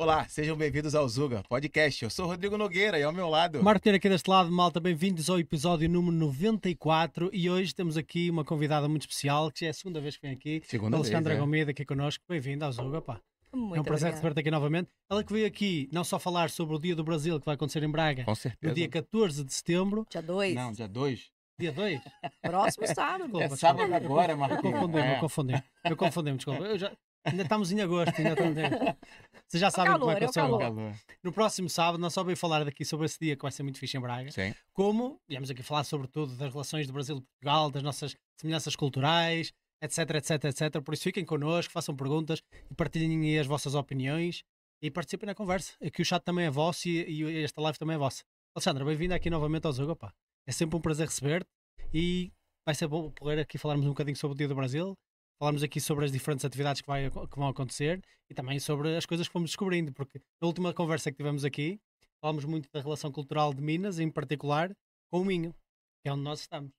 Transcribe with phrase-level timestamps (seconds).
[0.00, 2.04] Olá, sejam bem-vindos ao Zuga Podcast.
[2.04, 3.62] Eu sou o Rodrigo Nogueira e ao meu lado.
[3.62, 8.42] Marco aqui deste lado, malta, bem-vindos ao episódio número 94 e hoje temos aqui uma
[8.42, 10.62] convidada muito especial, que já é a segunda vez que vem aqui.
[10.64, 11.40] Segunda Alexandra vez, é.
[11.40, 12.24] Gomeda aqui connosco.
[12.26, 13.20] Bem-vinda ao Zuga, pá.
[13.52, 14.88] Muito é um prazer receber-te aqui novamente.
[15.10, 17.82] Ela que veio aqui não só falar sobre o Dia do Brasil, que vai acontecer
[17.82, 18.70] em Braga, Com certeza.
[18.70, 20.06] no dia 14 de setembro.
[20.10, 20.54] Dia 2.
[20.54, 21.30] Não, dia 2.
[21.58, 22.00] Dia 2?
[22.40, 23.24] Próximo sábado.
[23.24, 23.56] Desculpa, É desculpa.
[23.58, 24.62] sábado agora, Eu Marquinhos.
[24.80, 25.14] confundi-me, É.
[25.14, 25.62] eu confundi-me.
[25.84, 26.64] Eu confundi-me, desculpa.
[26.64, 26.90] Eu já...
[27.24, 28.62] Ainda estamos em agosto, ainda estamos em...
[29.46, 30.42] Vocês já sabem como é que calor, é eu o sou.
[30.42, 30.60] calor.
[30.60, 30.94] Calor.
[31.22, 33.78] No próximo sábado, não só veio falar daqui sobre esse dia que vai ser muito
[33.78, 34.54] fixe em Braga, Sim.
[34.72, 39.52] como viemos aqui falar sobretudo das relações do Brasil e Portugal, das nossas semelhanças culturais,
[39.82, 40.82] etc, etc, etc.
[40.82, 44.42] Por isso fiquem connosco, façam perguntas e partilhem as vossas opiniões
[44.82, 45.74] e participem na conversa.
[45.84, 48.22] Aqui o chat também é vosso e, e esta live também é vossa.
[48.54, 50.12] Alexandra, bem-vinda aqui novamente ao Zogo, pá.
[50.46, 51.48] É sempre um prazer receber-te
[51.92, 52.32] e
[52.64, 54.96] vai ser bom poder aqui falarmos um bocadinho sobre o Dia do Brasil,
[55.40, 59.06] falarmos aqui sobre as diferentes atividades que, vai, que vão acontecer e também sobre as
[59.06, 61.80] coisas que fomos descobrindo, porque na última conversa que tivemos aqui,
[62.20, 64.70] falámos muito da relação cultural de Minas, em particular
[65.10, 65.54] com o Minho,
[66.02, 66.70] que é onde nós estamos.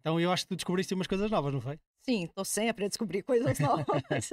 [0.00, 1.78] Então eu acho que tu descobriste umas coisas novas, não foi?
[2.02, 4.30] Sim, tô sempre a descobrir coisas novas.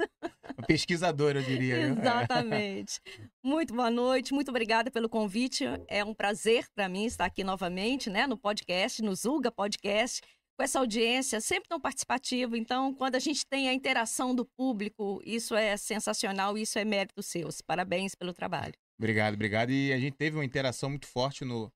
[0.58, 1.76] Um pesquisador, eu diria.
[1.76, 1.96] viu?
[1.96, 2.00] É.
[2.00, 3.00] Exatamente.
[3.42, 5.64] Muito boa noite, muito obrigada pelo convite.
[5.86, 10.22] É um prazer para mim estar aqui novamente, né, no podcast, no Zuga Podcast,
[10.58, 12.58] com essa audiência sempre tão participativa.
[12.58, 17.22] Então, quando a gente tem a interação do público, isso é sensacional, isso é mérito
[17.22, 17.60] seus.
[17.62, 18.74] Parabéns pelo trabalho.
[18.98, 19.70] Obrigado, obrigado.
[19.70, 21.70] E a gente teve uma interação muito forte no.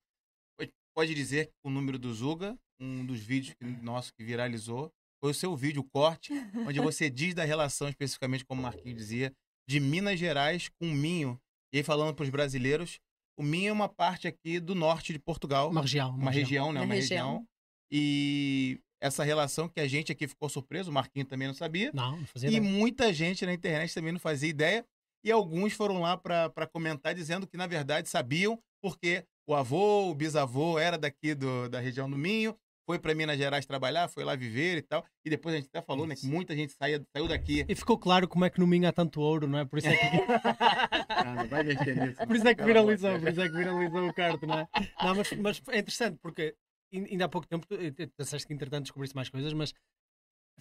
[0.94, 4.90] Pode dizer que o número do Zuga, um dos vídeos que- nosso que viralizou,
[5.22, 6.32] foi o seu vídeo, o corte,
[6.68, 9.32] onde você diz da relação, especificamente, como o Marquinhos dizia,
[9.66, 11.40] de Minas Gerais com o Minho.
[11.72, 12.98] E aí, falando para os brasileiros,
[13.38, 15.70] o Minho é uma parte aqui do norte de Portugal.
[15.70, 16.10] Uma região.
[16.10, 16.80] uma região, né?
[16.80, 17.26] Uma Uma região.
[17.38, 17.48] região.
[17.94, 21.90] E essa relação que a gente aqui ficou surpreso, o Marquinho também não sabia.
[21.92, 22.72] Não, não fazia E ideia.
[22.72, 24.82] muita gente na internet também não fazia ideia.
[25.22, 30.14] E alguns foram lá para comentar dizendo que, na verdade, sabiam, porque o avô, o
[30.14, 32.56] bisavô era daqui do, da região do Minho,
[32.88, 35.04] foi para Minas Gerais trabalhar, foi lá viver e tal.
[35.24, 37.64] E depois a gente até falou né, que muita gente saía, saiu daqui.
[37.68, 39.64] E ficou claro como é que no Minho há tanto ouro, não é?
[39.64, 40.06] Por isso é que,
[41.08, 42.26] Ah, não vai mexer nisso.
[42.26, 44.68] por isso é que viralizou, por isso é que viralizou o carto, não é?
[45.04, 46.56] Não, mas, mas é interessante porque
[46.92, 49.72] ainda há pouco tempo tu tu pensaste que entretanto descobriste mais coisas, mas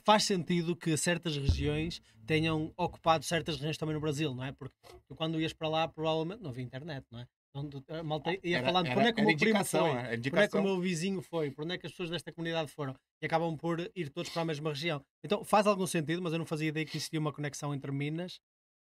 [0.03, 4.51] faz sentido que certas regiões tenham ocupado certas regiões também no Brasil, não é?
[4.51, 4.75] Porque
[5.07, 7.27] tu quando ias para lá provavelmente não havia internet, não é?
[7.53, 9.65] Então, tu- a malta ia Era- falando era- por onde é que o meu primo
[9.65, 12.09] foi, por onde é que o meu vizinho foi, por onde é que as pessoas
[12.09, 15.03] desta comunidade foram e acabam por ir todos para a mesma região.
[15.23, 18.39] Então faz algum sentido, mas eu não fazia ideia que existia uma conexão entre Minas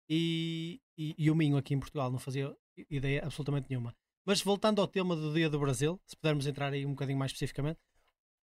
[0.10, 2.56] e, e, e o Minho aqui em Portugal, não fazia
[2.90, 3.94] ideia absolutamente nenhuma.
[4.26, 7.32] Mas voltando ao tema do Dia do Brasil, se pudermos entrar aí um bocadinho mais
[7.32, 7.80] especificamente,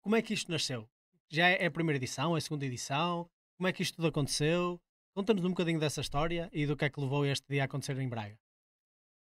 [0.01, 0.89] como é que isto nasceu?
[1.29, 3.29] Já é a primeira edição, é a segunda edição?
[3.57, 4.81] Como é que isto tudo aconteceu?
[5.13, 7.97] Conta-nos um bocadinho dessa história e do que é que levou este dia a acontecer
[7.99, 8.39] em Braga.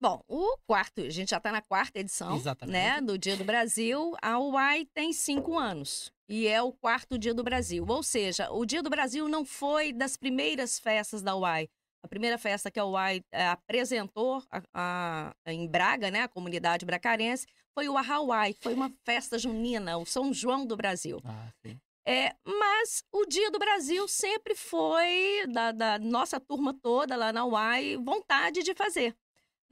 [0.01, 2.73] Bom, o quarto, a gente já está na quarta edição, Exatamente.
[2.73, 4.15] né, do Dia do Brasil.
[4.23, 7.85] A UAI tem cinco anos e é o quarto Dia do Brasil.
[7.89, 11.69] Ou seja, o Dia do Brasil não foi das primeiras festas da UAI.
[12.05, 16.85] A primeira festa que a UAI eh, apresentou a- a- em Braga, né, a comunidade
[16.85, 21.19] bracarense, foi o Ahauai, que foi uma festa junina, o São João do Brasil.
[21.25, 21.81] Ah, sim.
[22.07, 27.47] É, mas o Dia do Brasil sempre foi, da, da nossa turma toda lá na
[27.47, 29.17] UAI, vontade de fazer.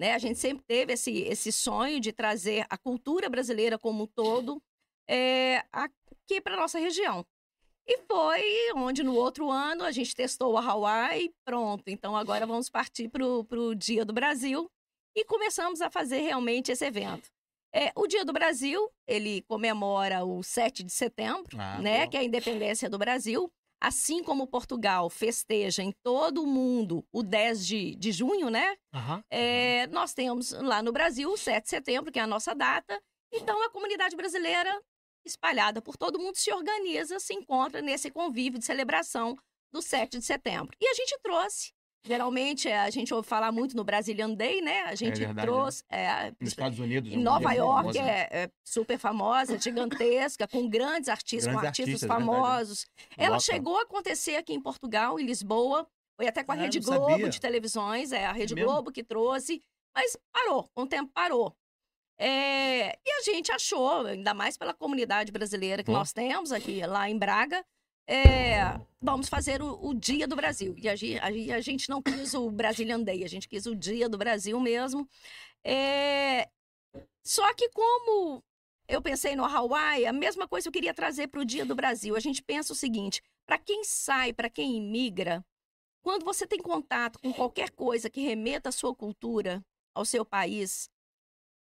[0.01, 0.15] Né?
[0.15, 4.61] A gente sempre teve esse, esse sonho de trazer a cultura brasileira como um todo
[5.07, 7.27] é, aqui para nossa região.
[7.87, 11.85] E foi onde no outro ano a gente testou a Hawaii e pronto.
[11.89, 14.71] Então agora vamos partir para o Dia do Brasil
[15.17, 17.29] e começamos a fazer realmente esse evento.
[17.75, 22.21] É, o Dia do Brasil, ele comemora o 7 de setembro, Ah, né, que é
[22.21, 23.51] a independência do Brasil.
[23.83, 28.77] Assim como Portugal festeja em todo o mundo o 10 de, de junho, né?
[28.95, 29.25] Aham.
[29.29, 33.03] É, nós temos lá no Brasil o 7 de setembro, que é a nossa data.
[33.33, 34.71] Então, a comunidade brasileira,
[35.25, 39.37] espalhada por todo mundo, se organiza, se encontra nesse convívio de celebração
[39.73, 40.77] do 7 de setembro.
[40.81, 41.71] E a gente trouxe,
[42.05, 44.83] geralmente, é, a gente ouve falar muito no Brazilian Day, né?
[44.83, 45.83] A gente verdade, trouxe.
[45.91, 47.11] é, Nos Estados Unidos.
[47.13, 48.09] em um Nova York né?
[48.31, 52.27] é, é super famosa, gigantesca, com grandes artistas, Grandes com artistas artistas, é verdade.
[52.43, 52.87] famosos.
[53.17, 53.45] Ela Lota.
[53.45, 55.87] chegou a acontecer aqui em Portugal, em Lisboa.
[56.19, 57.29] Foi até com a Ah, Rede Globo sabia.
[57.31, 58.69] de televisões, é a Rede mesmo?
[58.71, 59.63] Globo que trouxe,
[59.97, 61.57] mas parou, com o tempo parou.
[62.25, 65.99] É, e a gente achou, ainda mais pela comunidade brasileira que Bom.
[65.99, 67.67] nós temos aqui lá em Braga,
[68.07, 70.73] é, vamos fazer o, o Dia do Brasil.
[70.79, 74.09] E a, a a gente não quis o Brazilian Day, a gente quis o Dia
[74.09, 75.09] do Brasil mesmo.
[75.65, 76.49] É,
[77.25, 78.41] só que como
[78.87, 82.15] eu pensei no Hawaii, a mesma coisa eu queria trazer para o Dia do Brasil.
[82.15, 85.45] A gente pensa o seguinte: para quem sai, para quem imigra,
[86.01, 89.61] quando você tem contato com qualquer coisa que remeta à sua cultura,
[89.93, 90.89] ao seu país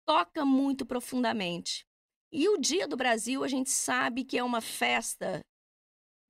[0.08, 1.86] toca muito profundamente.
[2.32, 5.44] E o Dia do Brasil, a gente sabe que é uma festa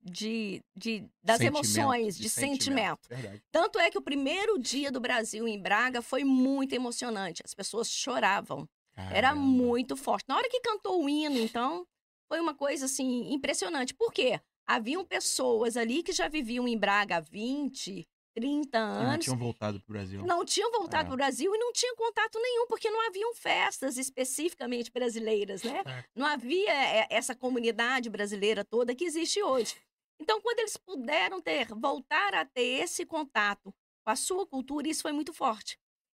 [0.01, 3.07] de, de das Sentimento, emoções, de, sentimento.
[3.07, 3.41] Verdade.
[3.49, 7.41] Tanto é que o primeiro dia do Brasil em Braga foi muito emocionante.
[7.45, 8.67] As pessoas choravam.
[8.97, 9.41] Era Caramba.
[9.41, 10.25] muito forte.
[10.27, 11.87] Na hora que cantou o hino, então,
[12.27, 13.93] foi uma coisa assim impressionante.
[13.93, 14.41] Por quê?
[14.67, 18.05] Haviam pessoas ali que já viviam em Braga há 20,
[18.39, 20.23] 30 Que Não anos, tinham voltado pro Brasil.
[20.25, 21.05] não tinham voltado É.
[21.05, 25.83] para o Brasil e não tinham contato nenhum, porque não haviam festas especificamente brasileiras, né?
[25.83, 26.09] Certo.
[26.15, 29.75] Não havia é, essa comunidade brasileira toda que existe hoje.
[30.21, 35.01] Então, quando eles puderam ter, voltar a ter esse contato com a sua cultura, isso
[35.01, 35.79] foi muito forte.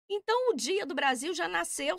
[0.10, 1.96] Então, o Dia do Brasil já nasceu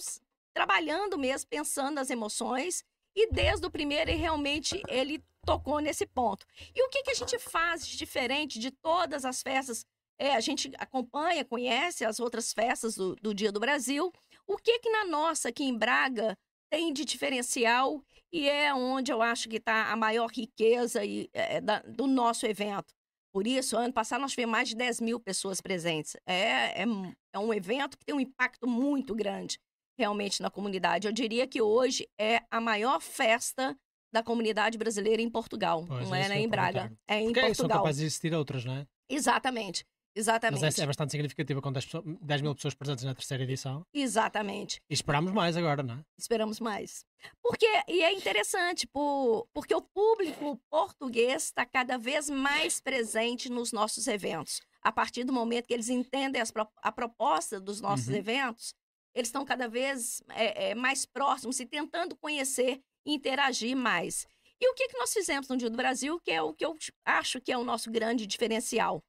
[0.54, 2.84] trabalhando mesmo, pensando nas emoções,
[3.14, 6.46] e desde o primeiro, ele realmente ele tocou nesse ponto.
[6.74, 9.84] E o que, que a gente faz de diferente de todas as festas?
[10.20, 14.12] É, a gente acompanha, conhece as outras festas do, do Dia do Brasil.
[14.46, 16.36] O que que na nossa, aqui em Braga,
[16.70, 21.60] tem de diferencial e é onde eu acho que está a maior riqueza e, é,
[21.60, 22.92] da- do nosso evento.
[23.32, 26.14] Por isso, ano passado nós tivemos mais de 10 mil pessoas presentes.
[26.26, 29.58] É, é, um- é um evento que tem um impacto muito grande
[29.98, 31.06] realmente na comunidade.
[31.06, 33.74] Eu diria que hoje é a maior festa
[34.12, 35.84] da comunidade brasileira em Portugal.
[35.86, 36.92] Pois, não é é, né, em Braga.
[37.08, 37.78] É em Porque são Portugal.
[37.78, 38.86] capazes de existir outras, não é?
[39.08, 39.84] Exatamente.
[40.20, 40.80] Mas Exatamente.
[40.80, 43.84] é, é bastante significativa com 10, pessoas- 10 mil pessoas presentes na terceira edição.
[43.92, 44.80] Exatamente.
[44.90, 46.04] E esperamos mais agora, não é?
[46.18, 47.04] Esperamos mais.
[47.42, 53.72] Porque, e é interessante, por, porque o público português está cada vez mais presente nos
[53.72, 54.60] nossos eventos.
[54.82, 56.52] A partir do momento que eles entendem as
[56.82, 58.14] a proposta dos nossos Uhum.
[58.14, 58.74] eventos,
[59.14, 64.26] eles estão cada vez é, é, mais próximos e tentando conhecer e interagir mais.
[64.60, 66.76] E o que, que nós fizemos no Dia do Brasil, que é o que eu
[67.04, 69.02] acho que é o nosso grande diferencial?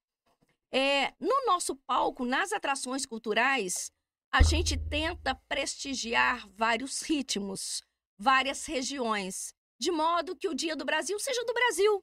[0.73, 3.91] É, no nosso palco, nas atrações culturais,
[4.33, 7.81] a gente tenta prestigiar vários ritmos,
[8.17, 12.01] várias regiões, de modo que o Dia do Brasil seja do Brasil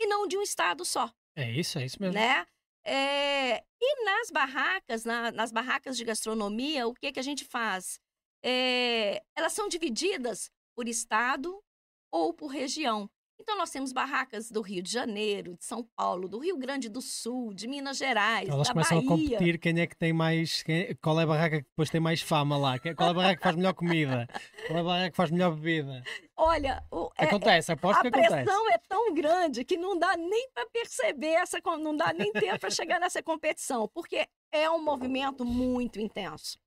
[0.00, 2.14] e não de um estado só, É isso, é isso mesmo.
[2.18, 2.46] né?
[2.84, 8.00] É, e nas barracas, na- nas barracas de gastronomia, o que, que a gente faz?
[8.42, 11.62] É, elas são divididas por estado
[12.10, 13.10] ou por região.
[13.40, 17.00] Então, nós temos barracas do Rio de Janeiro, de São Paulo, do Rio Grande do
[17.00, 19.08] Sul, de Minas Gerais, Então Elas da começam Bahia.
[19.08, 20.62] a competir quem é que tem mais.
[20.62, 22.78] quem- qual é a barraca que depois tem mais fama lá?
[22.78, 24.28] Qual é a barraca que faz melhor comida?
[24.66, 26.02] Qual é a barraca que faz melhor bebida?
[26.36, 28.44] Olha, o- é- Acontece, aposto a que acontece.
[28.44, 32.58] pressão é tão grande que não dá nem para perceber essa, não dá nem tempo
[32.58, 36.58] para chegar nessa competição, porque é um movimento muito intenso,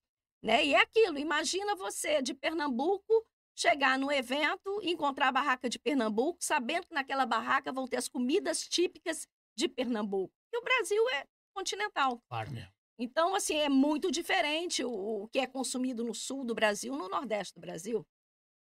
[0.41, 0.65] né?
[0.65, 1.17] E é aquilo.
[1.19, 3.13] Imagina você de Pernambuco
[3.55, 7.97] chegar no evento e encontrar a barraca de Pernambuco, sabendo que naquela barraca vão ter
[7.97, 10.33] as comidas típicas de Pernambuco.
[10.53, 12.21] E o Brasil é continental.
[12.27, 12.71] Claro mesmo.
[12.99, 14.91] Então, assim, é muito diferente o,
[15.23, 18.05] o que é consumido no sul do Brasil, no nordeste do Brasil.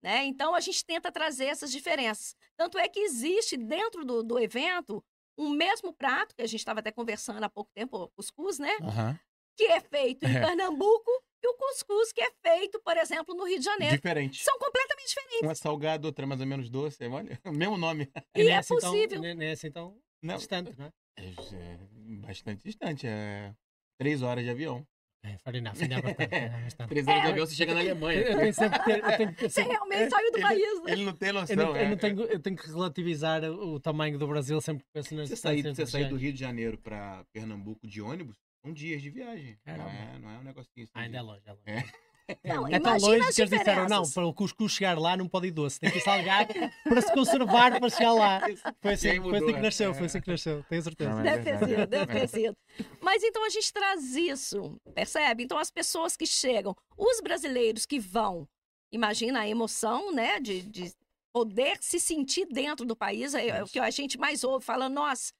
[0.02, 0.24] Né?
[0.24, 2.34] Então, a gente tenta trazer essas diferenças.
[2.56, 5.04] Tanto é que existe dentro do, do evento
[5.36, 8.76] um mesmo prato, que a gente estava até conversando há pouco tempo, o cuscuz, né?
[8.82, 9.18] Aham.
[9.56, 10.40] Que é feito em É.
[10.40, 11.10] Pernambuco
[11.42, 13.96] e o cuscuz que é feito, por exemplo, no Rio de Janeiro.
[13.96, 14.42] Diferente.
[14.42, 15.42] São completamente diferentes.
[15.42, 17.04] Uma salgada, outra mais ou menos doce.
[17.06, 18.10] Olha, o mesmo nome.
[18.36, 19.20] E nem é assim tão- possível.
[19.20, 20.90] nem, nem é assim tão Não, distante, não é?
[21.18, 21.78] é, é
[22.26, 23.06] bastante distante.
[23.06, 23.54] É
[23.98, 24.86] três horas de avião.
[25.22, 26.88] É, é bastante, ainda é bastante.
[26.88, 27.10] Três É.
[27.10, 28.20] horas de avião, você chega na Eu, Alemanha.
[28.22, 30.92] eu tenho sempre que ter, eu tenho ter Você realmente saiu do ele- país, né?
[30.92, 31.56] Ele não tem noção.
[31.56, 31.88] eu não, eu é.
[31.90, 35.36] não tenho, eu tenho que relativizar o, tamanho do Brasil sempre que penso nas Você
[35.36, 36.16] sair, do.
[36.16, 39.58] Rio de Janeiro pra Pernambuco de ônibus, são dias de viagem.
[39.66, 39.90] Não Caramba.
[39.90, 40.92] é, não é um negocinho assim.
[40.94, 41.62] Ainda é longe, é longe.
[41.66, 41.84] É.
[42.44, 45.48] Não, É tão longe que eles disseram, não, para o cuscuz chegar lá não pode
[45.48, 48.40] ir doce, tem que ir salgado para se conservar para chegar lá.
[48.80, 49.94] Foi assim, foi assim que nasceu, é.
[49.94, 51.10] foi assim que nasceu, tenho certeza.
[51.10, 52.20] Não, é Deve ter sido, deve É.
[52.20, 52.56] ter sido.
[53.00, 55.42] Mas então a gente traz isso, percebe?
[55.42, 58.46] Então as pessoas que chegam, os brasileiros que vão,
[58.92, 60.92] imagina a emoção, né, de, de
[61.34, 64.88] poder se sentir dentro do país, é, é o que a gente mais ouve, fala,
[64.88, 65.32] nossa,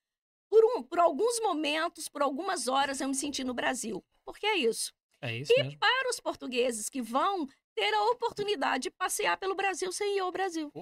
[0.50, 4.04] por, um, por alguns momentos, por algumas horas eu me senti no Brasil.
[4.24, 4.92] Porque é isso.
[5.22, 5.78] É isso mesmo.
[5.78, 10.32] Para os portugueses que vão ter a oportunidade de passear pelo Brasil sem ir ao
[10.32, 10.72] Brasil.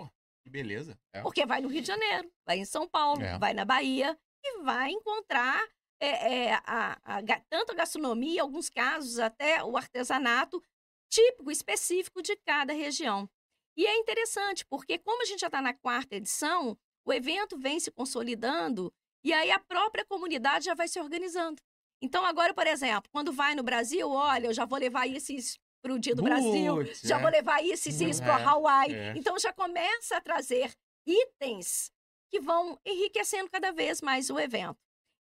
[0.43, 0.99] Que beleza.
[1.13, 1.21] É.
[1.23, 3.39] Porque vai no Rio de Janeiro, vai em São Paulo, É.
[3.39, 5.63] vai na Bahia e vai encontrar
[6.01, 7.21] é, é, a- a
[7.51, 10.63] tanto a gastronomia, em alguns casos até o artesanato
[11.11, 13.29] típico, específico de cada região.
[13.77, 17.81] E é interessante, porque como a gente já está na quarta edição, o evento vem
[17.81, 18.95] se consolidando
[19.25, 21.61] e aí a própria comunidade já vai se organizando.
[22.03, 25.33] Então, agora, por exemplo, quando vai no Brasil, olha, eu já vou levar isso
[25.83, 27.21] para o Dia do Brasil, Putz, já é.
[27.21, 28.95] vou levar isso e isso para É, Hawaii.
[28.95, 29.15] é.
[29.17, 30.73] Então, já começa a trazer
[31.07, 31.91] itens
[32.31, 34.77] que vão enriquecendo cada vez mais o evento.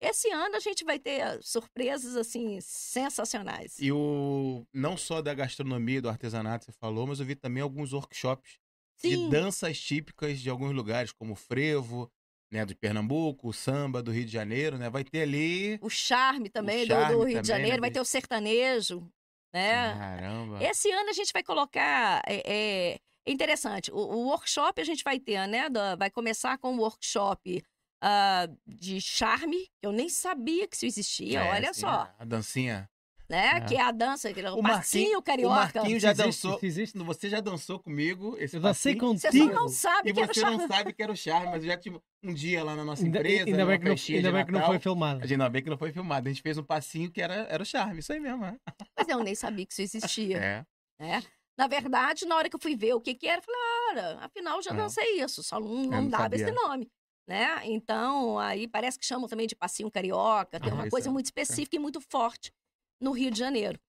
[0.01, 3.77] Esse ano a gente vai ter surpresas assim sensacionais.
[3.79, 7.93] E o não só da gastronomia, do artesanato, você falou, mas eu vi também alguns
[7.93, 8.57] workshops
[9.01, 12.11] de Sim, danças típicas de alguns lugares, como o frevo,
[12.53, 14.87] né, de Pernambuco, o samba do Rio de Janeiro, né?
[14.87, 15.79] Vai ter ali.
[15.81, 19.09] o charme também do- do, charme Rio de também, Janeiro, né, vai ter o sertanejo,
[19.51, 19.93] né?
[19.97, 20.63] Caramba.
[20.63, 22.21] Esse ano a gente vai colocar.
[22.27, 23.91] É, é- é interessante.
[23.91, 25.67] O, o workshop a gente vai ter, né?
[25.97, 27.63] vai começar com um workshop
[28.03, 32.13] ah, de charme, eu nem sabia que isso existia, É, olha sim, só.
[32.19, 32.89] A dancinha.
[33.33, 33.47] Né?
[33.57, 33.61] É.
[33.61, 35.55] Que é a dança, aquele- o, O passinho O carioca.
[35.55, 36.59] Marquinho já existe, dançou.
[36.61, 36.97] existe.
[36.99, 39.53] Você já dançou comigo esse Eu dancei passinho, Você contigo.
[39.55, 40.57] só não sabe E que era o você charme.
[40.57, 43.05] não sabe que era o charme, mas eu já tive um dia lá na nossa
[43.07, 43.45] empresa.
[43.45, 45.19] ainda numa bem que não, ainda de bem que não foi filmado.
[45.19, 46.27] A gente ainda bem que não foi filmado.
[46.27, 48.45] A gente fez um passinho que era, era o charme, isso aí mesmo.
[48.45, 48.55] é.
[48.97, 50.37] Mas eu nem sabia que isso existia.
[50.37, 50.65] É.
[50.99, 51.23] né?
[51.57, 53.59] Na verdade, na hora que eu fui ver o que que era, eu falei,
[53.91, 54.75] ora, afinal já É.
[54.75, 56.59] dancei isso, só não, não não dava esse sabia.
[56.61, 56.87] nome,
[57.27, 57.61] né?
[57.65, 61.11] Então, aí parece que chamam também de passinho carioca, tem Ah, uma coisa é.
[61.11, 62.51] muito específica e muito forte
[62.99, 63.79] no Rio de Janeiro.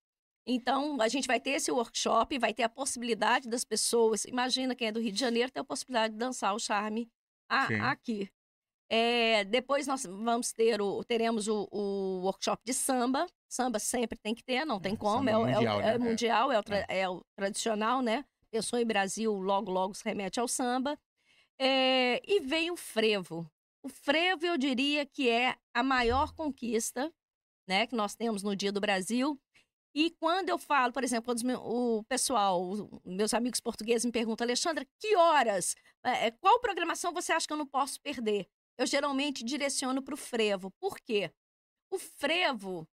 [0.47, 4.89] Então, a gente vai ter esse workshop, vai ter a possibilidade das pessoas, imagina quem
[4.89, 7.09] é do Rio de Janeiro, ter a possibilidade de dançar o charme
[7.49, 8.29] a- aqui.
[8.87, 13.25] É, depois nós vamos ter o, teremos o, o workshop de samba.
[13.49, 15.27] Samba sempre tem que ter, não tem É, como.
[15.27, 15.97] É, o- é o- mundial, é né?
[15.97, 18.23] o mundial, é o, tra- é o tradicional, né?
[18.51, 20.95] Pensou em Brasil, logo, logo se remete ao samba.
[21.59, 23.49] É, e vem o frevo.
[23.81, 27.11] O frevo, eu diria que é a maior conquista
[27.67, 29.39] né, que nós temos no Dia do Brasil.
[29.93, 32.61] E quando eu falo, por exemplo, quando o pessoal,
[33.05, 35.73] meus amigos portugueses me perguntam, Alexandra, que horas?
[36.03, 38.45] É, é, qual programação você acha que eu não posso perder?
[38.77, 40.69] Eu geralmente direciono para o frevo.
[40.81, 41.31] Por quê?
[41.89, 42.85] O frevo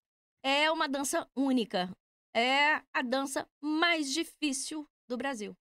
[0.43, 1.91] é uma dança única.
[2.37, 5.57] É a dança mais difícil do Brasil.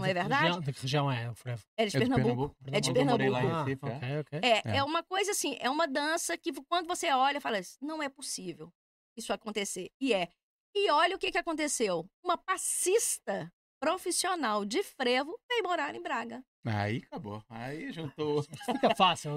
[0.00, 0.42] Não é verdade?
[0.44, 1.62] região- De que região é o frevo?
[1.76, 2.54] É de É de Pernambuco.
[2.62, 2.76] Pernambuco.
[2.76, 3.36] É de Pernambuco.
[3.36, 3.86] Ah, Recife,
[4.32, 4.38] é.
[4.42, 4.76] É, É.
[4.78, 8.08] é uma coisa assim, é uma dança que quando você olha, fala, assim, não é
[8.08, 8.72] possível
[9.16, 9.90] isso acontecer.
[10.00, 10.28] E é.
[10.74, 12.06] E olha o que, que aconteceu.
[12.24, 16.42] Uma passista profissional de frevo veio morar em Braga.
[16.66, 17.42] Aí acabou.
[17.48, 18.42] Aí juntou.
[18.42, 19.32] Fica fácil.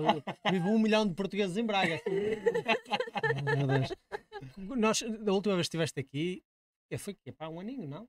[0.51, 2.01] Vivo um milhão de portugueses em Braga.
[3.58, 3.89] Meu Deus.
[4.77, 6.43] Nós, da última vez que estiveste aqui,
[7.00, 8.08] foi que Pá, um aninho, não?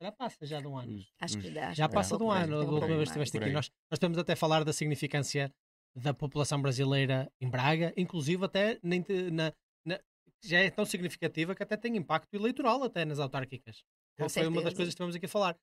[0.00, 0.96] Já passa já de um ano.
[0.96, 1.72] os- Acho os- que dá.
[1.74, 3.50] Já É, passa de um ano, da última vez que estiveste aqui.
[3.50, 5.52] Nós, nós temos até a falar da significância
[5.94, 8.96] da população brasileira em Braga, inclusive até na,
[9.30, 9.52] na-
[9.84, 10.00] na-
[10.42, 13.82] já é tão significativa que até tem impacto eleitoral até nas autárquicas.
[14.18, 14.76] Com Foi uma das certeza.
[14.76, 15.56] coisas que estivemos aqui a falar.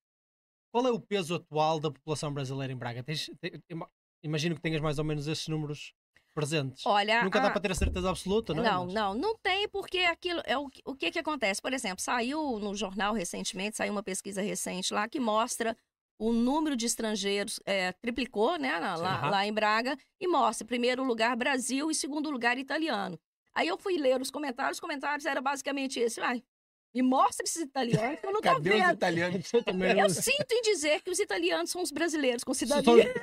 [0.72, 3.01] Qual é o peso atual da população brasileira em Braga?
[3.03, 3.89] Tens- te- ima-
[4.24, 5.94] imagino que tenhas mais ou menos esses números
[6.38, 6.86] presentes.
[6.86, 8.70] Olha, Nunca dá a- para ter a certeza absoluta, não é?
[8.70, 11.60] Não, Mas- não, não tem, porque aquilo é o, que- o que que acontece.
[11.60, 15.75] Por exemplo, saiu no jornal recentemente, saiu uma pesquisa recente lá que mostra
[16.20, 18.96] o número de estrangeiros é, triplicou, né, lá,
[19.29, 23.20] lá em Braga, e mostra, em primeiro lugar, Brasil e segundo lugar, italiano.
[23.56, 26.44] Aí eu fui ler os comentários, os comentários eram basicamente esse, ai,
[27.01, 28.94] me mostra esses italianos, que eu não tô Cadê os vendo.
[28.94, 29.54] italianos?
[29.54, 32.68] Eu também não- Eu sinto em dizer que os italianos são os brasileiros com São,
[32.68, 33.13] cidadania.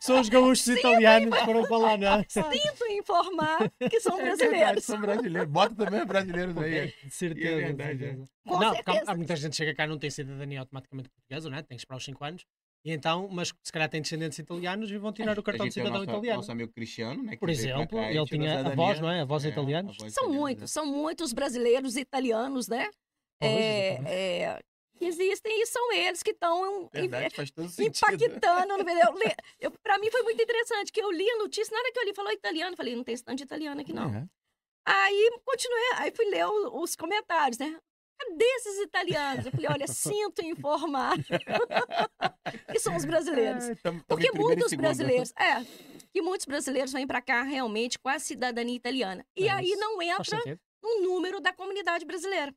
[0.00, 2.24] são os gaúchos italianos que foram para lá, não é?
[2.28, 4.84] Sinto em informar que são É verdade, brasileiros.
[4.84, 5.48] são brasileiros.
[5.50, 6.92] Bota também os brasileiros aí.
[7.04, 7.48] De certeza.
[7.62, 8.28] É de verdade.
[8.46, 9.02] Com não, certeza.
[9.06, 11.62] há muita gente chega cá e não tem cidadania automaticamente portuguesa, não é?
[11.62, 12.44] Tem que esperar os 5 anos.
[12.84, 15.92] E então, mas se calhar tem descendentes italianos e vão tirar o cartão de cidadão
[15.94, 16.36] nosso, italiano.
[16.36, 17.32] nosso amigo Cristiano, né?
[17.32, 19.20] que Por exemplo, cá ele tinha a voz, não é?
[19.22, 19.96] A voz É, italianos.
[19.96, 22.90] a voz São italiana, muitos, são muitos brasileiros italianos, né?
[23.40, 24.12] Pois, É, exatamente.
[24.14, 24.60] é,
[24.98, 26.90] que existem e são eles que estão
[27.78, 28.74] impactando.
[29.58, 32.04] Eu, pra mim foi muito interessante, que eu li a notícia, na hora que eu
[32.04, 34.14] li, falou italiano, falei, não tem stand de italiano aqui não.
[34.14, 34.26] É.
[34.86, 37.78] Aí continuei, aí fui ler o- os comentários, né?
[38.18, 39.46] Cadê esses italianos?
[39.46, 41.14] Eu falei, olha, sinto informar
[42.72, 43.64] que são os brasileiros.
[43.64, 44.84] É, tamo- tamo Porque muitos segundo.
[44.84, 45.64] brasileiros, é,
[46.12, 49.26] que muitos brasileiros vêm pra cá realmente com a cidadania italiana.
[49.36, 50.38] E É aí não entra
[50.82, 52.54] no número da comunidade brasileira,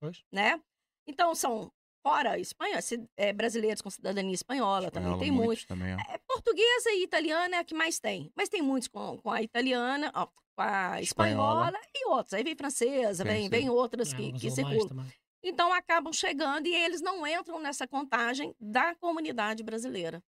[0.00, 0.22] Pois.
[0.32, 0.60] né?
[1.06, 1.70] Então são
[2.06, 2.78] fora Espanha,
[3.16, 5.64] é, brasileiros com cidadania espanhola, também Espanhola, tem muitos.
[5.64, 5.98] também, ó.
[5.98, 9.42] É, portuguesa e italiana é a que mais tem, mas tem muitos com, com a
[9.42, 11.80] italiana, ó, com a espanhola, Espanhola.
[11.96, 12.32] e outros.
[12.32, 14.86] Aí vem francesa, vem, vem outras É, que, que circulam.
[14.88, 15.12] também.
[15.42, 20.22] Então acabam chegando e eles não entram nessa contagem da comunidade brasileira.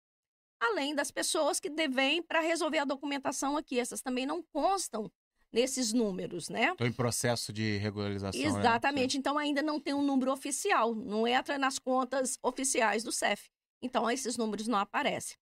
[0.59, 5.11] Além das pessoas que devem para resolver a documentação aqui, essas também não constam
[5.51, 6.71] nesses números, né?
[6.71, 8.39] Estou em processo de regularização.
[8.41, 8.47] né?
[8.47, 9.17] Exatamente.
[9.17, 13.49] Então ainda não tem um número oficial, não entra nas contas oficiais do CEF.
[13.81, 15.37] Então esses números não aparecem.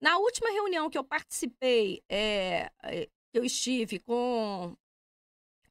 [0.00, 4.76] Na última reunião que eu participei, é, é, eu estive com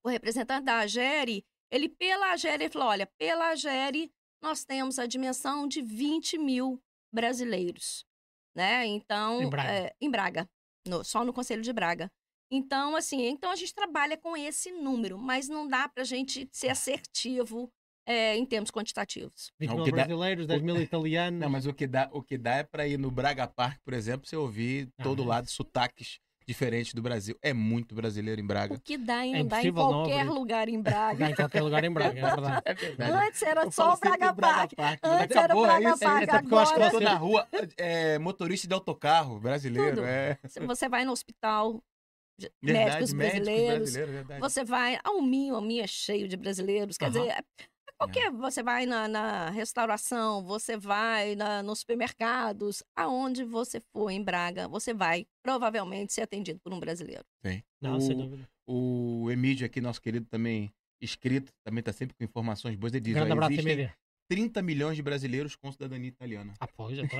[0.04, 4.12] o representante da AGERI, ele pela AGERI, ele falou, olha, pela AGERI
[4.42, 6.82] nós temos a dimensão de 20 mil
[7.14, 8.06] brasileiros,
[8.56, 8.86] né?
[8.86, 9.72] Então, Em Braga.
[9.72, 10.50] é, em Braga,
[10.86, 12.12] no- só no Conselho de Braga.
[12.56, 16.48] Então, assim, então a gente trabalha com esse número, mas não dá para a gente
[16.52, 17.68] ser assertivo
[18.06, 19.52] é, em termos quantitativos.
[19.60, 21.40] 20 Não, o mil que dá- brasileiros, 10 mil italianos.
[21.40, 23.94] Não, mas o que dá, o que dá é pra ir no Braga Park, por
[23.94, 25.26] exemplo, você ouvir Ah, todo é.
[25.26, 27.38] lado sotaques diferentes do Brasil.
[27.42, 28.74] É muito brasileiro em Braga.
[28.76, 30.34] O que dá em É andar em não qualquer abrir.
[30.34, 31.30] lugar em Dá Braga.
[31.32, 32.62] em qualquer lugar em Braga, é verdade.
[32.66, 33.28] É verdade.
[33.28, 34.74] Antes era Eu só o Braga Park.
[34.76, 36.00] Park, Antes era acabou Braga isso.
[36.00, 36.24] Park.
[36.24, 39.96] até porque eu acho que Eu Agora, tô na rua, é, motorista de autocarro brasileiro.
[39.96, 40.06] Tudo.
[40.06, 40.38] É.
[40.68, 41.82] você vai no hospital,
[42.62, 44.40] Verdade, médicos brasileiros, brasileiro, verdade.
[44.42, 46.98] você vai ao Minho, o Minho é cheio de brasileiros.
[46.98, 47.12] Quer Aham.
[47.12, 47.44] dizer, é-
[47.98, 48.32] qualquer.
[48.32, 54.68] Você vai na, na restauração, você vai na, nos supermercados, aonde você for em Braga,
[54.68, 57.24] você vai provavelmente ser atendido por um brasileiro.
[57.82, 58.50] Não, o, sem dúvida.
[58.68, 62.94] o Emílio aqui, nosso querido também inscrito, também tá sempre com informações boas.
[62.94, 63.96] Ele diz, Grande ó, abraço, existem Emília.
[64.30, 66.54] 30 milhões de brasileiros com cidadania italiana.
[66.60, 67.20] Ah, pois, então.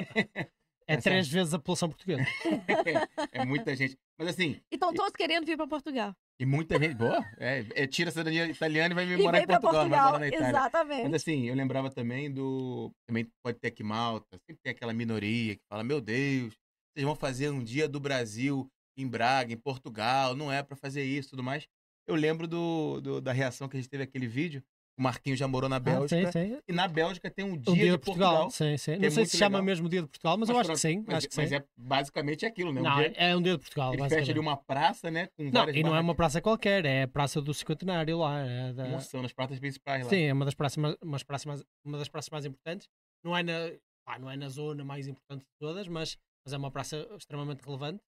[0.88, 2.24] É Essa- três vezes a população portuguesa.
[3.32, 3.98] é muita gente.
[4.18, 6.14] Mas assim, E estão todos querendo vir para Portugal.
[6.40, 6.96] e muita gente.
[6.96, 9.84] Boa, é, é, tira a cidadania italiana e vai vir E morar em para Portugal,
[9.84, 10.12] não vai Portugal.
[10.12, 10.52] morar na Itália.
[10.54, 11.16] Mas Exatamente.
[11.16, 12.92] assim, eu lembrava também do.
[13.08, 16.54] Também pode ter aqui Malta, sempre tem aquela minoria que fala: Meu Deus,
[16.94, 21.04] vocês vão fazer um dia do Brasil em Braga, em Portugal, não é pra fazer
[21.04, 21.66] isso e tudo mais.
[22.08, 24.62] Eu lembro do, do- da reação que a gente teve aquele vídeo.
[24.98, 26.32] O Marquinhos já morou na Ah, Bélgica.
[26.32, 26.60] sim, sim.
[26.68, 28.44] E na Bélgica tem um dia, dia de Portugal.
[28.44, 28.52] Portugal.
[28.52, 28.94] Sim, sim.
[28.94, 29.66] que Não é sei se chama legal.
[29.66, 31.04] mesmo dia de Portugal, mas, eu acho pronto, que sim.
[31.08, 31.56] Mas, acho que mas sim.
[31.56, 32.80] é basicamente aquilo, né?
[32.80, 33.94] Um Não, dia, é um dia de Portugal.
[33.94, 35.28] ele fecha ali uma praça, né?
[35.36, 38.40] Com Não, e não é uma praça qualquer, é a Praça do Cinquentenário lá.
[38.46, 38.84] É da...
[38.84, 40.10] almoçando, as praças principais lá.
[40.10, 42.88] Sim, é uma das praças, umas praças mais, uma das praças mais importantes.
[43.26, 43.72] Não é na,
[44.06, 47.62] pá, não é na zona mais importante de todas, mas, mas é uma praça extremamente
[47.66, 48.04] relevante.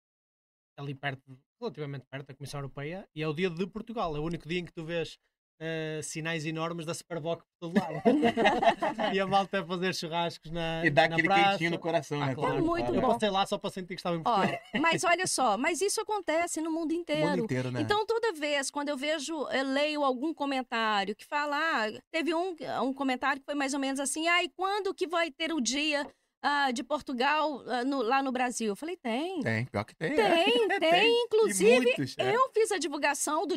[0.79, 1.21] Ali perto,
[1.61, 3.07] relativamente perto da Comissão Europeia.
[3.13, 4.15] E é o dia de Portugal.
[4.15, 5.19] É o único dia em que tu vês
[5.63, 8.01] eh, sinais enormes da Superboc por todo lado.
[9.13, 11.51] e a malta a fazer churrascos na, E dá na aquele praça.
[11.51, 12.35] quentinho no coração, Ah, né?
[12.35, 12.95] claro, É muito claro.
[12.95, 13.13] Eu bom.
[13.13, 14.49] passei lá só para sentir que estava em Portugal.
[14.73, 17.29] Olha, mas olha só, mas isso acontece no mundo O inteiro.
[17.29, 17.79] mundo inteiro, né?
[17.81, 22.55] Então, toda vez, quando eu vejo, eu leio algum comentário que fala, ah, teve um,
[22.83, 25.61] um comentário que foi mais ou menos assim, ah, e quando que vai ter o
[25.61, 26.07] dia
[26.43, 28.69] ah, de Portugal ah, no- lá no Brasil?
[28.69, 29.41] Eu falei, tem.
[29.41, 30.15] Tem, pior que tem.
[30.15, 30.23] Tem,
[30.71, 30.79] é.
[30.79, 32.35] tem, E inclusive, muitos, é.
[32.35, 33.55] eu fiz a divulgação do,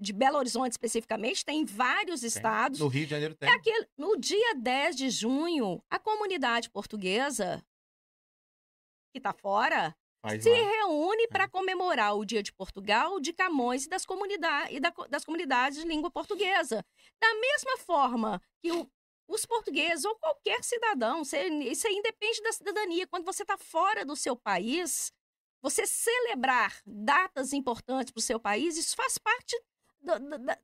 [0.00, 2.28] de, Belo Horizonte especificamente, tem em vários Tem.
[2.28, 2.80] estados.
[2.80, 3.48] No Rio de Janeiro tem.
[3.48, 7.64] É aquele, no dia 10 de junho, a comunidade portuguesa
[9.12, 10.56] que está fora Faz se lá.
[10.56, 15.24] reúne para comemorar o Dia de Portugal, de Camões e das, comunidades, e da das
[15.24, 16.84] comunidades de língua portuguesa.
[17.20, 18.90] Da mesma forma que o-
[19.28, 23.06] os portugueses ou qualquer cidadão, você- isso aí independe da cidadania.
[23.06, 25.12] Quando você está fora do seu país,
[25.62, 29.56] você celebrar datas importantes para o seu país, isso faz parte
[30.04, 30.58] do- do- da,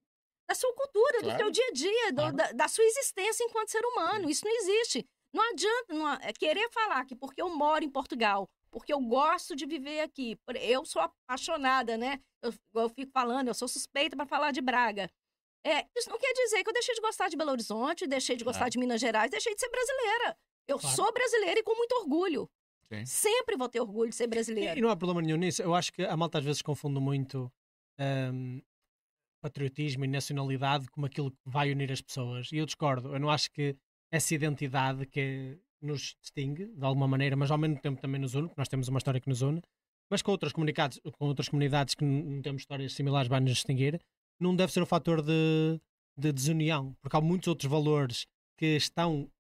[0.49, 1.39] da sua cultura, do Claro.
[1.39, 2.37] seu dia a dia, do- Claro.
[2.37, 4.29] da, da sua existência enquanto ser humano.
[4.29, 5.07] Isso não existe.
[5.33, 9.55] Não adianta não, é querer falar que porque eu moro em Portugal, porque eu gosto
[9.55, 12.21] de viver aqui, eu sou apaixonada, né?
[12.43, 15.09] Eu, eu fico falando, eu sou suspeita para falar de Braga.
[15.65, 18.43] É, isso não quer dizer que eu deixei de gostar de Belo Horizonte, deixei de
[18.45, 18.71] gostar Claro.
[18.73, 20.37] de Minas Gerais, deixei de ser brasileira.
[20.67, 20.97] Eu Claro.
[20.97, 22.51] sou brasileira e com muito orgulho.
[22.93, 23.07] Sim.
[23.07, 24.79] Sempre vou ter orgulho de ser E, brasileira.
[24.79, 25.63] e não há problema nenhum nisso.
[25.63, 27.53] Eu acho que a malta às vezes confunde muito
[27.99, 28.61] ahm,
[29.41, 32.51] patriotismo e nacionalidade como aquilo que vai unir as pessoas.
[32.53, 33.13] E eu discordo.
[33.13, 33.77] Eu não acho que
[34.13, 38.49] essa identidade que nos distingue, de alguma maneira, mas ao mesmo tempo também nos une,
[38.49, 39.63] porque nós temos uma história que nos une,
[40.11, 44.01] mas com outras comunidades, com outras comunidades que não temos histórias similares vai nos distinguir,
[44.39, 45.81] não deve ser um fator de,
[46.17, 48.27] de desunião, porque há muitos outros valores
[48.59, 49.31] que estão,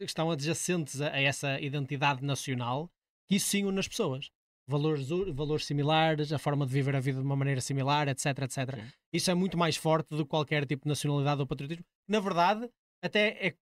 [0.00, 2.90] estão adjacentes a, a essa identidade nacional
[3.28, 4.30] que isso sim une as pessoas.
[4.68, 8.76] Valores, valores similares, a forma de viver a vida de uma maneira similar, etc, etc.
[8.76, 8.92] Sim.
[9.12, 11.84] Isso é muito mais forte do que qualquer tipo de nacionalidade ou patriotismo.
[12.08, 12.70] Na verdade,
[13.02, 13.54] até é,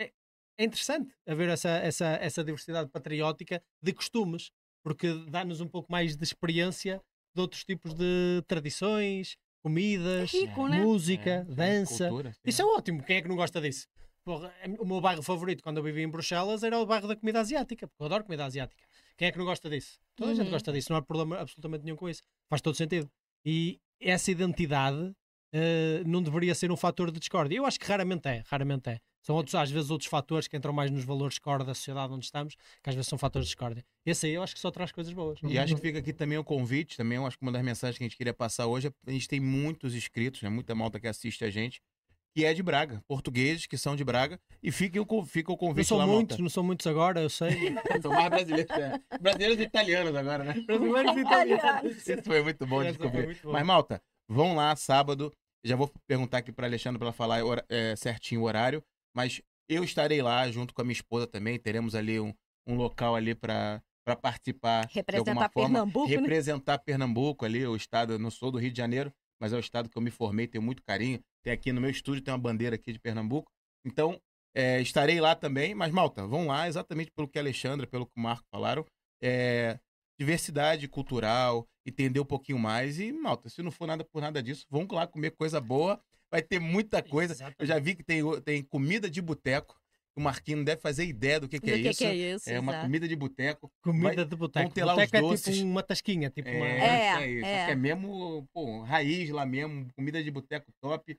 [0.00, 0.12] é,
[0.58, 4.50] é interessante haver essa, essa, essa diversidade patriótica de costumes,
[4.82, 7.00] porque dá-nos um pouco mais de experiência
[7.34, 10.80] de outros tipos de tradições, comidas, É rico, né?
[10.82, 12.08] música, dança.
[12.08, 12.32] cultura.
[12.44, 13.02] Isso é ótimo.
[13.04, 13.86] Quem é que não gosta disso?
[14.24, 17.16] Porra, é- o meu bairro favorito quando eu vivia em Bruxelas era o bairro da
[17.16, 18.84] comida asiática, porque eu adoro comida asiática.
[19.18, 19.98] Quem é que não gosta disso?
[20.16, 20.52] Toda a gente Uhum.
[20.52, 22.22] gosta disso, não há problema absolutamente nenhum com isso.
[22.48, 23.10] Faz todo sentido.
[23.44, 25.12] E essa identidade
[25.52, 27.56] eh, não deveria ser um fator de discórdia.
[27.56, 29.00] Eu acho que raramente é, raramente é.
[29.22, 32.12] São outros, às vezes outros fatores que entram mais nos valores de core da sociedade
[32.12, 33.84] onde estamos, que às vezes são fatores de discórdia.
[34.06, 35.38] Esse aí eu acho que só traz coisas boas.
[35.42, 37.98] E acho que fica aqui também o convite, também eu acho que uma das mensagens
[37.98, 41.00] que a gente queria passar hoje, é a gente tem muitos inscritos, né, muita malta
[41.00, 41.80] que assiste a gente,
[42.38, 45.58] que é de Braga, portugueses que são de Braga, e fica o, fica o não
[45.58, 46.42] convite são lá, muitos, malta.
[46.44, 47.50] não são muitos agora, eu sei.
[48.00, 49.00] São mais brasileiros, é.
[49.20, 50.54] brasileiros e italianos agora, né?
[50.64, 51.96] Brasileiros e italianos.
[51.96, 53.26] Isso foi muito bom de descobrir.
[53.26, 53.54] muito boa.
[53.54, 55.32] Mas, malta, vão lá sábado.
[55.64, 58.84] Já vou perguntar aqui para Alexandre para ela falar é, certinho o horário.
[59.12, 61.58] Mas eu estarei lá junto com a minha esposa também.
[61.58, 62.32] Teremos ali um,
[62.68, 66.16] um local ali para para participar de Representar alguma forma, Pernambuco, né?
[66.16, 69.60] representar Pernambuco ali, o estado, eu não sou do Rio de Janeiro, mas é o
[69.60, 71.20] estado que eu me formei, tenho muito carinho.
[71.42, 73.50] Tem aqui no meu estúdio tem uma bandeira aqui de Pernambuco.
[73.84, 74.20] Então,
[74.54, 78.12] é, estarei lá também, mas Malta, vão lá exatamente pelo que a Alexandra, pelo que
[78.16, 78.84] o Marco falaram,
[79.22, 79.78] é,
[80.18, 84.66] diversidade cultural, entender um pouquinho mais e Malta, se não for nada por nada disso,
[84.68, 87.54] vão lá comer coisa boa, vai ter muita coisa.
[87.58, 89.78] Eu já vi que tem, tem comida de boteco.
[90.18, 91.98] O Marquinho não deve fazer ideia do que, que Do é que isso.
[91.98, 92.50] que é isso?
[92.50, 92.86] É uma exato.
[92.86, 93.70] comida de boteco.
[93.80, 94.64] Comida de boteco.
[94.64, 95.54] vão ter lá os é doces.
[95.56, 96.66] tipo uma tasquinha, tipo uma...
[96.66, 97.40] É, É, isso aí.
[97.40, 97.66] Só é.
[97.66, 101.16] que é mesmo, pô, raiz lá mesmo, comida de boteco top.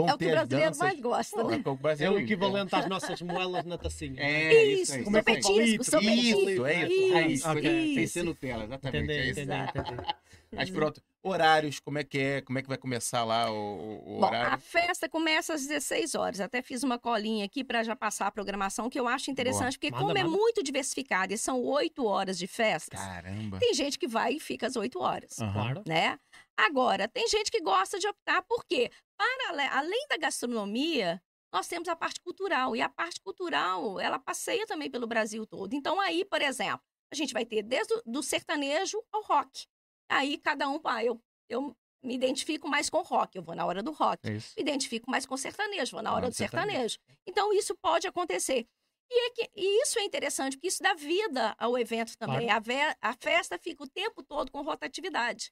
[0.00, 0.78] Vão É o que ter o as brasileiro danças.
[0.86, 1.62] mais gosta, né?
[1.64, 4.20] é o É o equivalente às nossas moelas na tacinha.
[4.22, 5.04] É, Isso, isso.
[5.04, 5.34] Como é que é?
[5.34, 6.92] petisco, Palito, são Isso, é isso.
[7.02, 7.62] Isso, raiz, ok.
[7.94, 8.12] sem isso.
[8.12, 9.04] ser Nutella, exatamente.
[9.04, 9.40] Entendi, é isso.
[9.40, 10.14] entendi, entendi.
[10.52, 12.40] Mas pronto, horários, como é que é?
[12.40, 14.52] Como é que vai começar lá o, o- Bom, horário?
[14.54, 16.40] a festa começa às 16 horas.
[16.40, 19.92] Até fiz uma colinha aqui para já passar a programação, que eu acho interessante, porque
[19.92, 20.36] Manda, como é manda.
[20.36, 23.58] muito diversificado e são oito horas de festas, Caramba.
[23.60, 25.38] tem gente que vai e fica às oito horas.
[25.38, 25.52] Aham.
[25.52, 25.82] Claro.
[25.86, 26.18] né?
[26.66, 31.96] Agora, tem gente que gosta de optar, porque para, além da gastronomia, nós temos a
[31.96, 32.76] parte cultural.
[32.76, 35.74] E a parte cultural, ela passeia também pelo Brasil todo.
[35.74, 36.80] Então, aí, por exemplo,
[37.12, 39.66] a gente vai ter desde o do sertanejo ao rock.
[40.10, 43.64] Aí, cada um, ah, eu, eu me identifico mais com o rock, eu vou na
[43.66, 44.28] hora do rock.
[44.28, 44.54] É isso.
[44.56, 46.70] Me identifico mais com o sertanejo, vou na Ah, hora do sertanejo.
[46.72, 46.98] sertanejo.
[47.26, 48.66] Então, isso pode acontecer.
[49.12, 52.48] E, é que- e isso é interessante, porque isso dá vida ao evento também.
[52.48, 55.50] A, ve- a festa fica o tempo todo com rotatividade.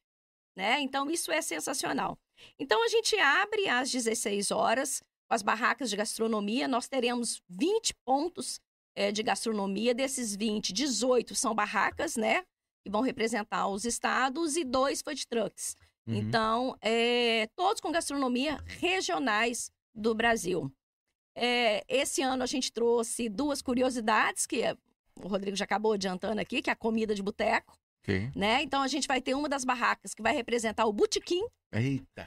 [0.58, 0.80] Né?
[0.80, 2.18] Então, isso é sensacional.
[2.58, 6.66] Então, a gente abre às 16 horas, com as barracas de gastronomia.
[6.66, 8.58] Nós teremos 20 pontos
[8.96, 9.94] eh, de gastronomia.
[9.94, 12.42] Desses 20, 18 são barracas, né?
[12.82, 15.76] Que vão representar os estados, e dois food trucks.
[16.08, 16.14] Uhum.
[16.16, 20.68] Então, é, todos com gastronomia regionais do Brasil.
[21.36, 24.76] É, esse ano a gente trouxe duas curiosidades, que é-
[25.22, 27.78] o Rodrigo já acabou adiantando aqui, que é a comida de boteco,
[28.34, 28.62] Né?
[28.62, 31.42] Então a gente vai ter uma das barracas que vai representar o botequim.
[31.70, 32.24] Eita.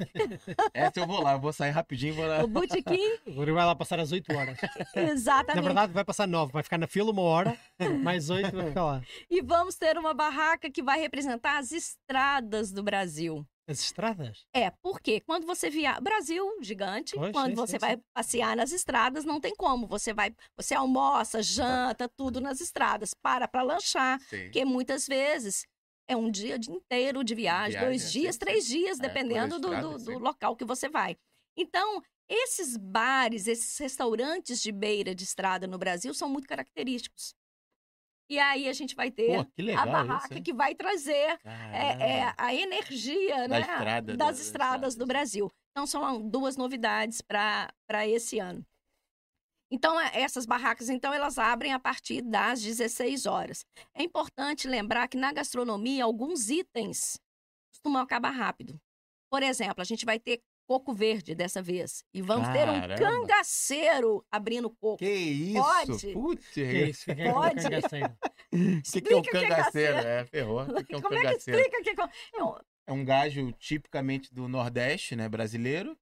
[0.74, 2.44] Essa eu vou lá, eu vou sair rapidinho, vou lá.
[2.44, 4.58] O botequim, O Rodrigo vai lá passar às 8 horas.
[4.96, 5.56] exatamente.
[5.56, 6.52] Na verdade, vai passar 9.
[6.54, 7.58] Vai ficar na fila uma hora,
[8.04, 9.02] mais 8 vai ficar lá.
[9.30, 13.44] E vamos ter uma barraca que vai representar as estradas do Brasil.
[13.68, 14.46] As estradas?
[14.54, 16.02] É, porque quando você viaja.
[16.02, 19.88] Brasil gigante, Pois, quando sim, você sim, vai passear nas estradas, não tem como.
[19.88, 20.36] Você vai.
[20.58, 23.14] Você almoça, janta, tudo nas estradas.
[23.14, 24.20] Para para lanchar.
[24.30, 25.66] Porque muitas vezes
[26.12, 29.98] é um dia inteiro de viagem, Viagem, dois dias, três dias, É, dependendo do, do-
[29.98, 31.18] do local que você vai.
[31.58, 37.34] Então, esses bares, esses restaurantes de beira de estrada no Brasil são muito característicos.
[38.30, 42.34] E aí a gente vai ter Pô, a barraca isso, que vai trazer é, é,
[42.38, 45.52] a energia Da né, estrada, das da- estradas do Brasil.
[45.72, 47.74] Então, são duas novidades para
[48.08, 48.66] esse ano.
[49.72, 53.66] Então, é- essas barracas, então, elas abrem a partir das 16 horas.
[53.96, 57.18] É importante lembrar que na gastronomia, alguns itens
[57.74, 58.78] costumam acabar rápido.
[59.32, 62.04] Por exemplo, a gente vai ter coco verde dessa vez.
[62.14, 62.96] E vamos ter um Caramba.
[62.98, 64.98] cangaceiro abrindo coco.
[64.98, 65.62] Que isso?
[65.62, 66.14] Pode?
[66.14, 67.06] Putz, Que é isso?
[67.06, 67.64] Que é Pode.
[67.64, 68.18] cangaceiro?
[68.54, 69.96] O que, que é um que é cangaceiro?
[69.96, 70.08] cangaceiro.
[70.08, 70.66] É, ferrou.
[70.66, 71.60] Que, que é um Como é que cangaceiro?
[71.60, 72.02] explica que...
[72.38, 72.56] é um-
[72.88, 76.02] É um gajo tipicamente do Nordeste, né, brasileiro, que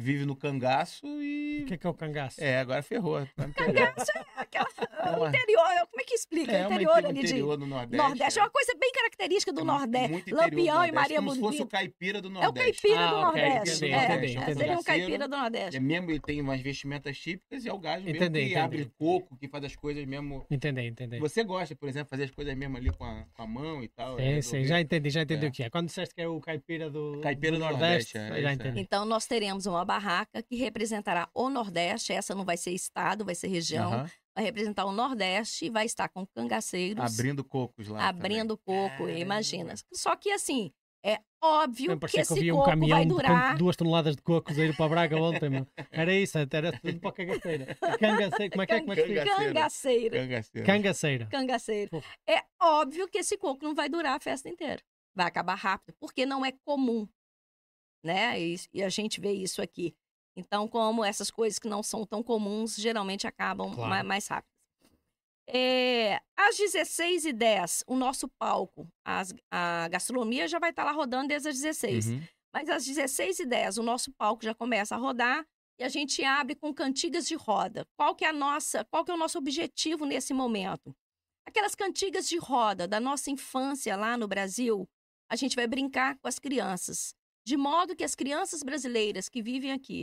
[0.00, 1.64] vive no cangaço O e...
[1.68, 2.42] que é que é o cangaço?
[2.42, 3.26] É, agora ferrou.
[3.36, 3.52] Pegar.
[3.92, 4.66] Cangaço é aquela...
[5.02, 6.52] É uma- interior, como é que explica?
[6.52, 7.26] É, o uma interior inte- ali de...
[7.26, 7.96] interior do Nordeste.
[7.96, 8.38] Nordeste.
[8.38, 10.10] É uma coisa bem característica do É Nordeste.
[10.10, 11.76] muito do Lampião e Nordeste, Maria como se fosse o Bonita.
[11.76, 12.82] caipira do É o Nordeste.
[12.82, 13.76] caipira Ah, do Nordeste.
[13.76, 14.58] entendi, é, entendi, é, entendi.
[14.58, 15.76] seria um caipira do Nordeste.
[15.76, 18.58] É mesmo, ele tem umas vestimentas típicas e é o gajo mesmo Entendi, que entendi.
[18.60, 20.44] abre coco, que faz as coisas mesmo...
[20.50, 21.18] Entendi, entendi.
[21.18, 23.88] Você gosta, por exemplo, fazer as coisas mesmo ali com a, com a mão e
[23.88, 24.16] tal.
[24.16, 25.48] Sim, é sim, já entendi, já entendi É.
[25.48, 25.70] o que é.
[25.70, 28.52] Quando disseste que era o caipira do, Caipira do Nordeste, é, já isso é.
[28.52, 28.80] entendi.
[28.80, 32.12] Então, nós teremos uma barraca que representará o Nordeste.
[32.12, 33.92] Essa não vai ser estado, vai ser região.
[33.92, 34.10] Aham.
[34.36, 38.06] Vai representar o Nordeste e vai estar com cangaceiros Abrindo cocos lá.
[38.08, 39.18] abrindo coco, Caramba.
[39.18, 39.74] imagina.
[39.92, 40.72] Só que assim,
[41.04, 43.52] é óbvio que esse havia um coco caminhão vai de durar.
[43.52, 45.66] com duas toneladas de cocos a ir para Braga ontem, meu.
[45.90, 47.74] Era isso, era tudo para a cangaceira.
[47.98, 48.80] Cangaceira, como é que é?
[48.80, 49.24] Como é que.
[49.24, 50.16] Cangaceiro.
[50.64, 51.26] Cangaceira.
[51.26, 51.90] Cangaceiro.
[51.90, 52.02] Pô.
[52.28, 54.80] É óbvio que esse coco não vai durar a festa inteira.
[55.12, 57.08] Vai acabar rápido, porque não é comum.
[58.04, 58.40] Né?
[58.40, 59.94] E, e a gente vê isso aqui.
[60.36, 63.90] Então, como essas coisas que não são tão comuns, geralmente acabam Claro.
[63.90, 64.48] ma- mais rápido.
[65.48, 71.48] É, às 16h10, o nosso palco, as- a gastronomia já vai estar lá rodando desde
[71.48, 72.22] as 16 Uhum.
[72.52, 75.46] Mas às 16h10, o nosso palco já começa a rodar
[75.78, 77.86] e a gente abre com cantigas de roda.
[77.96, 80.94] Qual que é a nossa, qual que é o nosso objetivo nesse momento?
[81.46, 84.88] Aquelas cantigas de roda da nossa infância lá no Brasil,
[85.30, 87.14] a gente vai brincar com as crianças,
[87.50, 90.00] de modo que as crianças brasileiras que vivem aqui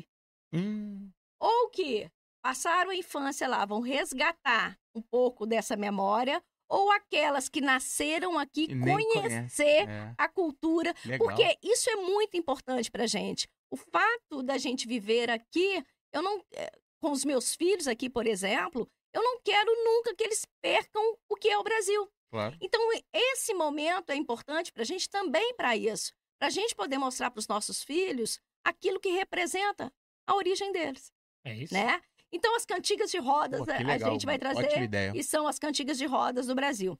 [0.54, 2.10] Hum, ou que
[2.44, 8.64] passaram a infância lá, vão resgatar um pouco dessa memória, ou aquelas que nasceram aqui
[8.80, 11.20] conhecer É, a cultura, legal.
[11.28, 13.48] porque isso é muito importante pra gente.
[13.72, 15.84] O fato da gente viver aqui,
[16.14, 20.24] eu não eh, com os meus filhos aqui, por exemplo, eu não quero nunca que
[20.24, 22.02] eles percam o que é o Brasil.
[22.32, 22.58] Claro.
[22.62, 22.82] Então,
[23.14, 26.12] esse momento é importante para a gente também para isso.
[26.40, 29.92] Para a gente poder mostrar para os nossos filhos aquilo que representa
[30.28, 31.12] a origem deles,
[31.44, 31.74] É isso.
[31.74, 32.02] né?
[32.32, 35.48] Então, as cantigas de rodas Pô, que a- legal, a gente vai trazer e são
[35.48, 37.00] as cantigas de rodas do Brasil.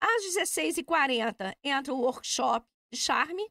[0.00, 3.42] Às 16h40 entra o workshop de charme,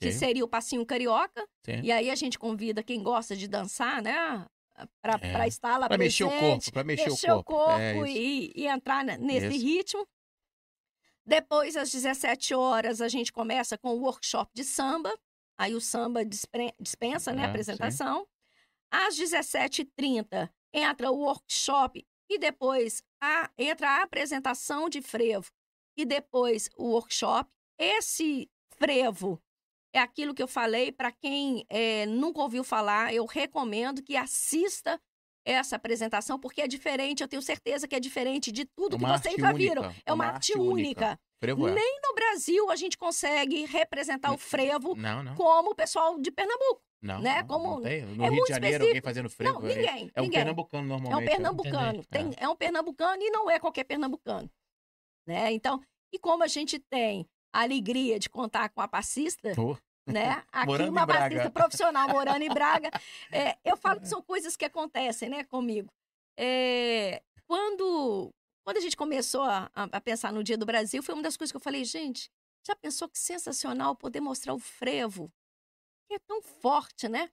[0.00, 1.46] que Ok, seria o passinho carioca.
[1.64, 1.80] sim.
[1.82, 4.46] E aí a gente convida quem gosta de dançar, né?
[5.02, 5.48] Para É.
[5.48, 7.72] estar lá presente mexer o corpo, pra mexer, mexer o corpo.
[7.80, 8.06] É isso.
[8.06, 9.66] e, e entrar ne- nesse Isso.
[9.66, 10.08] ritmo.
[11.28, 15.14] Depois, às 17 horas, a gente começa com o workshop de samba.
[15.58, 18.26] Aí o samba dispensa né, É, a apresentação.
[18.90, 25.50] Às 17h30, entra o workshop e depois a- entra a apresentação de frevo.
[25.96, 27.50] E depois o workshop.
[27.78, 29.38] Esse frevo
[29.92, 30.90] é aquilo que eu falei.
[30.92, 34.98] Para quem eh, nunca ouviu falar, eu recomendo que assista
[35.52, 37.22] essa apresentação, porque é diferente.
[37.22, 39.58] Eu tenho certeza que é diferente de tudo É que uma vocês arte já única,
[39.80, 39.94] viram.
[40.04, 41.20] É uma, arte única.
[41.40, 41.72] Frevo é.
[41.74, 45.34] Nem no Brasil a gente consegue representar o frevo Não, não.
[45.36, 46.82] como o pessoal de Pernambuco.
[47.00, 47.40] Não, né?
[47.42, 47.80] não, Como- não.
[47.80, 48.08] No é Rio
[48.44, 48.86] de Janeiro, específico.
[48.86, 49.60] alguém fazendo frevo.
[49.60, 50.10] não, é- ninguém.
[50.14, 50.40] É um ninguém.
[50.40, 51.16] pernambucano É normalmente.
[51.16, 51.30] um né?
[51.30, 52.04] pernambucano.
[52.06, 54.50] Tem, é um pernambucano e não é qualquer pernambucano.
[55.26, 55.52] Né?
[55.52, 55.80] Então,
[56.12, 59.76] e como a gente tem a alegria de contar com a passista, Pô,
[60.12, 60.44] né?
[60.52, 62.90] Aqui Morando uma passista profissional morando em Braga.
[63.32, 65.88] É, eu falo que são coisas que acontecem, né, comigo.
[66.38, 68.30] É, quando,
[68.64, 71.52] quando a gente começou a, a- pensar no Dia do Brasil, foi uma das coisas
[71.52, 72.30] que eu falei, gente,
[72.66, 75.30] já pensou que sensacional poder mostrar o frevo?
[76.08, 77.30] Que é tão forte, né?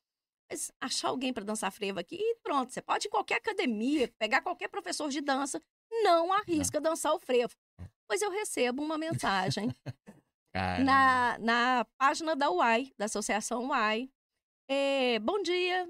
[0.52, 4.08] Mas achar alguém para dançar frevo aqui e pronto, você pode ir em qualquer academia,
[4.20, 5.62] pegar qualquer professor de dança,
[6.04, 7.54] não arrisca dançar o frevo.
[8.08, 9.76] Pois eu recebo uma mensagem
[10.84, 14.10] na, na página da UAI, da Associação UAI.
[14.70, 15.88] É, bom dia,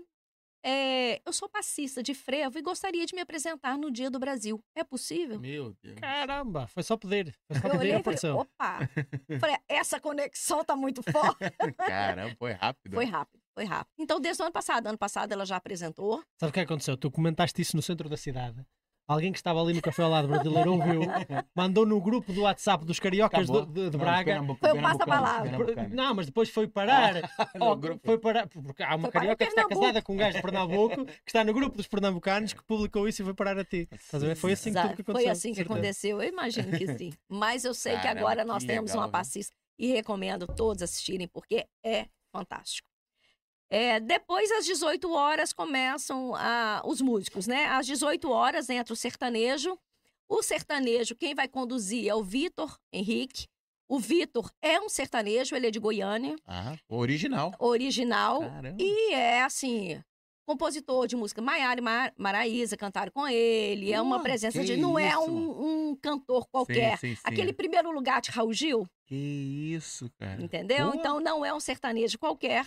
[0.68, 4.60] é, eu sou passista de frevo e gostaria de me apresentar no Dia do Brasil.
[4.76, 5.40] É possível?
[5.40, 6.00] Meu Deus.
[6.00, 7.36] Caramba, foi só pedir.
[7.48, 8.80] Foi só Eu pedir olhei e falei, opa!
[9.40, 11.52] Falei, essa conexão tá muito forte.
[11.78, 12.96] Caramba, foi rápido.
[12.96, 13.94] Foi rápido, foi rápido.
[14.00, 16.24] Então, desde o ano passado, ano passado ela já apresentou.
[16.40, 16.98] Sabe o que aconteceu?
[16.98, 18.66] Tu comentaste isso no centro da cidade.
[19.08, 21.02] Alguém que estava ali no café ao lado brasileiro ouviu,
[21.56, 24.42] mandou no grupo do WhatsApp dos cariocas de, de- de Braga.
[24.44, 25.88] Foi o Pernambucano, passa-palavra.
[25.90, 27.14] Não, mas depois foi parar.
[27.62, 28.02] Oh, grupo.
[28.04, 31.06] foi parar porque há uma Foi carioca que está casada com um gajo de Pernambuco
[31.06, 33.88] que está no grupo dos pernambucanos que publicou isso e foi parar a ti.
[33.92, 34.36] Estás a ver?
[34.36, 35.24] Foi assim que tudo que aconteceu.
[35.24, 37.14] Foi assim que aconteceu, eu imagino que sim.
[37.30, 39.12] Mas eu sei que Caramba, agora que nós temos legal, uma viu?
[39.12, 42.88] passista e recomendo todos assistirem, porque é fantástico.
[43.70, 47.66] É, depois, às 18 horas, começam a- os músicos, né?
[47.66, 49.78] Às 18 horas entra o sertanejo.
[50.30, 53.48] O sertanejo, quem vai conduzir é o Vitor Henrique.
[53.88, 57.54] O Vitor é um sertanejo, ele é de Goiânia, Ah, original.
[57.60, 58.40] original.
[58.42, 58.78] Caramba.
[58.82, 60.02] E é, assim,
[60.48, 61.40] compositor de música.
[61.42, 63.92] Maiara e Mar Maraísa cantaram com ele.
[63.94, 64.76] É uma presença de.
[64.78, 65.30] Não é isso.
[65.30, 66.98] um, um cantor qualquer.
[66.98, 67.22] Sim, sim, sim.
[67.24, 69.16] Aquele primeiro lugar de Raul Gil, Que
[69.76, 70.42] isso, cara.
[70.42, 70.92] entendeu?
[70.92, 70.98] Pô.
[70.98, 72.66] Então não é um sertanejo qualquer.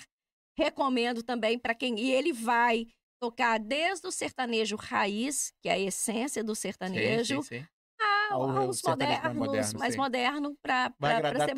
[0.59, 1.97] Recomendo também para quem.
[2.01, 2.89] E ele vai
[3.23, 7.67] tocar desde o sertanejo raiz, que é a essência do sertanejo, Sim, sim, sim.
[8.31, 10.01] ao- Ao aos mais modernos, moderno, mais sim.
[10.01, 11.49] moderno, para agradar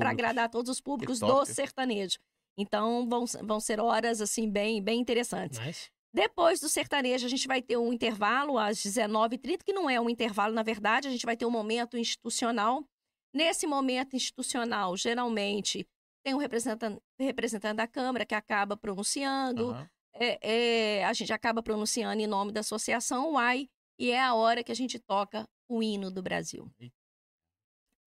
[0.00, 2.18] agradar todos os públicos do sertanejo.
[2.58, 5.58] Então vão, vão ser horas assim bem bem interessantes.
[5.60, 5.90] Nice.
[6.12, 10.10] Depois do sertanejo, a gente vai ter um intervalo às 19h30, que não é um
[10.10, 12.84] intervalo, na verdade, a gente vai ter um momento institucional.
[13.32, 15.86] Nesse momento institucional, geralmente,
[16.28, 19.90] tem um representante, representante da Câmara que acaba pronunciando, Aham.
[20.14, 24.62] é, é, a gente acaba pronunciando em nome da Associação UAI, e é a hora
[24.62, 26.70] que a gente toca o hino do Brasil.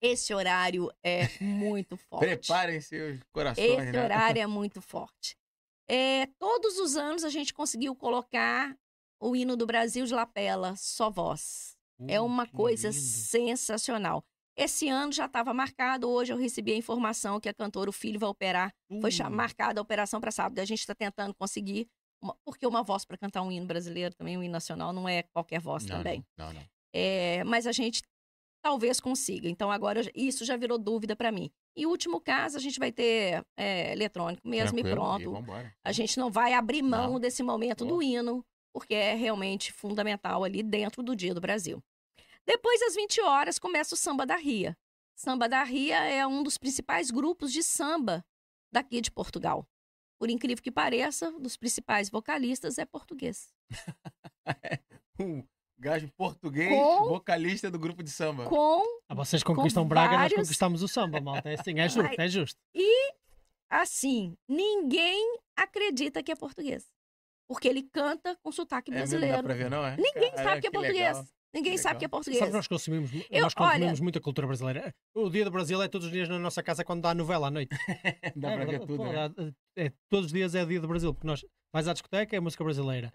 [0.02, 2.26] Esse horário é muito forte.
[2.26, 4.04] Preparem-se os corações, Esse né?
[4.04, 5.37] horário é muito forte.
[5.88, 8.76] É, todos os anos a gente conseguiu colocar
[9.20, 11.76] o hino do Brasil de lapela, só voz.
[12.07, 13.00] É Uh, uma que coisa lindo.
[13.00, 14.24] sensacional.
[14.58, 18.18] Esse ano já estava marcado, hoje eu recebi a informação que a cantora O Filho
[18.18, 18.74] vai operar.
[19.00, 20.58] Foi cha- Uh, marcada a operação para sábado.
[20.58, 21.86] A gente está tentando conseguir,
[22.20, 25.22] uma- porque uma voz para cantar um hino brasileiro também, um hino nacional, não é
[25.32, 26.24] qualquer voz Não, também.
[26.36, 26.64] Não, não.
[26.92, 28.02] É, mas a gente
[28.60, 29.48] talvez consiga.
[29.48, 31.48] Então agora eu isso já virou dúvida para mim.
[31.76, 34.88] Em último caso, a gente vai ter é, eletrônico mesmo Tranquilo,
[35.20, 35.44] e pronto.
[35.84, 37.20] A gente não vai abrir mão Não.
[37.20, 38.04] desse momento do Boa.
[38.04, 38.44] hino,
[38.74, 41.80] porque é realmente fundamental ali dentro do Dia do Brasil.
[42.48, 44.74] Depois, às 20 horas, começa o Samba da Ria.
[45.14, 48.24] Samba da Ria é um dos principais grupos de samba
[48.72, 49.68] daqui de Portugal.
[50.18, 53.52] Por incrível que pareça, dos principais vocalistas é português.
[55.20, 55.44] Um,
[55.80, 58.46] Gajo português, Com- vocalista do grupo de samba.
[58.46, 61.50] Com, Ah, vocês conquistam Braga, vários- nós conquistamos o samba, malta.
[61.50, 62.61] É assim, é justo, é justo.
[63.68, 66.87] assim, ninguém acredita que é português.
[67.48, 69.37] Porque ele canta com sotaque É mesmo, brasileiro.
[69.38, 69.96] dá pra ver, não é?
[69.96, 71.16] Ninguém Caraca, sabe que é português.
[71.18, 71.26] legal.
[71.54, 71.82] Ninguém legal.
[71.82, 72.38] sabe que é português.
[72.38, 74.94] Sabe, nós consumimos, Eu- nós consumimos olha- muita cultura brasileira.
[75.14, 77.48] O dia do Brasil é todos os dias na nossa casa quando dá a novela
[77.48, 77.70] à noite.
[78.37, 79.28] Dá é, pra ver tudo, pô, né?
[79.28, 82.40] dá- é, todos os dias é dia do Brasil, porque nós vais à discoteca, é
[82.40, 83.12] música brasileira.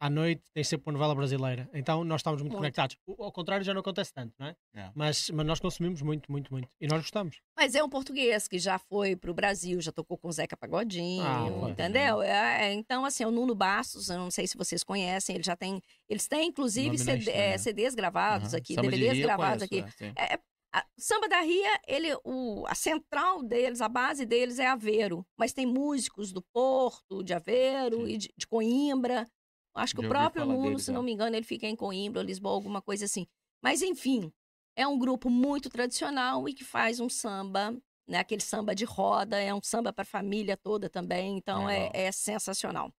[0.00, 1.68] À noite tem sempre uma novela brasileira.
[1.74, 2.60] Então nós estamos muito, Muito.
[2.62, 2.96] conectados.
[3.06, 4.56] O- Ao contrário, já não acontece tanto, não é?
[4.74, 4.90] É.
[4.94, 6.68] Mas, mas nós consumimos muito, muito, muito.
[6.80, 7.38] E nós gostamos.
[7.54, 11.22] Mas é um português que já foi pro Brasil, já tocou com o Zeca Pagodinho,
[11.66, 12.22] Ah, entendeu?
[12.22, 15.54] É, é, então, assim, o Nuno Bastos, eu não sei se vocês conhecem, ele já
[15.54, 15.82] tem.
[16.08, 17.58] Eles têm, inclusive, CD, é?
[17.58, 18.58] CDs gravados Aham.
[18.58, 20.02] aqui, Samba DVDs Rio gravados conheço, aqui.
[20.04, 20.14] é, sim.
[20.34, 20.40] É,
[20.74, 25.22] a Samba da Ria, ele, o, a central deles, a base deles é Aveiro.
[25.38, 28.12] Mas tem músicos do Porto, de Aveiro Sim.
[28.14, 29.28] e de, de Coimbra.
[29.74, 30.94] Acho que Já o próprio Nuno, deles, se é.
[30.94, 33.26] não me engano, ele fica em Coimbra, Lisboa, alguma coisa assim.
[33.62, 34.32] Mas, enfim,
[34.76, 38.18] é um grupo muito tradicional e que faz um samba, né?
[38.18, 41.36] Aquele samba de roda, é um samba para a família toda também.
[41.36, 41.90] Então, é, Legal.
[41.94, 42.92] é sensacional.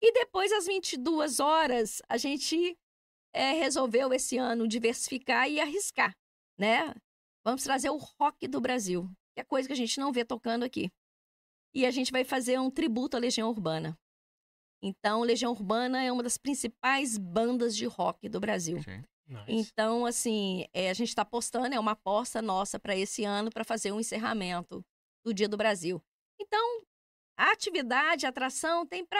[0.00, 2.78] E depois, às 22 horas, a gente
[3.32, 6.16] é, resolveu esse ano diversificar e arriscar,
[6.58, 6.94] né?
[7.44, 10.64] Vamos trazer o rock do Brasil, que é coisa que a gente não vê tocando
[10.64, 10.90] aqui.
[11.74, 13.98] E a gente vai fazer um tributo à Legião Urbana.
[14.86, 18.82] Então, Legião Urbana é uma das principais bandas de rock do Brasil.
[18.82, 19.02] Sim.
[19.26, 19.44] Nice.
[19.48, 23.64] Então, assim, é, a gente está apostando, é uma aposta nossa para esse ano, para
[23.64, 24.84] fazer um encerramento
[25.24, 26.02] do Dia do Brasil.
[26.38, 26.82] Então,
[27.38, 29.18] a atividade, a atração tem para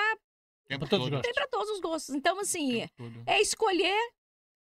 [0.88, 2.14] todos tem para todos os gostos.
[2.14, 2.82] Então, assim,
[3.26, 3.96] é escolher.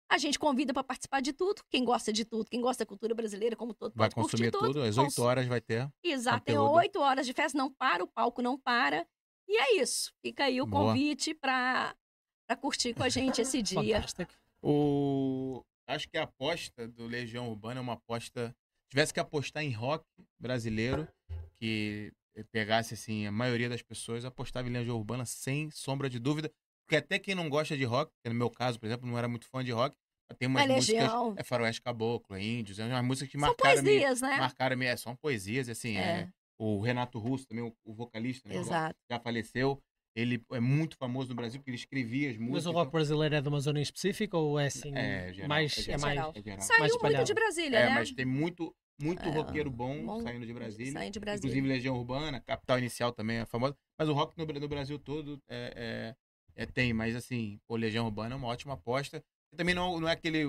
[0.09, 1.61] A gente convida para participar de tudo.
[1.69, 4.67] Quem gosta de tudo, quem gosta da cultura brasileira, como todo, Vai consumir tudo.
[4.67, 5.87] tudo, às Cons- 8 horas vai ter.
[6.01, 6.75] Exato, tem conteúdo.
[6.77, 9.05] oito horas de festa, não para, o palco não para.
[9.47, 10.13] E é isso.
[10.21, 10.87] Fica aí o Boa.
[10.91, 11.95] convite para
[12.59, 13.95] curtir com a gente esse dia.
[13.95, 14.33] Fantástico.
[14.61, 15.63] O...
[15.87, 18.53] Acho que a aposta do Legião Urbana é uma aposta.
[18.89, 20.05] Tivesse que apostar em rock
[20.39, 21.07] brasileiro,
[21.55, 22.11] que
[22.51, 26.51] pegasse assim, a maioria das pessoas apostava em Legião Urbana sem sombra de dúvida.
[26.85, 29.45] Porque até quem não gosta de rock, no meu caso, por exemplo, não era muito
[29.47, 29.95] fã de rock,
[30.37, 31.01] tem umas É músicas.
[31.03, 31.35] Legião.
[31.37, 34.37] É Faroeste Caboclo, é Índios, é umas músicas que São marcaram a minha, poesias, né?
[34.37, 34.97] marcaram a minha.
[34.97, 36.01] São poesias, assim, é.
[36.01, 36.29] É.
[36.59, 38.95] O Renato Russo, também, o, o vocalista, né, já- Exato.
[39.11, 39.81] já faleceu.
[40.15, 42.53] Ele é muito famoso no Brasil porque ele escrevia as músicas.
[42.53, 44.91] Mas o rock brasileiro é de uma zona em específico ou é assim?
[44.95, 45.99] É, geral, mais, é é geral.
[46.01, 46.13] mais.
[46.15, 46.33] Geral.
[46.35, 46.61] É geral.
[46.61, 47.23] Saiu muito espalhado.
[47.25, 47.93] de Brasília, É, né?
[47.93, 50.91] mas tem muito, muito É, roqueiro bom, bom, saindo de Brasília.
[50.91, 51.47] Saindo de Brasília.
[51.47, 53.75] Inclusive Legião Urbana, Capital Inicial também é famosa.
[53.99, 56.15] Mas o rock no, no Brasil todo é,
[56.57, 56.93] é- é- tem.
[56.93, 59.23] Mas assim, o Legião Urbana é uma ótima aposta.
[59.53, 60.45] E também não, não é aquele.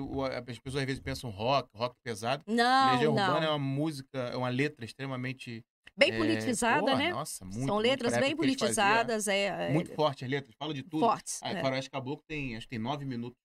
[0.47, 2.43] As pessoas às vezes pensam rock, rock pesado.
[2.47, 3.21] Não, Legião não.
[3.23, 5.63] Urbana é uma música, é uma letra extremamente.
[5.99, 7.11] Bem é, politizada, pô, né?
[7.11, 7.57] Nossa, muito.
[7.65, 10.81] São muito letras pra bem que politizadas, é, é, Muito forte as letras, fala de
[10.83, 11.01] tudo.
[11.01, 11.43] fortes.
[11.43, 11.61] A é.
[11.61, 13.37] Faroeste Caboclo tem, acho que tem nove minutos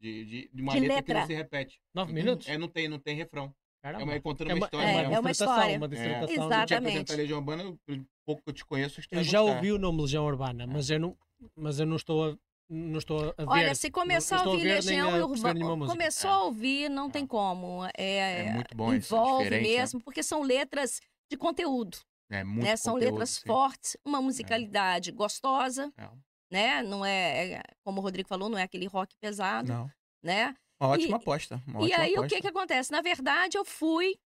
[0.00, 1.20] de, de, de uma De letra, que letra.
[1.20, 1.80] não se repete.
[1.94, 2.48] Nove Não tem- minutos?
[2.48, 3.54] É, não tem, não tem refrão.
[3.84, 4.04] É Caramba.
[4.04, 4.84] uma, contando É uma uma, história.
[4.86, 5.14] é, mesmo.
[5.14, 5.76] é uma dissertação, história.
[5.78, 6.26] uma dissertação.
[6.26, 7.12] Te Exatamente.
[7.12, 9.72] a Legião Urbana, eu- pelo pouco que eu te conheço, que Eu vai já ouvi
[9.72, 11.16] o nome Legião Urbana, mas eu não,
[11.56, 12.36] mas eu não estou a,
[12.70, 13.48] não estou a ver.
[13.48, 15.92] Olha, se começar a não estou ouvir Legião a nenhuma Urbana, música.
[15.98, 16.32] começou É.
[16.34, 17.26] a ouvir, não tem É.
[17.26, 17.84] como.
[17.96, 19.76] É, É muito bom isso, envolve diferente, né?
[19.78, 21.00] mesmo, porque são letras
[21.32, 21.98] de conteúdo,
[22.30, 22.76] É muito né?
[22.76, 23.46] São conteúdo, letras sim.
[23.46, 26.08] fortes, uma musicalidade gostosa, É.
[26.50, 26.82] né?
[26.82, 29.90] Não é, é, como o Rodrigo falou, não é aquele rock pesado, Não.
[30.22, 30.54] né?
[30.80, 31.62] Uma ótima E- aposta.
[31.66, 32.34] Uma e ótima aí, o aposta.
[32.36, 32.90] que que acontece?
[32.92, 34.16] Na verdade, eu fui,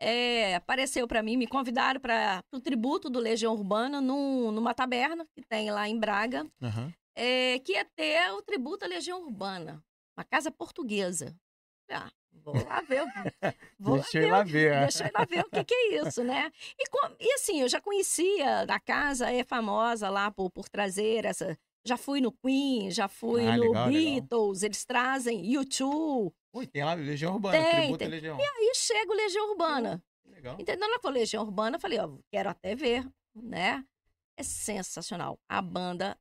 [0.00, 5.26] é, apareceu para mim, me convidaram para o tributo do Legião Urbana num- numa taberna
[5.34, 6.46] que tem lá em Braga,
[7.14, 9.82] é, que ia ter o tributo à Legião Urbana,
[10.16, 11.36] uma casa portuguesa.
[11.90, 13.04] Ah, vou lá ver.
[13.78, 14.80] Vou Deixa eu ir lá ver.
[14.80, 16.52] Deixa eu ir lá ver o que, que é isso, né?
[16.78, 16.84] E,
[17.20, 21.58] e assim, eu já conhecia, a casa é famosa lá por, por trazer essa.
[21.84, 23.88] Já fui no Queen, já fui Ah, no legal, legal.
[23.88, 26.34] Beatles, eles trazem YouTube.
[26.52, 28.08] Ui, tem lá Legião Urbana, Tem, tem.
[28.08, 28.36] Legião.
[28.38, 30.02] Aí chega o Legião Urbana.
[30.26, 30.56] Legal.
[30.58, 30.88] Entendeu?
[30.88, 33.84] Na falou Legião Urbana, eu falei, ó, quero até ver, né?
[34.36, 35.38] É sensacional.
[35.48, 36.18] A banda,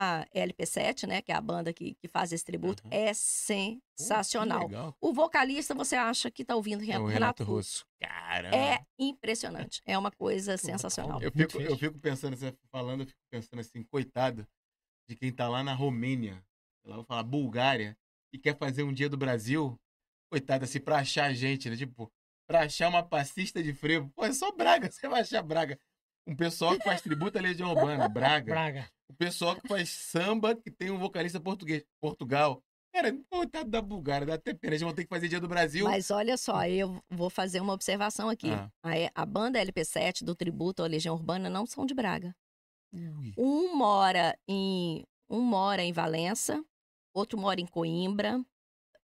[0.00, 2.94] a LP7, né, que é a banda que, que faz esse tributo, Aham.
[2.94, 4.96] é sensacional.
[4.98, 7.84] O vocalista, você acha que tá ouvindo É Renato, o Renato Russo.
[8.00, 8.56] Caramba.
[8.56, 9.82] É impressionante.
[9.84, 11.20] É uma coisa sensacional.
[11.20, 14.48] Eu fico, eu fico pensando, você falando, eu fico pensando assim, coitado
[15.06, 16.42] de quem tá lá na Romênia,
[16.86, 17.94] lá, vou falar Bulgária,
[18.32, 19.78] e quer fazer um dia do Brasil,
[20.32, 21.76] coitado, assim, pra achar a gente, né?
[21.76, 22.10] Tipo,
[22.48, 24.10] pra achar uma passista de frevo.
[24.16, 25.78] Pô, é só Braga, você vai achar Braga.
[26.30, 28.52] Um pessoal que faz tributo à Legião Urbana, Braga.
[28.52, 28.90] Braga.
[29.08, 32.62] O pessoal que faz samba, que tem um vocalista português, Portugal.
[32.94, 34.74] Cara, coitado da Bulgária, dá até pena.
[34.74, 35.86] Eles vão ter que fazer dia do Brasil.
[35.86, 38.52] Mas olha só, eu vou fazer uma observação aqui.
[38.52, 38.70] Ah.
[38.84, 42.32] A, a banda LP7 do tributo à Legião Urbana não são de Braga.
[42.92, 43.34] Ui.
[43.36, 46.64] Um mora em um mora em Valença,
[47.12, 48.40] outro mora em Coimbra,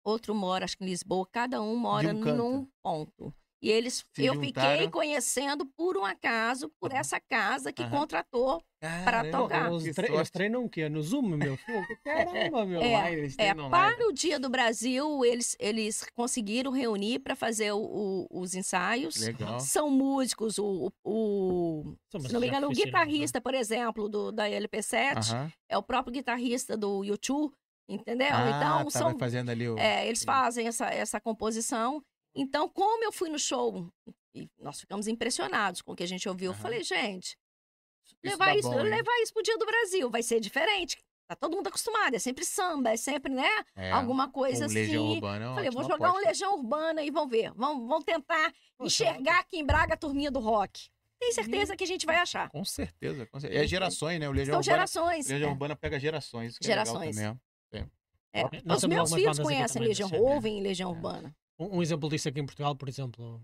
[0.01, 3.34] outro mora, acho que em Lisboa, cada um mora um num ponto.
[3.62, 4.72] E eles, Se eu juntaram.
[4.72, 7.91] fiquei conhecendo por um acaso, por essa casa que Aham.
[7.99, 8.64] contratou.
[9.05, 9.72] Para tocar.
[9.72, 10.89] Os, tre- treinam o quê?
[10.89, 11.55] No Zoom, meu?
[11.55, 11.86] Fogo.
[12.03, 12.82] Caramba, meu.
[12.82, 17.72] É, eles É, treinam para o Dia do Brasil, eles, eles conseguiram reunir para fazer
[17.74, 17.78] o-
[18.32, 19.18] o- os ensaios.
[19.18, 19.59] Legal.
[19.59, 22.76] São músicos, o, o- mas se não me já engano, o né?
[22.76, 25.51] guitarrista, por exemplo, do, da LP7 Aham.
[25.70, 27.53] é o próprio guitarrista do YouTube,
[27.88, 28.30] entendeu?
[28.32, 29.78] Ah, então, tá, são, fazendo ali o...
[29.78, 32.03] é, eles fazem essa, essa composição.
[32.36, 33.92] Então, como eu fui no show,
[34.34, 36.62] e nós ficamos impressionados com o que a gente ouviu, eu Aham.
[36.62, 37.38] falei, gente,
[38.06, 38.86] Isso levar isso, bom, hein?
[38.90, 40.98] levar isso pro Dia do Brasil vai ser diferente.
[41.28, 43.50] Tá todo mundo acostumado, é sempre samba, é sempre, né?
[43.76, 44.76] É, Alguma coisa o assim.
[44.76, 46.28] Legião Urbana é Falei, eu vou jogar um aposta.
[46.28, 47.54] Legião Urbana e vão ver.
[47.54, 50.90] Vão, vão tentar Poxa, enxergar aqui em Braga a turminha do rock.
[51.22, 52.50] Tenho certeza que a gente vai achar.
[52.50, 53.62] Com certeza, com certeza.
[53.62, 54.28] E as gerações, né?
[54.28, 55.28] O Legião São Urbana, gerações.
[55.30, 55.52] Legião é.
[55.54, 56.52] Urbana pega gerações.
[56.52, 57.16] Isso que Gerações.
[57.16, 57.38] É legal
[57.70, 57.92] também.
[58.34, 58.44] É.
[58.66, 60.20] Nós Os meus filhos conhecem Legião, né?
[60.20, 60.94] ouvem Legião É.
[60.94, 61.36] Urbana.
[61.62, 63.41] Um, um exemplo disso aqui em Portugal, por exemplo,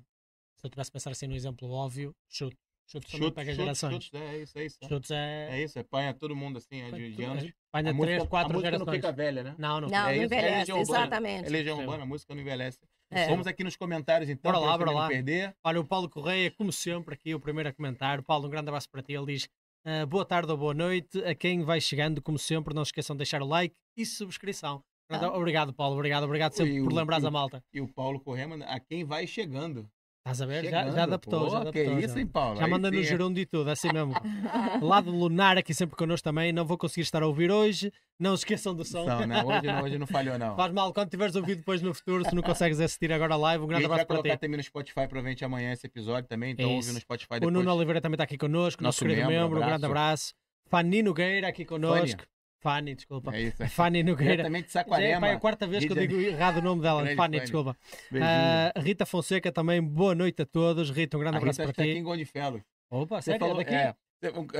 [0.55, 2.57] se eu tivesse a pensar assim num exemplo óbvio, chute.
[2.89, 4.03] Chute também Chute, pega chute, gerações.
[4.05, 4.77] chute, é isso, é isso.
[4.81, 4.87] é.
[4.87, 5.47] Chutes é.
[5.51, 7.43] É isso, é panha todo mundo assim, é de, de anos.
[7.73, 8.95] Apanha A música- três, quatro a música não gerações.
[8.95, 9.55] fica velha, né?
[9.57, 9.89] Não, não.
[9.89, 10.99] Não, é não é envelhece, Legião Urbana.
[11.01, 11.45] exatamente.
[11.45, 11.79] É Legião.
[11.79, 12.79] Urbana, a música não envelhece.
[13.11, 13.27] É.
[13.27, 15.01] Vamos aqui nos comentários então, Bora lá, bora lá.
[15.03, 15.53] não perder.
[15.63, 18.21] Olha, o Paulo Correia, como sempre, aqui o primeiro a comentar.
[18.23, 19.11] Paulo, um grande abraço para ti.
[19.13, 19.49] Ele diz:
[19.85, 21.21] "Ah, boa tarde ou boa noite.
[21.25, 24.81] A quem vai chegando, como sempre, não se esqueçam de deixar o like e subscrição.
[25.09, 25.27] Ah.
[25.37, 25.95] Obrigado, Paulo.
[25.95, 27.63] Obrigado, obrigado sempre por o- lembrares o- a malta.
[27.73, 29.89] E o Paulo manda, a quem vai chegando.
[30.19, 30.65] Estás a ver?
[30.65, 31.71] Já, já adaptou, pô, já adaptou.
[31.71, 31.99] Que já.
[32.01, 32.57] isso, hein, Paulo?
[32.57, 33.05] Já Aí manda no sim, é.
[33.05, 34.11] gerundo e tudo, assim mesmo.
[34.83, 36.51] Lado lunar aqui sempre connosco também.
[36.51, 37.93] Não vou conseguir estar a ouvir hoje.
[38.19, 39.05] Não se esqueçam do som.
[39.05, 40.53] Não, não, hoje não, hoje não falhou, não.
[40.57, 43.63] Faz mal quando tiveres ouvido depois no futuro, se não consegues assistir agora a live.
[43.63, 44.41] Um grande vai abraço para colocar ti.
[44.41, 47.53] também no Spotify provavelmente amanhã esse episódio também, então É ouve no Spotify O depois.
[47.53, 49.59] Nuno Oliveira também está aqui connosco, nosso, Nosso querido membro, membro.
[49.63, 50.33] Um grande abraço.
[50.69, 52.21] Fanny Nogueira aqui connosco.
[52.59, 53.35] Fanny, desculpa.
[53.35, 53.67] É isso.
[53.69, 54.31] Fanny Nogueira.
[54.37, 55.21] Diretamente de Já é, Saquarema.
[55.21, 57.01] pá, é a quarta vez que eu digo errado o nome dela.
[57.03, 57.41] Grande Fanny, Fanny.
[57.41, 57.77] desculpa.
[58.21, 60.89] Ah, Rita Fonseca também, boa noite a todos.
[60.89, 61.99] Rita, um grande a abraço Rita para está aqui ti.
[61.99, 62.63] em Gondifelo.
[62.89, 63.39] Opa, Você sério?
[63.39, 63.73] falou, daqui?
[63.75, 63.93] é,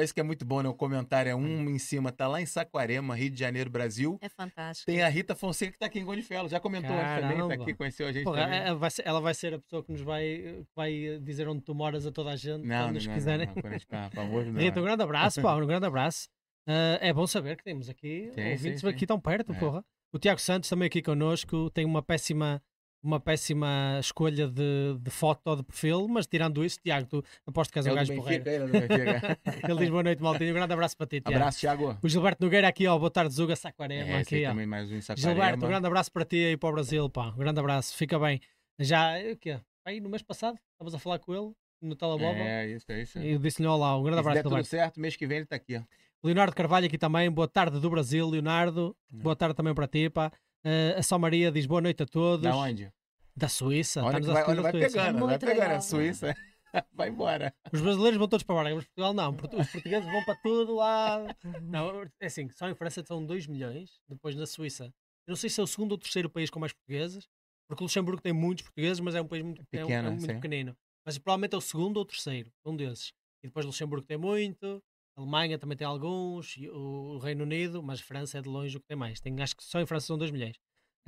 [0.03, 0.69] isso que é muito bom, né?
[0.69, 4.19] O comentário é um em cima, tá lá em Saquarema, Rio de Janeiro, Brasil.
[4.21, 4.85] É fantástico.
[4.85, 6.47] Tem a Rita Fonseca que tá aqui em Gondifelo.
[6.47, 7.53] Já comentou antes também, tá Caramba.
[7.63, 8.59] aqui, conheceu a gente Porra, também.
[8.59, 11.73] ela, vai ser, ela vai ser a pessoa que nos vai, vai dizer onde tu
[11.73, 12.65] moras a toda a gente.
[12.67, 13.47] Não, quando não, nos não, quiserem.
[13.47, 14.59] não, não, famoso, não.
[14.61, 16.27] Rita, um grande abraço, pá, um grande abraço.
[16.68, 18.93] Ah, é bom saber que temos aqui Sim, ouvintes sim, sim.
[18.93, 19.55] aqui tão perto, É.
[19.59, 19.84] porra.
[20.13, 22.61] O Tiago Santos também aqui connosco tem uma péssima,
[23.03, 27.72] uma péssima escolha de, de foto ou de perfil, mas tirando isso, Tiago, tu aposto
[27.72, 28.49] que és É um do gajo porreiro.
[28.49, 29.38] Ele é.
[29.70, 30.51] Ele diz boa noite, Maltinho.
[30.51, 31.38] Um grande abraço para ti, Tiago.
[31.38, 31.97] Abraço, Thiago.
[32.01, 34.18] O Gilberto Nogueira aqui, ó, boa tarde, Zuga Saquarema.
[34.18, 35.34] É, esse aí aqui, também mais um em Saquarema.
[35.34, 37.30] Gilberto, um grande abraço para ti aí para o Brasil, pá.
[37.30, 38.41] Um grande abraço, fica bem.
[38.80, 39.59] Já, o quê?
[39.86, 41.51] Aí no mês passado, estavas a falar com ele
[41.82, 42.43] no telemóvel.
[42.43, 43.20] É, isso, é isso.
[43.20, 44.70] E eu disse-lhe olá, um grande abraço, der tudo Gilberto.
[44.70, 45.82] certo, mês que vem ele tá aqui, ó.
[46.24, 48.95] Leonardo Carvalho aqui também, boa tarde do Brasil, Leonardo.
[49.11, 49.22] Não.
[49.22, 50.32] Boa tarde também para ti, pá.
[50.63, 52.41] Eh, a Só Maria diz boa noite a todos.
[52.43, 52.91] Da onde?
[53.36, 54.01] Da Suíça.
[54.01, 54.88] Olha, Estamos que a vai, olha, vai Suíça.
[54.89, 55.59] pegando, vai Muito pegando.
[55.59, 55.78] legal.
[55.78, 56.36] A Suíça
[56.93, 57.53] vai embora.
[57.72, 59.32] Os brasileiros vão todos para Braga, mas Portugal não.
[59.59, 61.24] Os portugueses vão para tudo lá.
[61.63, 64.86] Não, é assim, só em França são 2 milhões, depois na Suíça.
[65.28, 67.28] Eu não sei se é o segundo ou terceiro país com mais portugueses,
[67.68, 70.11] porque o Luxemburgo tem muitos portugueses, mas é um país muito, é um- Pequeno, é
[70.11, 70.78] muito pequenino.
[71.05, 73.13] Mas provavelmente é o segundo ou terceiro, um desses.
[73.43, 74.82] E depois Luxemburgo tem muito,
[75.18, 78.86] a Alemanha também tem alguns, o Reino Unido, mas França é de longe o que
[78.88, 79.20] tem mais.
[79.20, 80.55] Tem, acho que só em França são 2 milhões.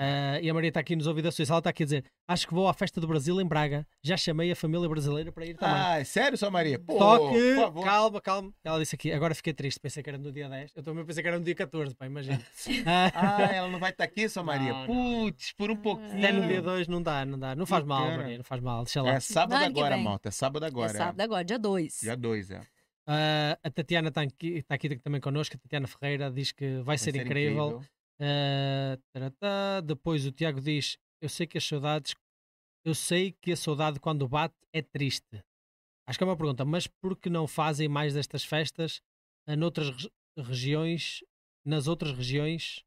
[0.01, 1.51] Ah, e a Maria está aqui nos ouvidos da Suíça.
[1.51, 3.85] Ela está aqui a dizer: Acho que vou à festa do Brasil em Braga.
[4.01, 5.75] Já chamei a família brasileira para ir também.
[5.75, 6.79] Ah, é sério, só Maria?
[6.79, 8.53] Pô, Só que, calma, calma.
[8.63, 10.71] Ela disse aqui, agora fiquei triste, pensei que era no dia 10.
[10.73, 12.41] Eu também pensei que era no dia 14, pá, imagina.
[12.85, 13.11] Ah,
[13.49, 14.71] Ah, ela não vai estar aqui, só Maria?
[14.71, 15.25] Não, não.
[15.25, 16.17] Putz, por um pouquinho.
[16.17, 17.53] até no dia 2 não dá, não dá.
[17.53, 18.09] Não faz Que mal.
[18.09, 19.09] Maria, não faz mal, deixa lá.
[19.11, 20.29] É sábado Ano que agora, malta.
[20.29, 20.91] É sábado agora.
[20.91, 21.99] é sábado agora, dia 2.
[22.03, 22.61] Dia 2, é.
[23.11, 25.55] Ah, a Tatiana está aqui, está aqui também connosco.
[25.55, 27.81] A Tatiana Ferreira diz que vai, Vai ser, incrível.
[28.21, 29.81] Ah, taratá.
[29.81, 32.13] Depois o Tiago diz: Eu sei que as saudades,
[32.85, 35.43] eu sei que a saudade quando bate é triste.
[36.07, 39.01] Acho que é uma pergunta, mas por que não fazem mais destas festas
[39.57, 41.23] noutras regi- regiões,
[41.65, 42.83] nas outras regiões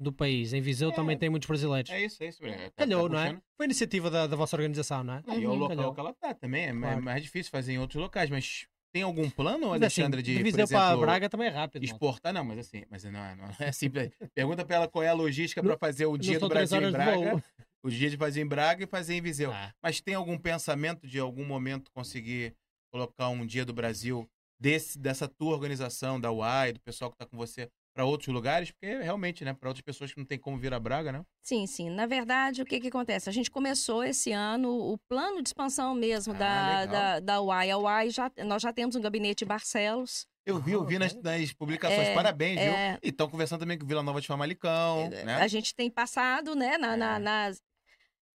[0.00, 0.52] do país?
[0.52, 0.94] Em Viseu É.
[0.94, 1.90] também tem muitos brasileiros.
[1.90, 2.44] É isso, é isso.
[2.46, 3.42] É, tá- Calhou, tá não é?
[3.56, 5.22] Foi iniciativa da, da vossa organização, não é?
[5.28, 5.54] E é o Uhum.
[5.56, 5.94] local Calhou.
[5.94, 6.64] que ela tá também.
[6.66, 7.02] É Claro.
[7.02, 10.64] mais difícil fazer em outros locais, mas tem algum plano, assim, Alexandre, de, de Viseu
[10.64, 11.82] exemplo, para Braga também é rápido.
[11.82, 11.94] malta.
[11.94, 12.32] exportar?
[12.32, 14.10] Não, mas assim, mas não, é- não é simples.
[14.34, 17.44] Pergunta pra ela qual é a logística pra fazer o dia do Brasil em Braga,
[17.82, 19.52] o dia de fazer em Braga e fazer em Viseu.
[19.52, 19.72] Ah.
[19.82, 22.54] Mas tem algum pensamento de algum momento conseguir
[22.90, 24.28] colocar um dia do Brasil
[24.58, 28.70] desse, dessa tua organização, da UAI, do pessoal que tá com você, para outros lugares?
[28.70, 31.24] Porque realmente, né, para outras pessoas que não tem como vir a Braga, né?
[31.42, 31.88] Sim, sim.
[31.88, 33.26] Na verdade, o que, que acontece?
[33.30, 36.86] A gente começou esse ano o plano de expansão mesmo Ah, da, legal.
[36.92, 37.70] da, da UAI.
[37.70, 41.14] A UAI já, nós já temos um gabinete em Barcelos, Eu vi, eu vi nas,
[41.14, 42.08] nas publicações.
[42.08, 42.70] É, Parabéns, viu?
[42.72, 42.98] é.
[43.02, 45.36] E estão conversando também com Vila Nova de Famalicão, né?
[45.36, 47.18] A gente tem passado, né, na, na- É.
[47.18, 47.62] nas...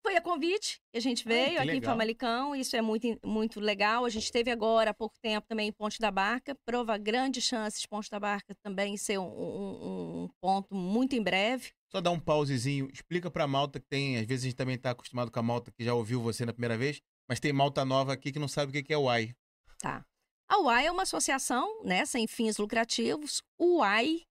[0.02, 1.92] Foi a convite que a gente veio aqui em legal.
[1.92, 4.04] Famalicão, isso é muito, muito legal.
[4.04, 6.54] A gente teve agora, há pouco tempo, também em Ponte da Barca.
[6.64, 11.22] Prova grande chance de Ponte da Barca também ser um, um- um ponto muito em
[11.22, 11.70] breve.
[11.92, 14.90] Só dar um pausezinho, explica pra malta que tem, às vezes a gente também tá
[14.92, 18.12] acostumado com a malta que já ouviu você na primeira vez, mas tem malta nova
[18.14, 19.34] aqui que não sabe o que que é o AI.
[19.78, 20.04] Tá.
[20.48, 23.42] A UAI é uma associação, né, sem fins lucrativos.
[23.60, 24.22] UAI,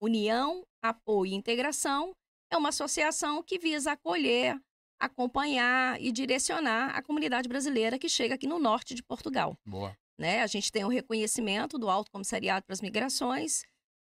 [0.00, 2.14] União, Apoio e Integração,
[2.50, 4.58] é uma associação que visa acolher,
[4.98, 9.58] acompanhar e direcionar a comunidade brasileira que chega aqui no norte de Portugal.
[9.64, 9.96] Boa.
[10.18, 10.42] né?
[10.42, 13.64] A gente tem o reconhecimento do Alto Comissariado para as Migrações.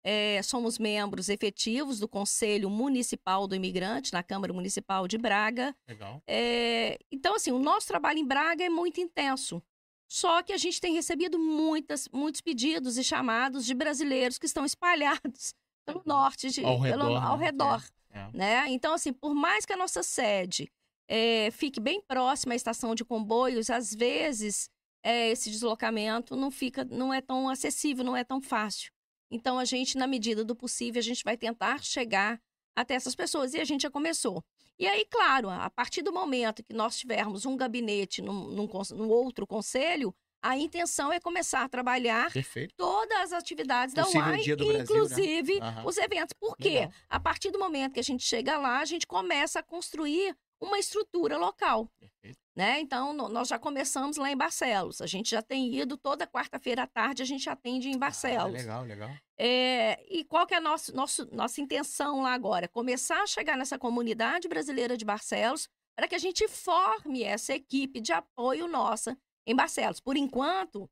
[0.04, 5.74] É, somos membros efetivos do Conselho Municipal do Imigrante, na Câmara Municipal de Braga.
[5.86, 6.20] Legal.
[6.26, 9.62] É, então, assim, o nosso trabalho em Braga é muito intenso.
[10.10, 14.64] Só que a gente tem recebido muitas, muitos pedidos e chamados de brasileiros que estão
[14.64, 15.54] espalhados
[15.86, 17.44] pelo norte, de, Ao pelo, redor, ao né?
[17.44, 18.01] redor É.
[18.32, 18.66] né?
[18.68, 20.70] Então, assim, por mais que a nossa sede
[21.08, 24.68] eh, fique bem próxima à estação de comboios, às vezes
[25.02, 28.90] eh, esse deslocamento não fica, não é tão acessível, não é tão fácil.
[29.30, 32.38] Então, a gente, na medida do possível, a gente vai tentar chegar
[32.76, 33.54] até essas pessoas.
[33.54, 34.42] E a gente já começou.
[34.78, 39.08] E aí, claro, a partir do momento que nós tivermos um gabinete num, num, num
[39.08, 42.74] outro conselho, a intenção é começar a trabalhar Perfeito.
[42.76, 44.82] todas as atividades da Possível UAI, Dia do Brasil, né?
[44.84, 46.32] inclusive os eventos.
[46.38, 46.68] Por quê?
[46.80, 46.92] Legal.
[47.08, 50.78] A partir do momento que a gente chega lá, a gente começa a construir uma
[50.78, 51.88] estrutura local.
[51.98, 52.38] Perfeito.
[52.54, 52.80] Né?
[52.80, 55.00] Então, no- nós já começamos lá em Barcelos.
[55.00, 58.52] A gente já tem ido toda quarta-feira à tarde, a gente atende em Ah, Barcelos.
[58.52, 59.10] legal, legal.
[59.38, 62.68] É, e qual que é a nossa, nosso, nossa intenção lá agora?
[62.68, 65.66] Começar a chegar nessa comunidade brasileira de Barcelos
[65.96, 69.16] para que a gente forme essa equipe de apoio nossa
[69.46, 70.00] em Barcelos.
[70.00, 70.88] Por enquanto,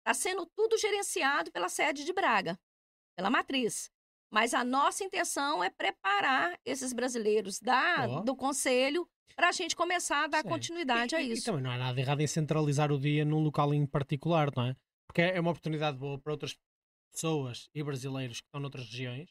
[0.00, 2.58] está sendo tudo gerenciado pela sede de Braga,
[3.16, 3.90] pela matriz.
[4.32, 8.20] Mas a nossa intenção é preparar esses brasileiros da, Ó.
[8.20, 10.48] do conselho para a gente começar a dar Sim.
[10.48, 11.44] continuidade E- a e- E isso.
[11.46, 14.76] também não há nada errado em centralizar o dia num local em particular, não é?
[15.06, 16.56] Porque é uma oportunidade boa para outras
[17.12, 19.30] pessoas e brasileiros que estão noutras regiões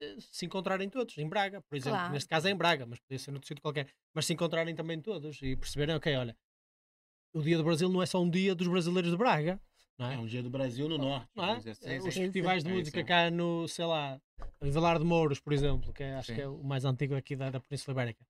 [0.00, 1.98] eh, se encontrarem todos em Braga, por exemplo.
[1.98, 2.12] Claro.
[2.12, 3.88] Neste caso é em Braga, mas podia ser noutro sítio qualquer.
[4.14, 6.36] Mas se encontrarem também todos e perceberem, ok, olha,
[7.34, 9.60] o Dia do Brasil não é só um dia dos brasileiros de Braga,
[9.98, 10.14] não é?
[10.14, 11.28] É um dia do Brasil no norte.
[11.34, 11.52] Não é?
[11.56, 11.70] assim.
[11.70, 13.04] Eh, Sim, Os festivais de É música aí.
[13.04, 14.18] cá no, sei lá,
[14.62, 16.34] em Vilar de Mouros, por exemplo, que é- acho Sim.
[16.36, 18.24] que é o mais antigo aqui da, da Península Ibérica.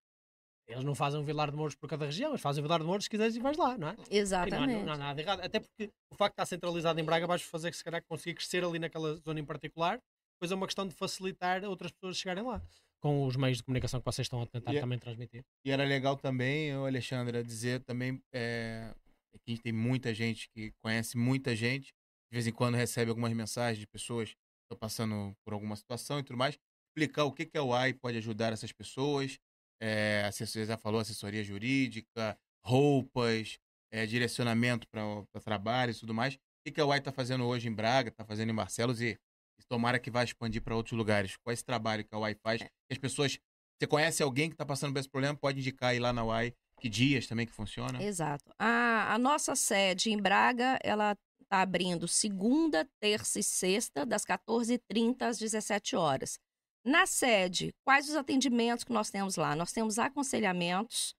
[0.66, 2.86] Eles não fazem um Vilar de Mouros por cada região, eles fazem um Vilar de
[2.86, 3.92] Mouros se quiseres e vais lá, não é?
[3.92, 4.84] E não, há, Exatamente.
[4.84, 5.40] não há nada errado.
[5.40, 8.34] Até porque o facto de estar centralizado em Braga vais fazer que se calhar conseguir
[8.34, 10.00] crescer ali naquela zona em particular.
[10.36, 12.62] Depois é uma questão de facilitar outras pessoas chegarem lá.
[13.04, 15.44] Com os meios de comunicação que vocês estão a tentar E é- também transmitir.
[15.62, 18.94] E era legal também, eu, Alexandra, dizer também é,
[19.34, 23.10] que a gente tem muita gente que conhece muita gente, de vez em quando recebe
[23.10, 26.58] algumas mensagens de pessoas que estão passando por alguma situação e tudo mais.
[26.88, 29.38] Explicar o que, que a UAI pode ajudar essas pessoas.
[29.82, 33.58] É, a assessoria já falou, assessoria jurídica, roupas,
[33.92, 36.36] é, direcionamento para trabalho e tudo mais.
[36.36, 39.18] O que, que a UAI está fazendo hoje em Braga, está fazendo em Barcelos e,
[39.58, 41.36] e tomara que vá expandir para outros lugares.
[41.36, 42.62] Qual é esse trabalho que a UAI faz?
[42.62, 43.38] Que as pessoas
[43.78, 46.54] você conhece alguém que está passando por esse problema, pode indicar aí lá na UAI
[46.80, 48.02] que dias também que funciona.
[48.02, 48.52] Exato.
[48.58, 55.22] A, a nossa sede em Braga, ela está abrindo segunda, terça e sexta, das 14h30
[55.22, 56.38] às 17 horas.
[56.84, 59.56] Na sede, quais os atendimentos que nós temos lá?
[59.56, 61.14] Nós temos aconselhamentos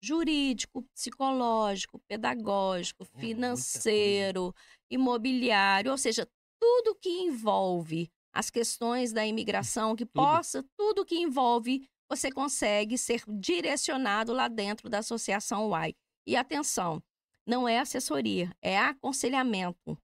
[0.00, 3.18] jurídico, psicológico, pedagógico, coisa.
[3.18, 4.54] financeiro,
[4.90, 6.26] imobiliário, ou seja,
[6.60, 13.22] tudo que envolve as questões da imigração, que possa, tudo que envolve, você consegue ser
[13.26, 15.94] direcionado lá dentro da Associação UAI.
[16.26, 17.02] E atenção,
[17.46, 19.98] não é assessoria, é aconselhamento.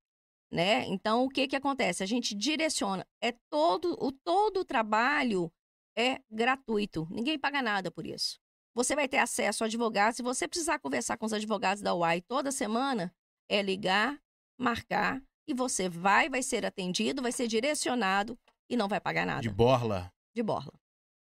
[0.51, 0.87] Né?
[0.87, 2.03] Então, o que, que acontece?
[2.03, 3.07] A gente direciona.
[3.21, 5.53] É todo o todo o trabalho
[5.97, 7.07] é gratuito.
[7.11, 8.39] Ninguém paga nada por isso.
[8.75, 10.17] Você vai ter acesso a advogados.
[10.17, 13.15] Se você precisar conversar com os advogados da UAI toda semana,
[13.49, 14.21] é ligar,
[14.59, 18.39] marcar e você vai, vai ser atendido, vai ser direcionado
[18.69, 20.13] e não vai pagar nada De borla.
[20.35, 20.73] de borla.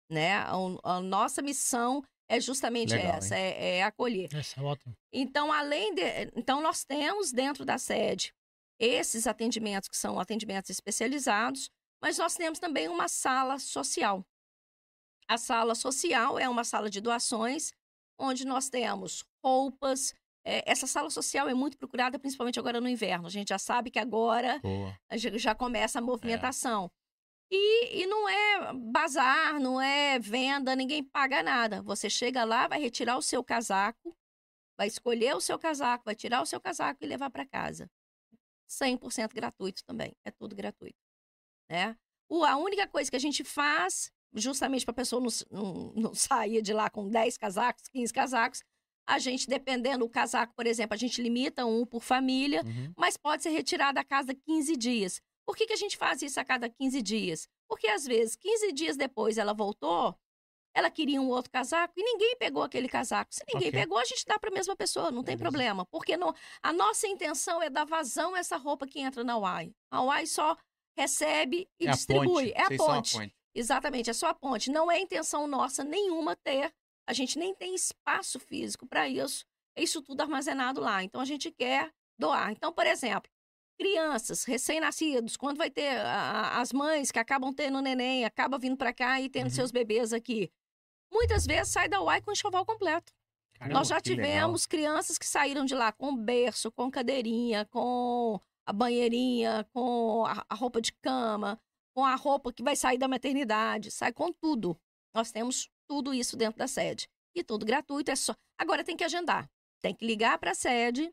[0.10, 0.34] Né?
[0.34, 0.54] A,
[0.84, 4.34] a nossa missão é justamente Legal, essa, é, é acolher.
[4.34, 4.94] Isso é ótimo.
[5.14, 6.02] Então, além de,
[6.36, 8.34] então nós temos dentro da sede
[8.80, 11.70] esses atendimentos que são atendimentos especializados,
[12.02, 14.24] mas nós temos também uma sala social.
[15.28, 17.72] A sala social é uma sala de doações,
[18.20, 20.14] onde nós temos roupas.
[20.50, 23.28] É, essa sala social é muito procurada, principalmente agora no inverno.
[23.28, 24.98] A gente já sabe que agora Boa.
[25.34, 26.90] já começa a movimentação.
[27.52, 31.82] E, e não é bazar, não é venda, ninguém paga nada.
[31.82, 34.16] Você chega lá, vai retirar o seu casaco,
[34.78, 37.90] vai escolher o seu casaco, vai tirar o seu casaco e levar para casa.
[38.70, 40.16] 100% gratuito também.
[40.24, 40.98] É tudo gratuito.
[41.70, 41.98] Né?
[42.30, 46.14] O, a única coisa que a gente faz, justamente para a pessoa não, não, não
[46.16, 48.64] sair de lá com 10 casacos, 15 casacos,
[49.08, 52.94] a gente, dependendo do casaco, por exemplo, a gente limita um por família, Uhum.
[52.98, 55.22] mas pode ser retirado a cada 15 dias.
[55.46, 57.48] Por que, que a gente faz isso a cada 15 dias?
[57.70, 60.14] Porque às vezes, 15 dias depois ela voltou,
[60.76, 63.34] ela queria um outro casaco e ninguém pegou aquele casaco.
[63.34, 63.80] Se ninguém Ok.
[63.80, 65.42] pegou, a gente dá para a mesma pessoa, não tem Beleza.
[65.52, 65.86] problema.
[65.86, 69.74] Porque não, a nossa intenção é dar vazão a essa roupa que entra na UAI.
[69.90, 70.56] A UAI só
[70.98, 72.52] recebe e é a distribui.
[72.52, 72.54] ponte.
[72.54, 73.16] É a ponte.
[73.18, 73.34] a ponte.
[73.56, 74.70] Exatamente, é só a ponte.
[74.70, 76.72] Não é intenção nossa nenhuma ter.
[77.08, 79.46] A gente nem tem espaço físico para isso.
[79.76, 81.04] É isso tudo armazenado lá.
[81.04, 82.52] Então a gente quer doar.
[82.52, 83.32] Então, por exemplo,
[83.80, 88.92] crianças recém-nascidos, quando vai ter a- as mães que acabam tendo neném, acabam vindo para
[88.94, 89.50] cá e tendo Uhum.
[89.52, 90.52] seus bebês aqui.
[91.12, 93.14] Muitas vezes sai da UAI com enxoval completo.
[93.54, 94.26] Caramba, Nós já que legal.
[94.26, 100.46] tivemos crianças que saíram de lá com berço, com cadeirinha, com a banheirinha, com a,
[100.50, 101.60] a roupa de cama,
[101.96, 104.78] com a roupa que vai sair da maternidade, sai com tudo.
[105.14, 107.08] Nós temos tudo isso dentro da sede.
[107.36, 108.34] E tudo gratuito, é só.
[108.60, 109.48] Agora tem que agendar.
[109.82, 111.12] Tem que ligar para a sede,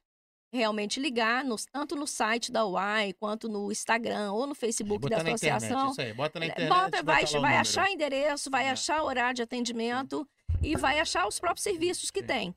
[0.53, 5.22] realmente ligar, nos- tanto no site da UAI, quanto no Instagram ou no Facebook da
[5.22, 5.91] na internet, associação.
[5.91, 6.12] isso aí.
[6.14, 6.68] Bota na É, internet.
[6.70, 8.70] Bota, bota vai, o vai achar endereço, vai É.
[8.70, 10.27] achar horário de atendimento
[10.62, 12.27] e vai achar os próprios serviços que Sim.
[12.27, 12.57] tem.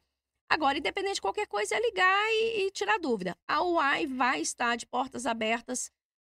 [0.49, 3.35] Agora, independente de qualquer coisa, é ligar e, e tirar dúvida.
[3.45, 5.91] A UAI vai estar de portas abertas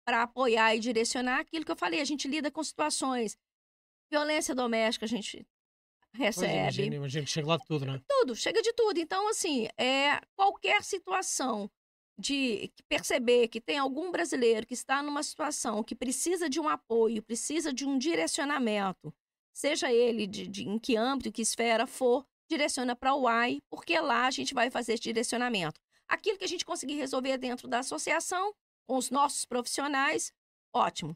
[0.05, 2.01] para apoiar e direcionar aquilo que eu falei.
[2.01, 3.37] A gente lida com situações.
[4.11, 5.47] Violência doméstica, a gente
[6.13, 8.01] Pois, recebe imagino, imagino que chega lá de tudo, não é?
[8.07, 8.99] tudo, chega de tudo.
[8.99, 11.69] Então, assim, é qualquer situação
[12.19, 17.23] de perceber que tem algum brasileiro que está numa situação que precisa de um apoio,
[17.23, 19.13] precisa de um direcionamento,
[19.53, 23.99] seja ele de, de- em que âmbito, que esfera for, direciona para o UAI, porque
[23.99, 25.79] lá a gente vai fazer esse direcionamento.
[26.07, 28.53] Aquilo que a gente conseguir resolver dentro da associação,
[28.87, 30.31] com os nossos profissionais,
[30.75, 31.15] ótimo.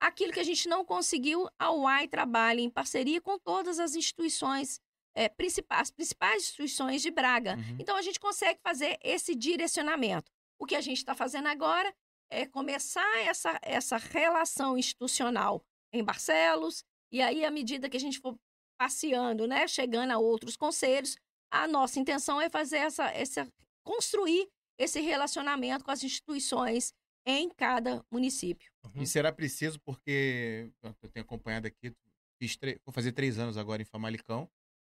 [0.00, 4.78] Aquilo que a gente não conseguiu, a UAI trabalha em parceria com todas as instituições
[5.14, 7.56] é, principais, as principais instituições de Braga.
[7.56, 7.76] Uhum.
[7.78, 10.30] Então, a gente consegue fazer esse direcionamento.
[10.58, 11.92] O que a gente está fazendo agora
[12.30, 18.18] é começar essa, essa relação institucional em Barcelos, e aí, à medida que a gente
[18.18, 18.36] for
[18.78, 21.16] passeando, né, chegando a outros conselhos,
[21.50, 23.48] a nossa intenção é fazer essa, essa
[23.84, 26.92] construir esse relacionamento com as instituições
[27.26, 28.70] em cada município.
[28.84, 29.02] Uhum.
[29.02, 30.70] E será preciso, porque
[31.02, 31.92] eu tenho acompanhado aqui,
[32.84, 34.48] vou fazer três anos agora em Famalicão,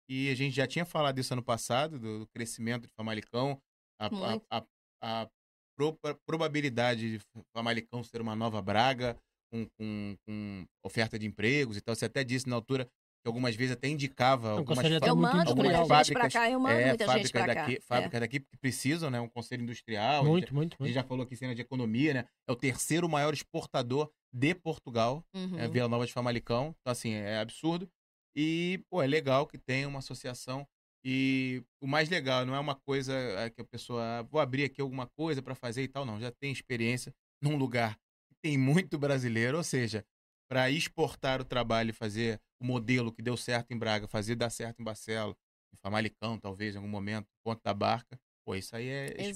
[0.10, 3.60] e a gente já tinha falado isso ano passado, do, do crescimento de Famalicão,
[4.00, 4.66] a, a- a-
[5.02, 5.30] a
[5.76, 7.26] proba- probabilidade de
[7.56, 9.18] Famalicão ser uma nova Braga,
[9.52, 11.96] com, com- com oferta de empregos e tal.
[11.96, 12.90] Você até disse na altura
[13.28, 15.88] que algumas vezes até indicava um algumas, conselho fa- até Eu muito mando muita gente
[15.88, 17.62] para fábricas, cá, eu mando é, muita gente fábricas para cá.
[17.62, 17.82] daqui, É.
[17.82, 19.20] fábricas daqui que precisam, né?
[19.20, 20.14] Um conselho industrial.
[20.22, 20.94] a gente- Muito, muito, a gente muito.
[20.94, 22.26] já falou aqui cena de economia, né?
[22.48, 25.60] É o terceiro maior exportador de Portugal, Uhum.
[25.60, 26.74] é Vila Nova de Famalicão.
[26.82, 27.90] Então, assim, é absurdo.
[28.36, 30.66] E, pô, é legal que tenha uma associação.
[31.04, 34.64] E o mais legal, não é uma coisa é, que a pessoa, ah, vou abrir
[34.66, 36.20] aqui alguma coisa para fazer e tal, não.
[36.20, 37.96] Já tem experiência num lugar
[38.30, 40.06] que tem muito brasileiro, ou seja,
[40.50, 44.50] para exportar o trabalho e fazer o modelo que deu certo em Braga, fazer dar
[44.50, 45.36] certo em Barcelos,
[45.74, 48.20] em Famalicão, talvez, em algum momento, Ponto da Barca.
[48.46, 49.32] Pô, isso aí é Exatamente.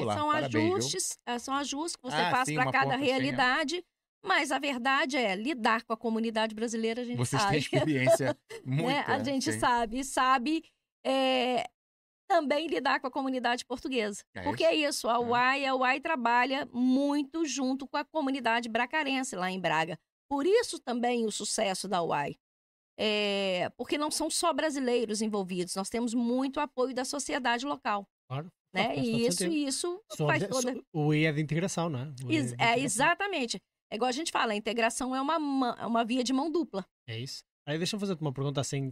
[0.00, 0.16] espetacular.
[0.18, 0.76] São Parabéns, viu?
[0.76, 2.96] ajustes, eh, são ajustes que você Ah, faz para cada é.
[2.96, 3.84] realidade,
[4.24, 7.52] mas a verdade é lidar com a comunidade brasileira, a gente Vocês sabe.
[7.52, 8.86] têm experiência muito.
[8.88, 9.04] né?
[9.06, 9.58] A é, gente sim.
[9.60, 10.64] sabe, sabe
[11.04, 11.68] é,
[12.28, 14.24] também lidar com a comunidade portuguesa.
[14.34, 14.72] É Porque isso.
[14.72, 15.18] é isso, a É.
[15.18, 19.98] UAI, a UAI trabalha muito junto com a comunidade bracarense lá em Braga.
[20.28, 22.36] Por isso também o sucesso da UAI.
[22.98, 28.06] É, porque não são só brasileiros envolvidos, nós temos muito apoio da sociedade local.
[28.28, 28.48] Claro.
[28.74, 28.84] Né?
[28.94, 29.68] Faz E isso, sentido.
[29.68, 30.74] isso Só faz de- toda.
[30.74, 32.02] só- O I é de integração, não é?
[32.02, 32.76] É, integração.
[32.84, 33.58] exatamente.
[33.90, 36.50] É igual a gente fala, a integração é uma, ma- é uma via de mão
[36.50, 36.84] dupla.
[37.08, 37.42] É isso.
[37.66, 38.90] Aí deixa-me fazer-te uma pergunta assim,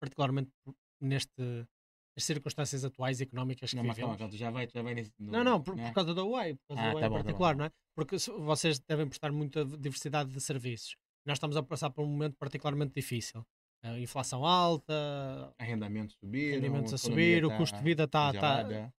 [0.00, 0.50] particularmente
[1.00, 1.30] neste,
[2.16, 4.16] nas circunstâncias atuais económicas que Não, mas vivemos.
[4.16, 5.12] calma, já vai, já vai nesse.
[5.18, 5.88] no- Não, não, por, né?
[5.88, 7.52] por causa da UAI, por causa Ah, da UAI tá em bom, tá bom, particular,
[7.54, 7.70] tá não é?
[7.94, 10.96] Porque vocês devem prestar muita diversidade de serviços.
[11.26, 13.44] Nós estamos a passar por um momento particularmente difícil.
[13.82, 16.56] A inflação alta, Arrendamentos subiram.
[16.60, 18.94] rendimentos a subir, o tá custo de vida está tá, congelada.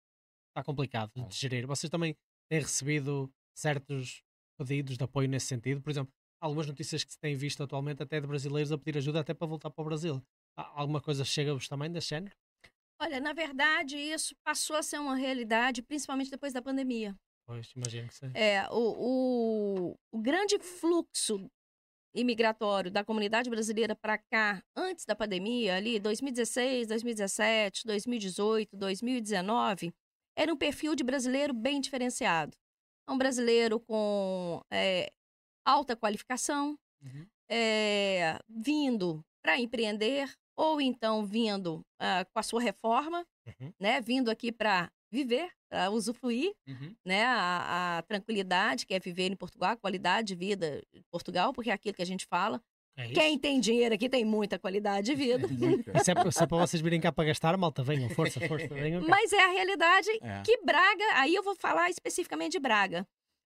[0.55, 1.67] tá complicado de gerir.
[1.67, 2.17] Vocês também
[2.49, 4.23] têm recebido certos
[4.59, 5.83] pedidos de apoio nesse sentido?
[5.83, 9.21] Por exemplo, algumas notícias que se têm visto atualmente até de brasileiros a pedir ajuda
[9.21, 10.23] até para voltar para o Brasil.
[10.57, 12.35] Alguma coisa chega-vos também desse género?
[13.03, 17.15] Olha, na verdade, isso passou a ser uma realidade, principalmente depois da pandemia.
[17.47, 18.31] Pois, imagino que sim.
[18.35, 21.51] É, o, o, o grande fluxo
[22.15, 29.93] imigratório da comunidade brasileira para cá, antes da pandemia, ali, 2016, 2017, 2018, 2019,
[30.37, 32.57] era um perfil de brasileiro bem diferenciado.
[33.09, 35.11] é um brasileiro com é,
[35.65, 37.27] alta qualificação, Uhum.
[37.51, 43.73] é, vindo para empreender, ou então vindo ah, com a sua reforma, Uhum.
[43.81, 44.01] né?
[44.01, 46.95] Vindo aqui para viver, para usufruir Uhum.
[47.05, 51.53] né, a, a tranquilidade que é viver em Portugal, a qualidade de vida em Portugal,
[51.53, 52.61] porque é aquilo que a gente fala.
[52.97, 53.09] É.
[53.13, 55.47] Quem tem dinheiro aqui tem muita qualidade de vida.
[55.49, 59.03] Se é, se é para vocês virem cá para gastar, malta, venham, força, força, venham.
[59.09, 60.43] Mas é a realidade É.
[60.43, 63.07] que Braga, aí eu vou falar especificamente de Braga.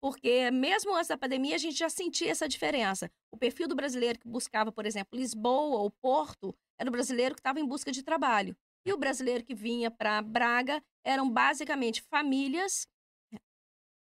[0.01, 3.09] Porque mesmo antes da pandemia, a gente já sentia essa diferença.
[3.31, 7.39] O perfil do brasileiro que buscava, por exemplo, Lisboa ou Porto, era o brasileiro que
[7.39, 8.55] estava em busca de trabalho.
[8.85, 12.87] E o brasileiro que vinha para Braga eram basicamente famílias,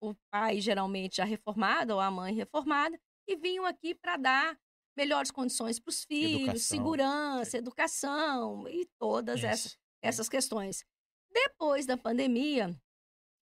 [0.01, 4.59] o pai geralmente já reformado ou a mãe reformada, que vinham aqui para dar
[4.97, 6.77] melhores condições para os filhos, Educação.
[6.77, 9.77] segurança, educação e todas essas Isso.
[10.01, 10.83] essas questões.
[11.31, 12.75] Depois da pandemia,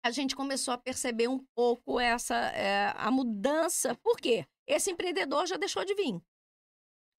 [0.05, 3.95] a gente começou a perceber um pouco essa é, a mudança.
[3.97, 4.47] Por quê?
[4.67, 6.21] Esse empreendedor já deixou de vir.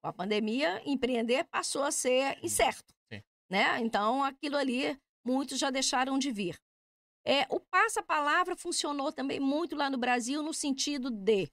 [0.02, 2.94] Com a pandemia, empreender passou a ser incerto.
[3.12, 3.22] Sim.
[3.50, 3.80] Né?
[3.80, 6.58] Então, aquilo ali, muitos já deixaram de vir.
[7.24, 11.50] É, o passa-palavra funcionou também muito lá no Brasil, no sentido de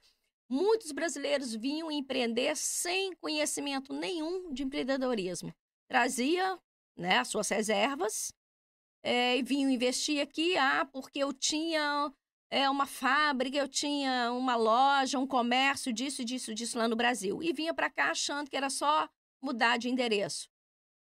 [0.48, 5.52] muitos brasileiros vinham empreender sem conhecimento nenhum de empreendedorismo.
[5.88, 6.60] Trazia
[6.96, 8.32] né, as suas reservas
[9.02, 12.14] é, e vinham investir aqui, ah, porque eu tinha
[12.52, 17.42] é, uma fábrica, eu tinha uma loja, um comércio, disso, disso, disso lá no Brasil.
[17.42, 19.10] E vinha para cá achando que era só
[19.42, 20.53] mudar de endereço.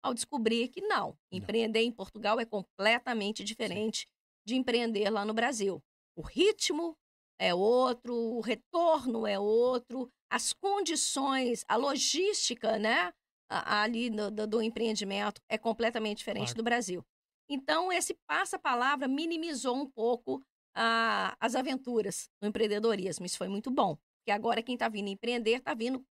[0.03, 4.07] Ao descobrir que não, empreender em Portugal é completamente diferente
[4.47, 5.83] de empreender lá no Brasil.
[6.17, 6.97] O ritmo
[7.39, 13.13] é outro, o retorno é outro, as condições, a logística, né,
[13.49, 16.57] ali do, do- do empreendimento é completamente diferente Claro.
[16.59, 17.05] do Brasil.
[17.49, 20.41] Então, esse passa-palavra minimizou um pouco
[20.75, 23.27] a- as aventuras no empreendedorismo.
[23.27, 23.97] Isso foi muito bom.
[24.21, 26.05] Porque agora quem está vindo empreender está vindo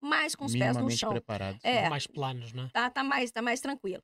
[0.00, 1.10] mais com os pés no chão.
[1.10, 1.58] preparado.
[1.62, 1.88] É.
[1.88, 2.68] Mais planos, não é?
[2.70, 4.02] Tá, tá, mais, tá mais tranquilo.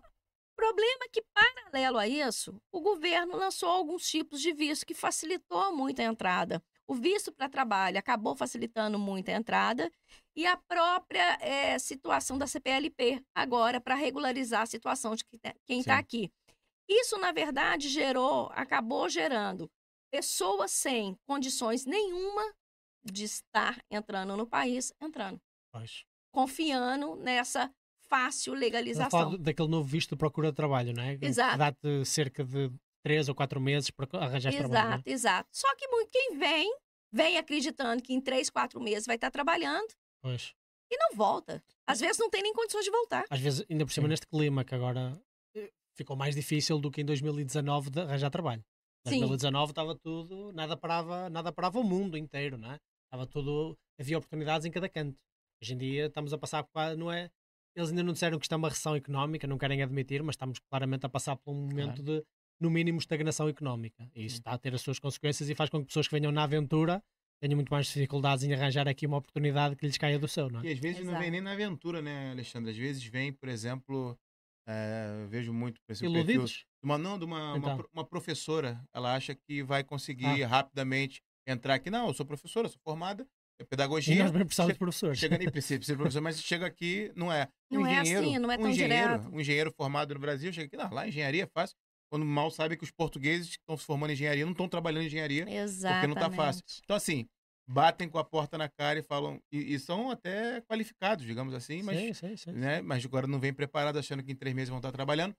[0.00, 4.94] O problema é que, paralelo a isso, o governo lançou alguns tipos de visto que
[4.94, 6.62] facilitou muito a entrada.
[6.88, 9.90] O visto para trabalho acabou facilitando muito a entrada
[10.34, 15.80] e a própria eh, situação da CPLP agora para regularizar a situação de que- quem
[15.80, 16.30] está aqui.
[16.88, 19.68] Isso, na verdade, gerou, acabou gerando
[20.10, 22.54] pessoas sem condições nenhuma
[23.12, 25.40] de estar entrando no país, entrando,
[25.72, 26.04] Pois.
[26.32, 27.72] confiando nessa
[28.08, 29.36] fácil legalização.
[29.36, 31.18] daquele novo visto de procura de trabalho, não é?
[31.20, 31.58] Exato.
[31.58, 32.70] Dá-te cerca de
[33.02, 34.94] três ou quatro meses para arranjar trabalho, não é?
[34.94, 35.48] Exato, exato.
[35.52, 36.72] Só que muito quem vem,
[37.12, 39.88] vem acreditando que em três, quatro meses vai estar trabalhando
[40.22, 40.54] Pois.
[40.90, 41.62] e não volta.
[41.86, 43.24] Às vezes não tem nem condições de voltar.
[43.30, 44.10] Às vezes, ainda por cima, Sim.
[44.10, 45.20] neste clima, que agora
[45.56, 48.64] eh, ficou mais difícil do que em 2019 de arranjar trabalho.
[49.06, 49.18] Em Sim.
[49.20, 52.78] 2019 estava tudo, nada parava, nada parava o mundo inteiro, não é?
[53.16, 55.16] Estava tudo, havia oportunidades em cada canto.
[55.62, 57.30] Hoje em dia estamos a passar, por- não é?
[57.74, 60.58] Eles ainda não disseram que isto é uma recessão económica, não querem admitir, mas estamos
[60.70, 62.22] claramente a passar por um momento de,
[62.60, 64.06] no mínimo, estagnação económica.
[64.14, 66.30] E isso está a ter as suas consequências e faz com que pessoas que venham
[66.30, 67.02] na aventura
[67.40, 70.60] tenham muito mais dificuldades em arranjar aqui uma oportunidade que lhes caia do céu, não
[70.60, 70.66] é?
[70.66, 71.22] E às vezes não Exato.
[71.22, 72.70] vem nem na aventura, né, Alexandre?
[72.70, 74.18] Às vezes vem, por exemplo,
[74.68, 76.50] eh, vejo muito por exemplo, perfil Iludidos?
[76.52, 77.76] de uma, não, de uma, uma, Então.
[77.78, 78.82] pro- uma professora.
[78.94, 80.48] Ela acha que vai conseguir Ah.
[80.48, 81.90] rapidamente entrar aqui.
[81.90, 83.26] Não, eu sou professora, sou formada,
[83.58, 84.22] é E pedagogia.
[84.22, 85.18] nós bem precisamos de professores.
[85.18, 87.48] Chega nem precisa, precisa de professor, mas chega aqui, não é.
[87.70, 89.34] Um Não é engenheiro, assim, não é um tão engenheiro, direto.
[89.34, 91.76] Um engenheiro formado no Brasil, chega aqui, não, lá engenharia é fácil.
[92.10, 95.02] Quando mal sabe que os portugueses que estão se formando em engenharia não estão trabalhando
[95.02, 95.44] em engenharia.
[95.50, 96.06] Exatamente.
[96.08, 96.62] não tá fácil.
[96.84, 97.26] Então, assim,
[97.68, 99.40] batem com a porta na cara e falam.
[99.50, 102.52] E, e são até qualificados, digamos assim, mas, Sim, sim, sim.
[102.52, 105.34] né, mas agora não vem preparado achando que em três meses vão estar trabalhando.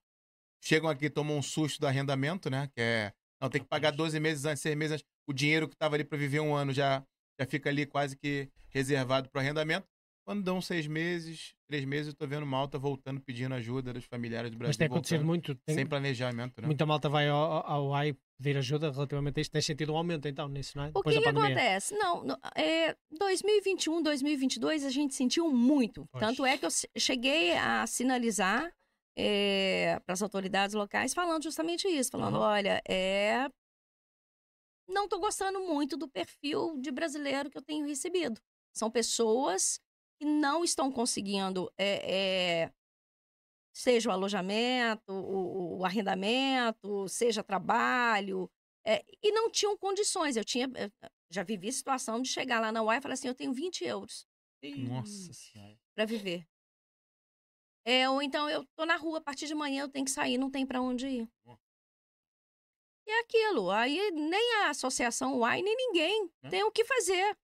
[0.62, 2.68] Chegam aqui, tomam um susto do arrendamento, né?
[2.76, 3.14] Que é.
[3.40, 5.06] Não, tem que pagar 12 meses antes, 6 meses antes.
[5.28, 7.04] O dinheiro que estava ali para viver um ano já,
[7.40, 9.86] já fica ali quase que reservado para o arrendamento.
[10.26, 14.52] Quando dão seis meses, três meses, eu tô vendo malta voltando pedindo ajuda dos familiares
[14.52, 14.70] do Brasil.
[14.72, 15.56] Mas tem acontecido voltando, muito.
[15.66, 16.68] Tem, Sem planejamento, né?
[16.68, 19.52] Muita malta vai ao, ao AI pedir ajuda relativamente a isto.
[19.52, 20.88] Tem sentido um aumento então nisso, não é?
[20.90, 21.96] O Depois que, que acontece?
[21.96, 26.06] Não, no- é, 2021, 2022 a gente sentiu muito.
[26.12, 26.26] Pois.
[26.26, 28.70] Tanto é que eu cheguei a sinalizar
[30.06, 32.46] para as autoridades locais falando justamente isso, falando, Aham.
[32.46, 33.48] olha, é
[34.88, 38.42] não estou gostando muito do perfil de brasileiro que eu tenho recebido.
[38.74, 39.80] São pessoas
[40.20, 42.74] que não estão conseguindo, é, é,
[43.76, 48.50] seja o alojamento, o, o arrendamento, seja trabalho,
[48.86, 50.36] é, e não tinham condições.
[50.36, 50.92] Eu tinha, eu
[51.30, 54.26] já vivi situação de chegar lá na UAI e falar assim, eu tenho 20 euros
[54.90, 55.78] Nossa senhora.
[55.94, 56.48] para viver.
[57.86, 60.38] É, ou então eu tô na rua a partir de manhã, eu tenho que sair,
[60.38, 61.30] não tem para onde ir.
[63.08, 63.72] E é aquilo.
[63.72, 66.50] Aí nem a associação UAI, nem ninguém É.
[66.50, 67.38] tem o que fazer.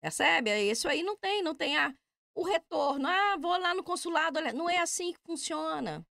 [0.00, 0.50] Percebe?
[0.70, 1.94] Isso aí não tem, não tem a,
[2.34, 3.06] o retorno.
[3.06, 4.38] Ah, vou lá no consulado.
[4.38, 6.04] olha, Não é assim que funciona.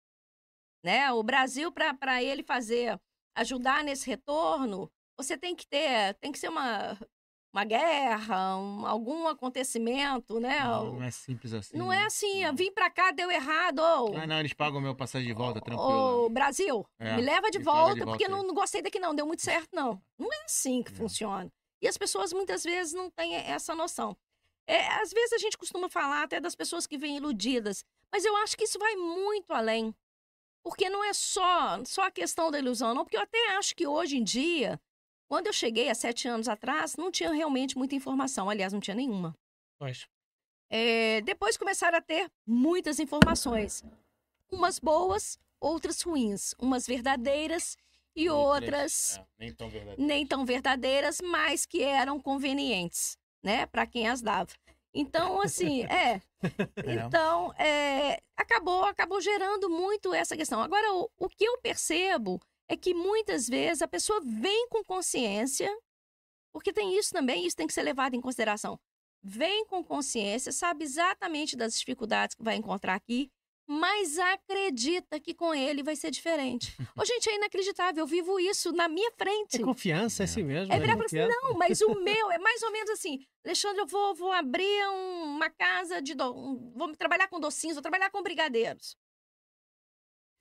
[0.83, 1.11] Né?
[1.11, 2.99] O Brasil, para ele fazer,
[3.35, 6.97] ajudar nesse retorno, você tem que ter, tem que ser uma,
[7.53, 10.63] uma guerra, um- algum acontecimento, né?
[10.63, 11.77] Não, não é simples assim.
[11.77, 12.05] Não é né?
[12.05, 12.55] assim, Não.
[12.55, 13.79] vim pra cá, deu errado.
[13.79, 16.25] Ou, Ah, não, eles pagam o meu passagem de volta, tranquilo.
[16.25, 18.47] ô, Brasil, É, me leva de me volta, de porque volta não, aí.
[18.47, 20.01] não gostei daqui não, deu muito certo não.
[20.17, 20.97] Não é assim que Não.
[20.97, 21.51] funciona.
[21.81, 24.15] E as pessoas muitas vezes não têm essa noção.
[24.67, 28.35] É, às vezes a gente costuma falar até das pessoas que vêm iludidas, mas eu
[28.37, 29.93] acho que isso vai muito além.
[30.63, 33.03] Porque não é só, só a questão da ilusão, não.
[33.03, 34.79] Porque eu até acho que hoje em dia,
[35.31, 38.49] quando eu cheguei há sete anos atrás, não tinha realmente muita informação.
[38.49, 39.33] Aliás, não tinha nenhuma.
[39.79, 40.05] Pois.
[40.69, 43.81] É, depois começaram a ter muitas informações.
[44.51, 46.53] Umas boas, outras ruins.
[46.59, 47.77] Umas verdadeiras
[48.13, 54.09] e outras É, nem tão nem tão verdadeiras, mas que eram convenientes, né, para quem
[54.09, 54.51] as dava.
[54.93, 56.21] Então, assim, é.
[56.85, 60.61] Então, é, acabou, acabou gerando muito essa questão.
[60.61, 62.37] Agora, o, o que eu percebo
[62.71, 65.69] é que muitas vezes a pessoa vem com consciência,
[66.53, 68.79] porque tem isso também, isso tem que ser levado em consideração.
[69.23, 73.29] Vem com consciência, sabe exatamente das dificuldades que vai encontrar aqui,
[73.67, 76.75] mas acredita que com ele vai ser diferente.
[76.97, 79.57] Ô, gente, é inacreditável, eu vivo isso na minha frente.
[79.61, 80.73] É confiança, é assim mesmo.
[80.73, 81.31] É virar falar confiança.
[81.37, 83.23] assim, não, mas o meu é mais ou menos assim.
[83.45, 86.13] Alexandre, eu vou, vou abrir um- uma casa de.
[86.15, 88.97] Do, um- vou trabalhar com docinhos, vou trabalhar com brigadeiros.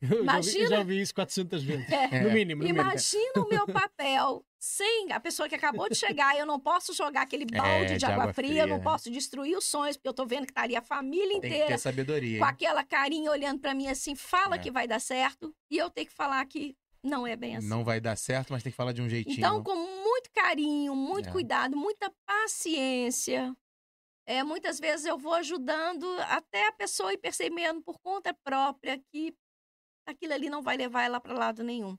[0.03, 1.91] Eu já, ouvi, eu Imagina- já ouvi isso 400 vezes.
[1.93, 2.21] É.
[2.23, 2.81] No mínimo, no mínimo.
[2.91, 6.37] Imagina o meu papel sem a pessoa que acabou de chegar.
[6.39, 8.83] Eu não posso jogar aquele balde É, de água, fria, eu não né?
[8.83, 11.47] posso destruir os sonhos, porque eu tô vendo que tá ali a família Tem que
[11.49, 12.39] inteira ter sabedoria.
[12.39, 12.51] com hein?
[12.51, 14.59] aquela carinha olhando pra mim assim, fala É.
[14.59, 17.69] que vai dar certo, e eu tenho que falar que não é bem assim.
[17.69, 19.37] Não vai dar certo, mas tem que falar de um jeitinho.
[19.37, 21.33] Então, com muito carinho, muito É.
[21.33, 23.55] cuidado, muita paciência.
[24.27, 29.35] É, muitas vezes eu vou ajudando até a pessoa ir percebendo por conta própria que
[30.11, 31.97] aquilo ali não vai levar ela para lado nenhum.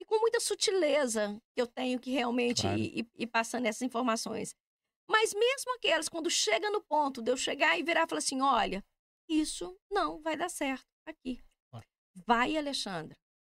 [0.00, 2.78] E com muita sutileza que eu tenho que realmente Claro.
[2.78, 4.54] ir, ir- passando essas informações.
[5.08, 8.40] Mas mesmo aquelas, quando chega no ponto de eu chegar e virar e falar assim:
[8.42, 8.84] olha,
[9.28, 11.42] isso não vai dar certo aqui.
[12.26, 13.16] Vai, Alexandra.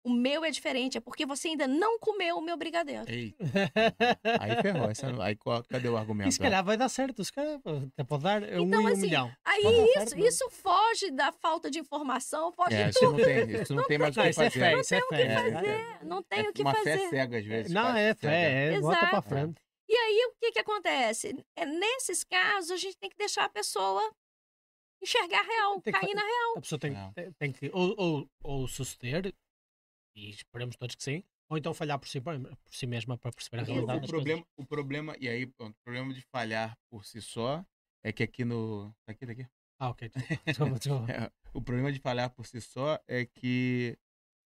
[0.07, 3.05] O meu é diferente, é porque você ainda não comeu o meu brigadeiro.
[3.11, 3.37] Eita,
[4.41, 4.89] aí ferrou.
[4.89, 6.29] Essa, aí qual- cadê o argumento?
[6.29, 7.59] E se calhar vai dar certo, calhar
[7.93, 9.33] até pode dar um Então, um assim, milhão.
[9.45, 10.27] Aí isso, certo, não?
[10.29, 13.19] isso foge da falta de informação, foge É, de isso tudo.
[13.19, 14.61] não tem, isso não tem mais o Não, que isso é fazer.
[14.61, 15.35] fé, isso é Não tem o que é.
[15.53, 16.99] fazer, não tem É o que uma fazer.
[16.99, 17.73] fé cega, às vezes.
[17.73, 19.29] Não, é fé, é, bota para Exato.
[19.29, 19.61] frente.
[19.89, 21.45] E aí, o que que acontece?
[21.57, 24.09] É, nesses casos, a gente tem que deixar a pessoa
[25.03, 26.53] enxergar real, Tem que cair na real.
[26.57, 27.13] A pessoa tem, Não.
[27.13, 29.33] tem- tem que ou, ou, ou suceder,
[30.17, 32.35] e esperemos todos que sim, ou então falhar por si, por
[32.71, 35.77] si mesma para perceber a O- realidade O das problema, o problema, e aí, pronto,
[35.77, 37.65] o problema de falhar por si só
[38.03, 38.93] é que aqui no.
[39.05, 39.47] Tá aqui, tá aqui?
[39.79, 40.11] Ah, ok.
[40.47, 41.07] Desculpa, desculpa.
[41.13, 43.97] É, o problema de falhar por si só é que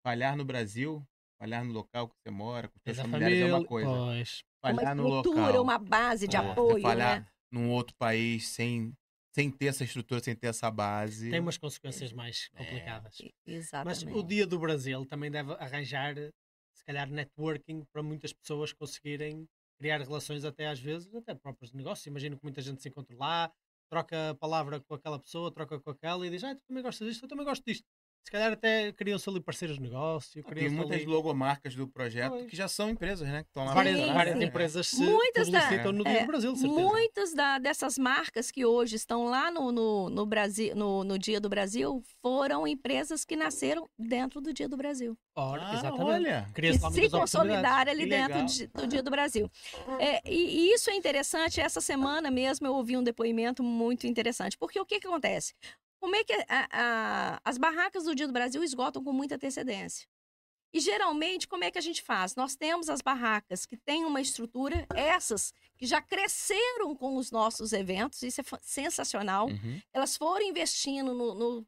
[0.05, 1.07] falhar no Brasil,
[1.39, 3.89] falhar no local que você mora, com seus familiares é uma coisa.
[3.91, 4.43] Pois.
[4.63, 5.63] Falhar uma no estrutura, local.
[5.63, 7.27] uma base de É, apoio, falhar né?
[7.51, 8.93] num outro país sem,
[9.33, 11.31] sem ter essa estrutura, sem ter essa base.
[11.31, 12.59] Tem umas consequências mais É.
[12.59, 13.17] complicadas.
[13.85, 14.19] Mas Exatamente.
[14.19, 16.15] o Dia do Brasil também deve arranjar,
[16.75, 19.47] se calhar, networking para muitas pessoas conseguirem
[19.79, 22.07] criar relações até às vezes, até próprios negócios.
[22.07, 23.53] Imagino que muita gente se encontra lá,
[23.91, 27.09] troca a palavra com aquela pessoa, troca com aquela e diz, ah, tu também gostas
[27.09, 27.87] disto, eu também gosto disto.
[28.23, 31.07] Se calhar até criam-se ali parceiros de negócio, Tem muitas ali...
[31.07, 32.47] logomarcas do projeto Pois.
[32.47, 33.43] que já são empresas, né?
[33.43, 34.45] Que estão lá Várias, Sim, várias sim.
[34.45, 36.81] empresas se Muitas da- no Dia é, do Brasil, certeza.
[36.81, 41.41] Muitas da- dessas marcas que hoje estão lá no, no, no Brasil, no, no Dia
[41.41, 45.17] do Brasil, foram empresas que nasceram dentro do Dia do Brasil.
[45.35, 46.03] Ora, Ah, exatamente.
[46.05, 46.47] olha.
[46.55, 49.51] Que se consolidaram ali Que dentro de- do Dia do Brasil.
[49.99, 51.61] É, e, e isso é interessante.
[51.61, 54.57] Essa semana mesmo eu ouvi um depoimento muito interessante.
[54.59, 55.55] Porque o que, que acontece?
[56.01, 60.09] Como é que a- a- as barracas do Dia do Brasil esgotam com muita antecedência?
[60.73, 62.37] E geralmente, como é que a gente faz?
[62.37, 67.73] Nós temos as barracas que têm uma estrutura, essas que já cresceram com os nossos
[67.73, 69.81] eventos, isso é sensacional Uhum.
[69.93, 71.67] elas foram investindo no, no-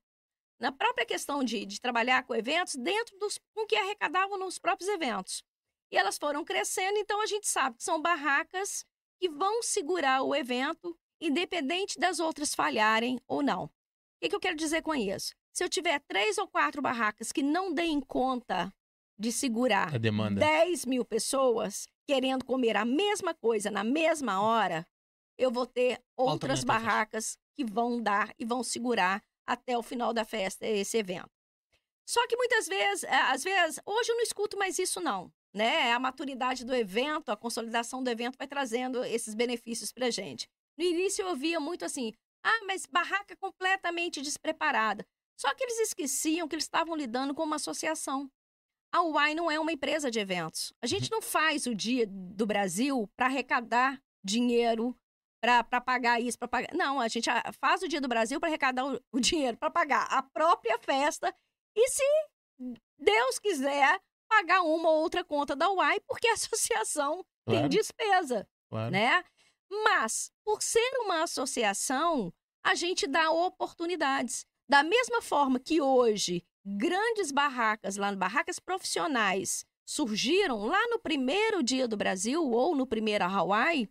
[0.61, 4.89] na própria questão de, de trabalhar com eventos dentro dos com que arrecadavam nos próprios
[4.89, 5.43] eventos.
[5.91, 8.87] E elas foram crescendo, então a gente sabe que são barracas
[9.20, 13.68] que vão segurar o evento, independente das outras falharem ou não.
[14.23, 15.35] O que, eu quero dizer com isso?
[15.53, 18.73] Se eu tiver três ou quatro barracas que não deem conta
[19.18, 20.41] de segurar A demanda.
[20.41, 24.87] 10 mil pessoas querendo comer a mesma coisa na mesma hora,
[25.37, 30.25] eu vou ter outras barracas que vão dar e vão segurar até o final da
[30.25, 31.31] festa esse evento.
[32.07, 35.33] Só que muitas vezes, é, às vezes, hoje eu não escuto mais isso, não.
[35.53, 35.93] Né?
[35.93, 40.49] A maturidade do evento, a consolidação do evento vai trazendo esses benefícios pra gente.
[40.77, 42.12] No início eu ouvia muito assim:
[42.45, 45.07] ah, mas barraca completamente despreparada.
[45.38, 48.30] Só que eles esqueciam que eles estavam lidando com uma associação.
[48.93, 50.72] A UAI não é uma empresa de eventos.
[50.82, 54.97] A gente não faz o Dia do Brasil para arrecadar dinheiro
[55.40, 56.74] para pagar isso, para pagar.
[56.74, 57.28] Não, a gente
[57.61, 61.34] faz o Dia do Brasil para arrecadar o, o dinheiro para pagar a própria festa
[61.76, 62.05] e se
[62.99, 67.61] Deus quiser pagar uma ou outra conta da UAI, porque a associação claro.
[67.61, 68.90] tem despesa, claro.
[68.90, 69.24] né?
[69.85, 74.45] Mas, por ser uma associação, a gente dá oportunidades.
[74.68, 81.89] Da mesma forma que hoje, grandes barracas, lá barracas profissionais, surgiram lá no primeiro dia
[81.89, 83.89] do Brasil ou no primeiro Hawaii,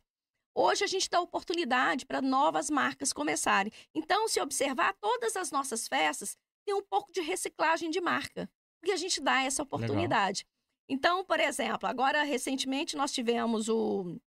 [0.55, 3.73] hoje a gente dá oportunidade para novas marcas começarem.
[3.93, 8.47] Então, se observar, todas as nossas festas têm um pouco de reciclagem de marca,
[8.79, 10.45] porque a gente dá essa oportunidade.
[10.45, 10.61] Legal.
[10.89, 14.19] Então, por exemplo, agora recentemente nós tivemos o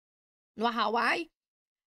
[0.56, 1.30] no Hawaii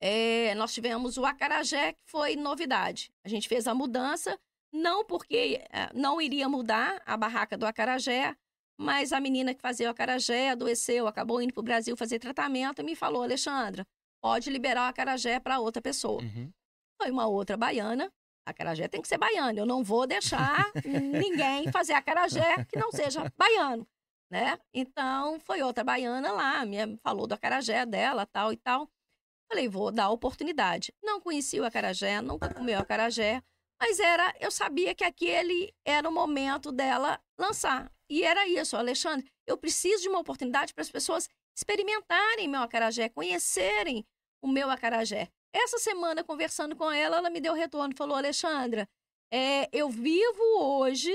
[0.01, 3.11] é, nós tivemos o acarajé, que foi novidade.
[3.23, 4.37] A gente fez a mudança,
[4.71, 8.35] não porque é, não iria mudar a barraca do acarajé,
[8.77, 12.81] mas a menina que fazia o acarajé adoeceu, acabou indo para o Brasil fazer tratamento
[12.81, 13.85] e me falou, Alexandra,
[14.21, 16.21] pode liberar o acarajé para outra pessoa.
[16.21, 16.51] Uhum.
[17.01, 18.11] Foi uma outra baiana.
[18.45, 19.59] Acarajé tem que ser baiana.
[19.59, 23.87] Eu não vou deixar ninguém fazer acarajé que não seja baiano,
[24.29, 24.59] né?
[24.73, 28.89] Então, foi outra baiana lá, me falou do acarajé dela, tal e tal.
[29.47, 30.93] Falei, vou dar oportunidade.
[31.03, 33.41] Não conhecia o acarajé, nunca comeu acarajé,
[33.79, 37.91] mas era, eu sabia que aquele era o momento dela lançar.
[38.09, 43.09] E era isso, Alexandre, eu preciso de uma oportunidade para as pessoas experimentarem meu acarajé,
[43.09, 44.05] conhecerem
[44.41, 45.29] o meu acarajé.
[45.53, 48.87] Essa semana, conversando com ela, ela me deu retorno, falou, Alexandra,
[49.31, 51.13] é, eu vivo hoje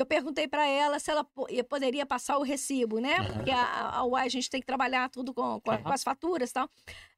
[0.00, 1.24] eu perguntei para ela se ela
[1.68, 3.16] poderia passar o recibo, né?
[3.32, 6.50] Porque a, a UAI a gente tem que trabalhar tudo com, com, com, as faturas
[6.50, 6.70] e tal.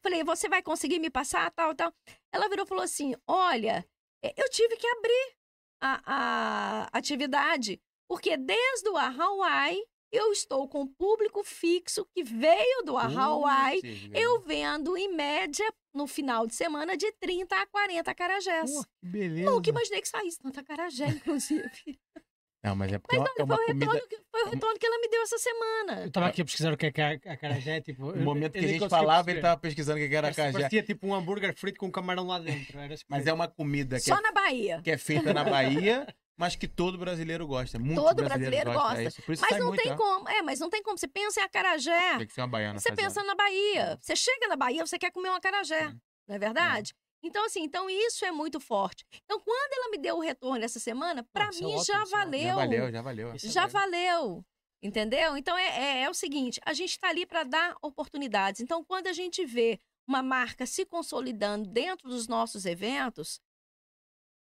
[0.03, 1.93] Falei, você vai conseguir me passar, tal, tal.
[2.33, 3.87] Ela virou e falou assim: olha,
[4.24, 5.37] é, eu tive que abrir
[5.80, 12.99] a, a atividade, porque desde o Hawaii eu estou com público fixo que veio do
[12.99, 13.80] Hawaii,
[14.14, 18.70] eu vendo em média no final de semana de 30 a 40 carajés.
[18.70, 19.51] Que beleza.
[19.51, 21.70] Nunca imaginei que saísse tanta carajé, inclusive.
[22.62, 24.00] Não, mas é porque mas não, é uma foi, o comida...
[24.08, 26.00] que, foi o retorno que ela me deu essa semana.
[26.02, 28.12] Eu estava aqui a pesquisar o que é a acarajé, tipo...
[28.12, 30.52] No momento que a gente falava, ele estava pesquisando o que era acarajé.
[30.52, 32.78] Parecia tipo um hambúrguer frito com camarão lá dentro.
[32.80, 34.80] Assim mas é uma comida que Só é, na Bahia.
[34.82, 36.06] Que é feita na Bahia,
[36.36, 37.80] mas que todo brasileiro gosta.
[37.80, 39.02] Muito todo brasileiro, brasileiro gosta.
[39.02, 39.22] gosta.
[39.22, 40.28] É mas não muito, tem como.
[40.28, 40.96] É, mas não tem como.
[40.96, 42.18] Você pensa em acarajé.
[42.18, 43.04] Tem que ser uma baiana Você fazendo.
[43.04, 43.98] pensa na Bahia.
[44.00, 45.92] Você chega na Bahia, você quer comer um acarajé.
[46.28, 46.94] Não é verdade?
[47.22, 49.04] Então, assim, então isso é muito forte.
[49.24, 52.42] Então, quando ela me deu o retorno essa semana, para mim é já valeu.
[52.42, 53.38] Já valeu, já valeu.
[53.38, 54.44] Já valeu.
[54.82, 55.36] Entendeu?
[55.36, 58.60] Então, é, é, é o seguinte: a gente está ali para dar oportunidades.
[58.60, 63.40] Então, quando a gente vê uma marca se consolidando dentro dos nossos eventos,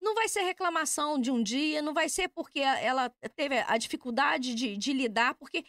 [0.01, 4.55] não vai ser reclamação de um dia, não vai ser porque ela teve a dificuldade
[4.55, 5.65] de, de lidar, porque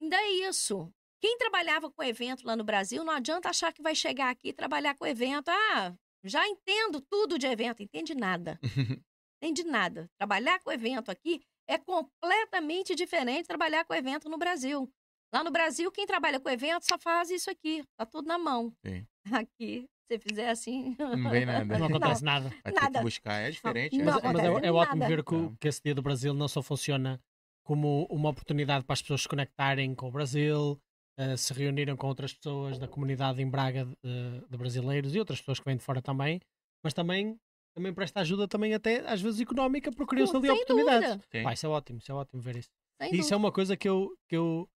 [0.00, 0.90] ainda é isso.
[1.20, 4.52] Quem trabalhava com evento lá no Brasil, não adianta achar que vai chegar aqui e
[4.52, 5.48] trabalhar com evento.
[5.48, 5.94] Ah,
[6.24, 8.58] já entendo tudo de evento, entende nada.
[9.42, 10.08] entende nada.
[10.18, 14.90] Trabalhar com evento aqui é completamente diferente de trabalhar com evento no Brasil.
[15.32, 18.72] Lá no Brasil, quem trabalha com evento só faz isso aqui, tá tudo na mão.
[18.86, 19.06] Sim.
[19.48, 20.94] Aqui, se fizer assim.
[20.98, 21.78] Não vem nada.
[21.78, 22.50] Não acontece nada.
[22.62, 22.90] Vai nada.
[22.92, 23.96] ter que buscar, é diferente.
[23.96, 25.56] Não, é, mas, mas é, é ótimo ver que, Não.
[25.56, 27.20] que esse Dia do Brasil não só funciona
[27.64, 30.78] como uma oportunidade para as pessoas se conectarem com o Brasil,
[31.18, 35.40] uh, se reunirem com outras pessoas da comunidade em Braga de, de, brasileiros e outras
[35.40, 36.40] pessoas que vêm de fora também,
[36.82, 37.38] mas também
[37.74, 41.26] também presta ajuda também até às vezes económica porque criam-se ali oportunidades.
[41.42, 42.70] Pá, isso é ótimo, isso é ótimo ver isso.
[43.02, 43.36] Sem E isso é dúvida.
[43.36, 44.68] uma coisa que eu, que eu,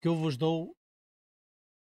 [0.00, 0.74] que eu vos dou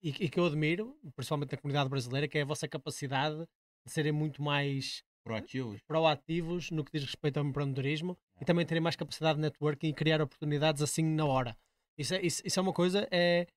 [0.03, 3.37] e, e que eu admiro, principalmente na comunidade brasileira, que é a vossa capacidade
[3.85, 5.81] de serem muito mais Proativos.
[5.87, 9.93] proativos no que diz respeito ao empreendedorismo e também terem mais capacidade de networking e
[9.93, 11.57] criar oportunidades assim na hora.
[11.97, 13.47] Isso é, isso, isso é uma coisa, é,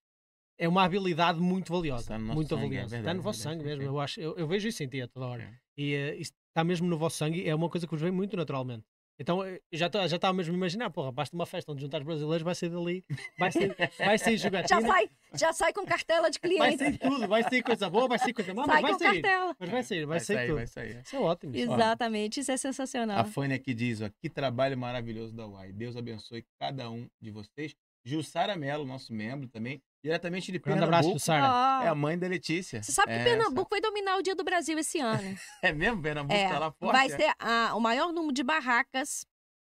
[0.58, 2.02] é uma habilidade muito valiosa.
[2.02, 2.88] Está no muito sangue, é valiosa.
[2.88, 3.82] verdade, está no vosso verdade, sangue mesmo.
[3.94, 5.42] Eu, acho, eu, eu vejo isso em ti a toda hora.
[5.44, 5.50] É.
[5.80, 8.84] E isso está mesmo no vosso sangue é uma coisa que vos vem muito naturalmente.
[9.20, 11.98] Então eh, já estou já estava mesmo a imaginar, porra, basta uma festa onde juntar
[11.98, 13.04] os brasileiros, vai sair dali,
[13.36, 16.78] vai sair, vai sair Já jogatina, sai, já sai com cartela de vai cliente.
[16.78, 19.22] sair tudo, vai sair coisa boa, vai sair coisa má, mas sai vai com sair.
[19.22, 19.56] cartela.
[19.58, 20.54] Mas vai sair, vai, Vai sair, sair, tudo.
[20.56, 21.02] vai sair.
[21.04, 21.52] Isso é ótimo.
[21.56, 21.82] isso é ótimo.
[21.82, 23.18] Exatamente, isso é sensacional.
[23.18, 25.72] A Fânia aqui diz, ó, que trabalho maravilhoso da UAI.
[25.72, 27.74] Deus abençoe cada um de vocês.
[28.04, 31.18] Jussara Mello, nosso membro também, diretamente de Grande abraço, Pernambuco.
[31.24, 31.80] Sara.
[31.80, 32.82] Ó, É a mãe da Letícia.
[32.82, 35.22] Você sabe que É Pernambuco vai dominar o Dia do Brasil esse ano.
[35.22, 35.42] essa.
[35.62, 36.00] É mesmo?
[36.02, 36.92] Pernambuco É, tá lá forte?
[36.92, 37.16] vai é?
[37.16, 39.24] ser a- o maior número de barracas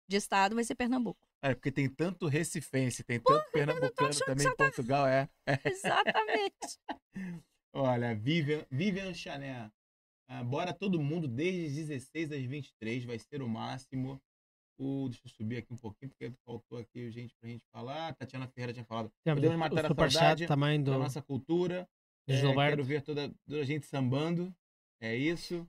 [0.10, 1.20] de estado vai ser Pernambuco.
[1.42, 5.28] É, porque tem tanto recifense, tem tanto pernambucano também em Portugal, é.
[5.66, 6.80] Exatamente.
[7.76, 9.70] Olha, Vivian, Vivian Chanel.
[10.30, 14.22] Ah, bora todo mundo desde as 16 às 23, vai ser o máximo.
[14.78, 18.14] O, deixa eu subir aqui um pouquinho, porque faltou aqui gente pra gente falar.
[18.16, 19.12] Tatiana Ferreira tinha falado.
[19.24, 21.88] Temos Podemos o matar a saudade também da do, nossa cultura.
[22.28, 24.54] É, quero ver toda, toda a gente sambando.
[25.02, 25.68] É isso.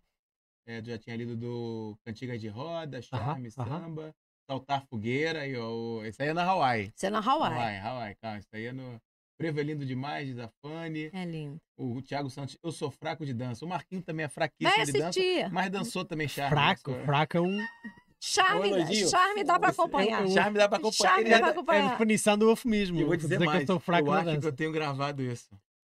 [0.66, 3.80] É, já tinha lido do Cantigas de Roda, Charme, aham.
[3.80, 4.14] Samba,
[4.48, 5.46] Saltar Fogueira.
[5.46, 6.92] E, ó, esse aí é na Hawaii.
[6.94, 7.54] Você é na Hawaii.
[7.54, 8.38] Hawaii, Hawaii, calma.
[8.38, 9.00] Isso aí é no
[9.36, 11.10] Frevo é lindo demais, diz a Fanny.
[11.12, 11.60] É lindo.
[11.76, 13.64] O Thiago Santos, eu sou fraco de dança.
[13.64, 16.50] O Marquinho também é fraquíssimo de dança, mas dançou também charme.
[16.50, 17.04] Fraco, dançou.
[17.04, 17.58] fraco é um.
[18.26, 20.22] Charme, Um charme dá pra Esse- acompanhar.
[20.22, 21.10] eu- Charme dá pra acompanhar.
[21.10, 21.90] Charme dá pra É a acompanhar.
[21.90, 23.00] definição do eufemismo.
[23.00, 24.48] Eu vou dizer, que mais, eu sou fraco eu acho que dança.
[24.48, 25.48] eu tenho gravado isso.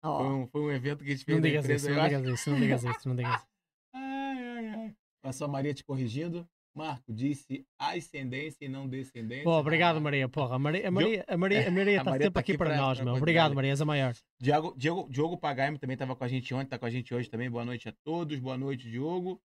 [0.02, 1.72] Foi Ó, um, foi um evento que a gente fez Não na empresa.
[1.74, 3.46] isso, eu não digas isso, não digas isso, não digas isso.
[3.94, 4.94] Ai, ai, ai.
[5.24, 6.46] A sua Maria te corrigindo.
[6.74, 9.44] Marco disse ascendência e não descendência.
[9.44, 9.98] Pô, obrigado.
[9.98, 10.28] Maria.
[10.28, 12.52] Porra, a Maria, a Maria, a Maria, a Maria a está Maria sempre tá aqui
[12.52, 13.14] aqui para pra- nós, pra meu.
[13.14, 13.54] Obrigado.
[13.54, 14.14] Maria, és a maior.
[14.38, 17.30] Diogo, Diogo, Diogo Pagaime também estava com a gente ontem, está com a gente hoje
[17.30, 17.48] também.
[17.50, 18.38] Boa noite a todos.
[18.38, 19.40] Boa noite, Diogo.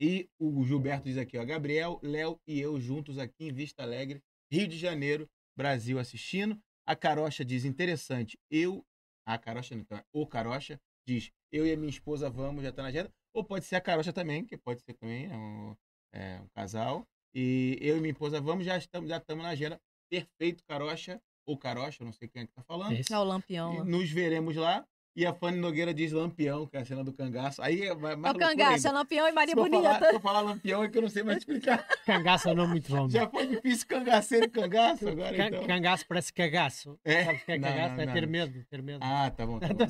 [0.00, 4.22] E o Gilberto diz aqui, ó, Gabriel, Léo e eu juntos aqui em Vista Alegre,
[4.50, 6.58] Rio de Janeiro, Brasil assistindo.
[6.86, 8.84] A Carocha diz, interessante, eu...
[9.26, 12.82] A Carocha não, então, o Carocha diz, eu e a minha esposa vamos, já tá
[12.82, 13.10] na agenda.
[13.34, 15.76] Ou pode ser a Carocha também, que pode ser também é um,
[16.12, 17.06] é, um casal.
[17.34, 19.80] E eu e minha esposa vamos, já estamos, já estamos na agenda.
[20.08, 22.92] Perfeito, Carocha, ou Carocha, não sei quem é que tá falando.
[22.92, 23.12] Isso.
[23.12, 23.74] é o Lampião.
[23.74, 23.84] E lá.
[23.84, 24.86] nos veremos lá.
[25.16, 27.62] E a Fanny Nogueira diz Lampião, que é a cena do cangaço.
[27.62, 28.92] Aí é mais É o cangaço, é.
[28.92, 30.08] Lampião e Maria se, eu falar, Bonita.
[30.10, 31.86] se eu falar Lampião é que eu não sei mais explicar.
[32.04, 33.08] Cangaço é um nome muito bom.
[33.08, 35.64] Já foi difícil cangaceiro e cangaço agora, Ca- então.
[35.66, 36.98] Cangaço parece cagaço.
[37.02, 37.24] É?
[37.24, 37.94] Sabes o que é Não, cagaço?
[37.96, 38.12] não, é não.
[38.12, 38.98] ter medo, ter medo.
[39.02, 39.58] Ah, tá bom.
[39.58, 39.74] Tá bom.
[39.74, 39.86] Então,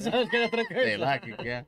[0.71, 0.85] é.
[0.85, 1.67] Sei lá o que, que é.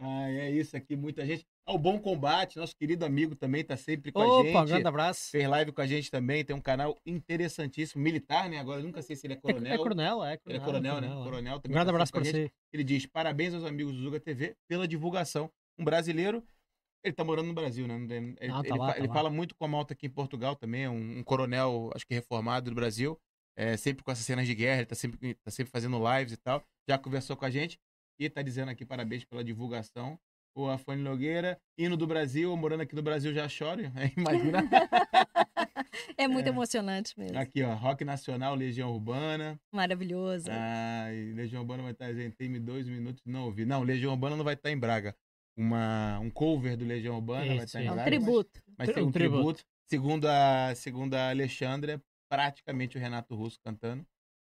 [0.00, 1.46] Ah, é isso aqui, muita gente.
[1.64, 4.56] Ah, o Bom Combate, nosso querido amigo também tá sempre com a Opa, gente.
[4.56, 5.30] um grande abraço.
[5.30, 8.58] Fez live com a gente também, tem um canal interessantíssimo, militar, né?
[8.58, 9.72] Agora eu nunca sei se ele é É, coronel.
[9.72, 10.94] é coronel, é Ele é coronel.
[10.96, 11.06] coronel, né?
[11.20, 11.24] é.
[11.24, 11.72] Coronel Um também.
[11.74, 12.52] grande tá abraço para a si.
[12.72, 15.48] Ele diz: parabéns aos amigos do Zuga TV pela divulgação.
[15.78, 16.42] Um brasileiro,
[17.04, 17.94] ele tá morando no Brasil, né?
[17.94, 20.56] Ele, Não, tá ele lá, tá ele fala muito com a malta aqui em Portugal
[20.56, 23.16] também, é um, um coronel, acho que reformado do Brasil.
[23.56, 26.36] É, sempre com essas cenas de guerra, ele tá sempre, tá sempre fazendo lives e
[26.38, 26.64] tal.
[26.88, 27.78] Já conversou com a gente
[28.18, 30.18] e tá dizendo aqui parabéns pela divulgação.
[30.54, 33.80] O Afane Nogueira, hino do Brasil, morando aqui no Brasil já choro,
[34.16, 34.58] imagina.
[36.16, 36.50] É muito É.
[36.50, 37.38] emocionante mesmo.
[37.38, 39.58] aqui, ó, Rock Nacional, Legião Urbana.
[39.72, 40.46] Maravilhoso.
[40.50, 43.64] Ai, Legião Urbana vai estar gente tem dois minutos não ouvi.
[43.64, 45.14] Não, Legião Urbana não vai estar em Braga.
[45.56, 47.88] Uma, um cover do Legião Urbana vai Isso, estar em isso.
[47.88, 48.10] é um Braga.
[48.10, 48.62] tributo.
[48.78, 49.42] Mas, mas tem Um um tributo.
[49.42, 49.64] tributo.
[49.90, 52.00] Segundo a, segundo a Alexandra, é
[52.30, 54.06] praticamente o Renato Russo cantando.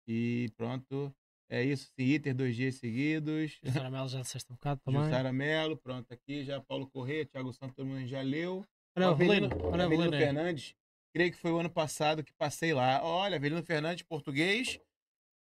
[0.08, 1.14] E pronto.
[1.50, 3.60] É isso, Iter, dois dias seguidos.
[3.88, 5.04] Sara Melo já disseste um bocado também.
[5.04, 6.43] Jussara Melo, pronto aqui.
[6.43, 8.66] Já Paulo Corrêa, Thiago Santos, todo mundo já leu.
[8.98, 10.20] Olha o Avelino, Avelino, olha o.
[10.20, 10.76] Fernandes,
[11.14, 13.04] creio que foi o ano passado que passei lá.
[13.04, 14.80] Olha, Avelino Fernandes, português,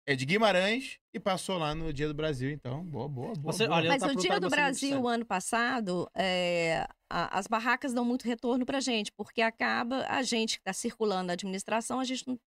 [0.07, 2.49] é de Guimarães e passou lá no Dia do Brasil.
[2.51, 3.53] Então, boa, boa, boa.
[3.53, 3.77] Você- boa.
[3.77, 8.03] olha, Mas tá no Dia do Brasil, o ano passado, é, a- as barracas dão
[8.05, 12.27] muito retorno pra gente, porque acaba a gente que está circulando na administração, a gente
[12.27, 12.39] não,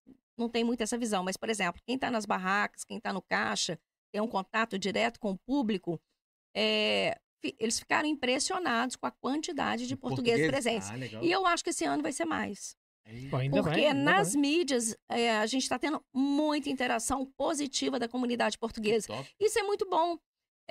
[0.43, 1.23] não tem muito essa visão.
[1.25, 3.79] Mas, por exemplo, quem está nas barracas, quem está no caixa,
[4.13, 6.01] tem um contato direto com o público,
[6.55, 10.91] é, fi- eles ficaram impressionados com a quantidade de portugueses presentes.
[10.91, 11.23] Ah, legal.
[11.25, 12.77] E eu acho que esse ano vai ser mais.
[13.31, 14.41] Pô, ainda Porque bem, ainda nas bem.
[14.43, 19.09] mídias é, a gente está tendo muita interação positiva da comunidade portuguesa.
[19.41, 20.17] Isso é muito bom.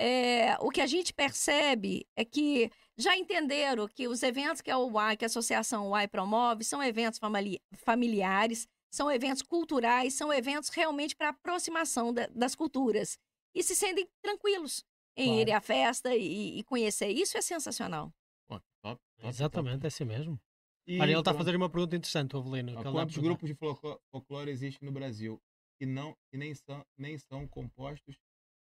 [0.00, 4.78] É, o que a gente percebe é que já entenderam que os eventos que a
[4.78, 10.68] UAI, que a Associação UAI promove, são eventos famili- familiares, são eventos culturais, são eventos
[10.68, 13.18] realmente para aproximação da- das culturas.
[13.54, 14.84] E se sentem tranquilos
[15.16, 15.40] em Claro.
[15.48, 17.08] ir à festa e, e conhecer.
[17.08, 18.12] Isso é sensacional.
[18.48, 19.84] Pô, top, top, Exatamente, top.
[19.84, 20.40] é assim mesmo.
[20.86, 22.74] E ele está a fazer uma pergunta interessante, o Avelino.
[22.90, 25.40] Quantos grupos de folclore, folclore existem no Brasil
[25.78, 28.16] que, não, que nem, são, nem são compostos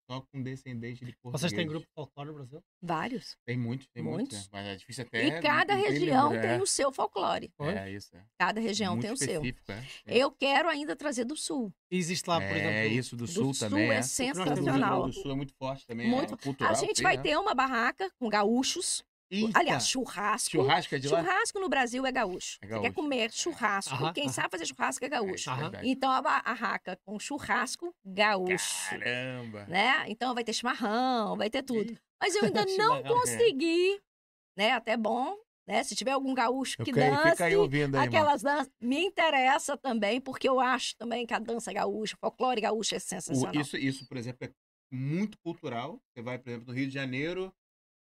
[0.10, 1.42] só com descendentes de portugueses?
[1.42, 2.64] Vocês têm grupo folclore no Brasil?
[2.82, 3.38] Vários.
[3.46, 4.34] Tem muitos, tem muitos.
[4.38, 4.48] Muitos.
[4.48, 4.50] é.
[4.52, 5.26] Mas é difícil até...
[5.26, 6.62] e cada região lembro, tem é.
[6.62, 7.52] o seu folclore.
[7.60, 8.16] É, isso.
[8.16, 8.24] É.
[8.40, 9.44] Cada região Muito tem o seu.
[9.44, 9.72] específico,
[10.06, 11.74] É, Eu quero ainda trazer do sul.
[11.90, 13.00] Existe lá, por é exemplo.
[13.00, 13.92] isso do Do sul, sul também.
[13.92, 14.02] é é.
[14.02, 15.04] sensacional.
[15.04, 16.10] O do sul é muito forte também.
[16.10, 16.34] Muito.
[16.34, 17.22] É cultural, A gente vai é.
[17.22, 19.04] ter uma barraca com gaúchos.
[19.32, 20.52] Eita, Aliás, churrasco.
[20.52, 21.22] churrasco é de lá?
[21.24, 22.58] Churrasco no Brasil é gaúcho.
[22.62, 22.94] É Você quer gaúcho.
[22.94, 23.94] comer churrasco?
[23.96, 24.34] Aham, Quem aham.
[24.34, 25.50] sabe fazer churrasco é gaúcho.
[25.50, 25.62] É, Aham.
[25.64, 25.90] verdade.
[25.90, 28.90] Então a barraca com churrasco gaúcho.
[29.00, 29.66] Caramba.
[29.66, 30.06] Né?
[30.10, 31.92] Então vai ter chimarrão, vai ter tudo.
[31.92, 33.04] Ih, Mas eu ainda não Chimarrão.
[33.20, 34.00] consegui,
[34.56, 34.72] né?
[34.74, 35.36] Até bom,
[35.68, 35.84] né?
[35.84, 39.76] Se tiver algum gaúcho Eu que quero- dance, aí ouvindo aí, aquelas danças, me interessa
[39.76, 43.56] também, porque eu acho também que a dança gaúcha, o folclore gaúcho é O- sensacional.
[43.62, 44.52] isso, isso, por exemplo, é
[44.96, 46.00] muito cultural.
[46.14, 47.52] Você vai, por exemplo, no Rio de Janeiro,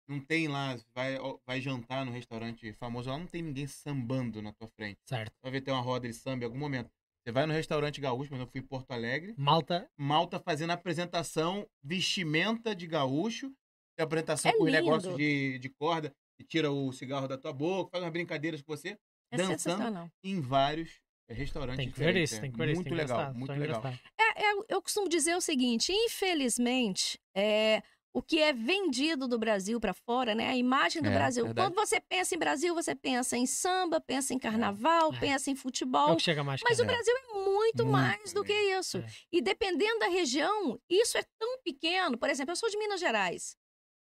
[0.08, 4.54] não tem lá, vai, vai jantar no restaurante famoso, lá não tem ninguém sambando na
[4.54, 5.00] tua frente.
[5.06, 5.32] Certo.
[5.42, 6.90] Vai ver ter uma roda de samba em algum momento.
[7.24, 10.74] Você vai no restaurante gaúcho, mas eu fui em Porto Alegre, Malta, Malta fazendo a
[10.76, 13.52] apresentação, vestimenta de gaúcho,
[13.98, 14.78] tem apresentação É com o lindo.
[14.78, 18.74] negócio de, de corda, que tira o cigarro da tua boca, faz umas brincadeiras com
[18.76, 18.98] você,
[19.32, 20.10] É dançando sensacional.
[20.24, 22.82] em vários restaurantes tem que ver isso, é tem que ver isso.
[22.82, 23.84] Muito legal, muito legal.
[24.18, 27.82] É, é, eu costumo dizer o seguinte: infelizmente, é,
[28.18, 30.48] o que é vendido do Brasil para fora, né?
[30.50, 31.46] A imagem do É, Brasil.
[31.46, 31.68] verdade.
[31.74, 35.20] Quando você pensa em Brasil, você pensa em samba, pensa em carnaval, É.
[35.20, 36.14] pensa em É futebol.
[36.14, 38.98] o que chega mais Mas o Brasil é muito, Muito mais do que isso.
[39.00, 39.06] É.
[39.32, 42.18] E dependendo da região, isso é tão pequeno.
[42.18, 43.56] Por exemplo, eu sou de Minas Gerais.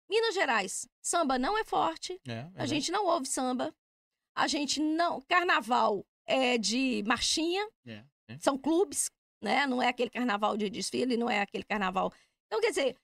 [0.09, 2.19] Minas Gerais, samba não é forte.
[2.27, 3.73] É, A gente não ouve samba.
[4.35, 5.19] A gente não.
[5.21, 7.67] Carnaval é de marchinha.
[7.85, 8.37] É, é.
[8.39, 9.09] São clubes,
[9.43, 9.65] né?
[9.67, 12.13] Não é aquele carnaval de desfile, não é aquele carnaval.
[12.47, 12.95] Então, quer dizer,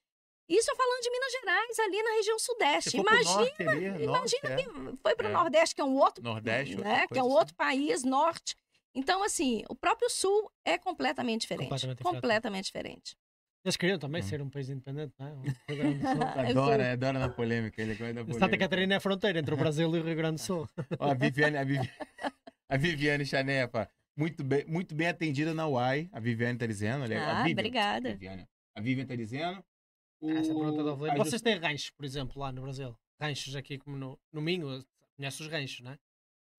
[0.49, 2.97] isso eu falando de Minas Gerais, ali na região sudeste.
[2.97, 4.55] Imagina, norte ali, imagina norte, é.
[4.55, 5.33] que foi para o É.
[5.33, 7.07] Nordeste, que é um outro, Nordeste, né?
[7.07, 8.55] Que é um coisa, outro país, norte.
[8.93, 11.67] Então, assim, o próprio sul é completamente diferente.
[11.69, 12.15] Completamente diferente.
[12.15, 13.17] completamente diferente.
[13.65, 14.25] Eles queriam também Hum.
[14.27, 15.31] ser um país independente, não é?
[15.33, 16.21] Um Rio Grande do Sul.
[16.77, 17.81] Adora, adora na polêmica.
[17.81, 18.57] Ele gosta da Santa polêmica.
[18.59, 20.69] Catarina é a fronteira entre o Brasil e o Rio Grande do Sul.
[20.99, 21.89] Ó, a Viviane, a Viviane,
[22.69, 26.07] a Viviane Chanepa, muito bem, muito bem atendida na UAI.
[26.13, 27.01] A Viviane tá dizendo.
[27.03, 28.09] olha, a Ah, Vivian, obrigada.
[28.11, 28.47] Viviane.
[28.75, 29.65] A Viviane tá dizendo.
[30.21, 30.29] O...
[30.29, 31.11] Essa é pergunta da Evelyn.
[31.11, 32.95] a Vocês têm ranchos, por exemplo, lá no Brasil?
[33.19, 34.83] Ranchos aqui como no, no Minho,
[35.15, 35.99] conhece os ranchos, não é?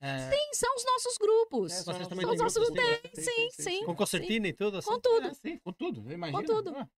[0.00, 1.72] Ah, Sim, são os nossos grupos.
[1.72, 3.84] É, Vocês também São os nossos grupos grupos, sim, sim.
[3.84, 4.76] com concertina e tudo?
[4.78, 4.90] Assim?
[4.90, 5.34] Com tudo.
[5.34, 6.12] Sim, com tudo.
[6.12, 6.38] Imagina.
[6.38, 6.76] Com tudo.
[6.76, 6.88] Ah,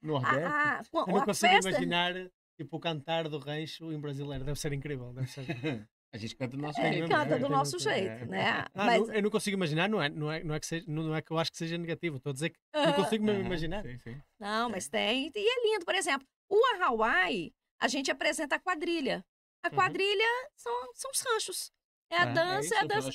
[0.00, 0.44] Nordeste.
[0.44, 2.14] Ah, ah, Eu não consigo festa, imaginar
[2.56, 4.44] tipo, o cantar do rancho em brasileiro.
[4.44, 5.12] Deve ser incrível.
[5.12, 5.44] Deve ser...
[6.14, 7.08] A gente canta do nosso É, jeito.
[7.08, 7.38] canta né?
[7.38, 7.80] do nosso É.
[7.80, 8.48] jeito, né?
[8.48, 10.84] Ah, Mas, não- eu não consigo imaginar, não é, não, é, não, é que seja,
[10.86, 12.18] não é que eu acho que seja negativo.
[12.18, 13.82] Estou a dizer que não ah, consigo mesmo imaginar.
[13.82, 14.22] Sim, sim.
[14.38, 15.32] Não, mas tem.
[15.34, 15.84] E é lindo.
[15.84, 19.26] Por exemplo, o Hawaii, a gente apresenta a quadrilha.
[19.60, 19.74] A Uhum.
[19.74, 21.72] quadrilha são, são os ranchos.
[22.08, 23.10] É a É, dança, isso, é a dança.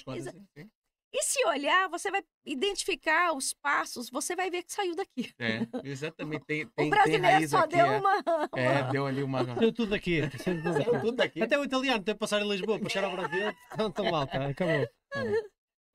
[1.12, 5.34] E se olhar, você vai identificar os passos, você vai ver que saiu daqui.
[5.40, 6.46] É, exatamente.
[6.46, 7.76] Tem, tem, o tem brasileiro raiz só aqui.
[7.76, 7.98] deu é.
[7.98, 8.50] uma.
[8.56, 9.44] É, deu ali uma.
[9.56, 10.22] Saiu tudo aqui.
[10.38, 11.42] Saiu tudo aqui.
[11.42, 13.52] Até o italiano tem que passar em Lisboa para chegar ao Brasil.
[13.74, 14.50] Então, tão mal, cara.
[14.50, 14.88] Acabou.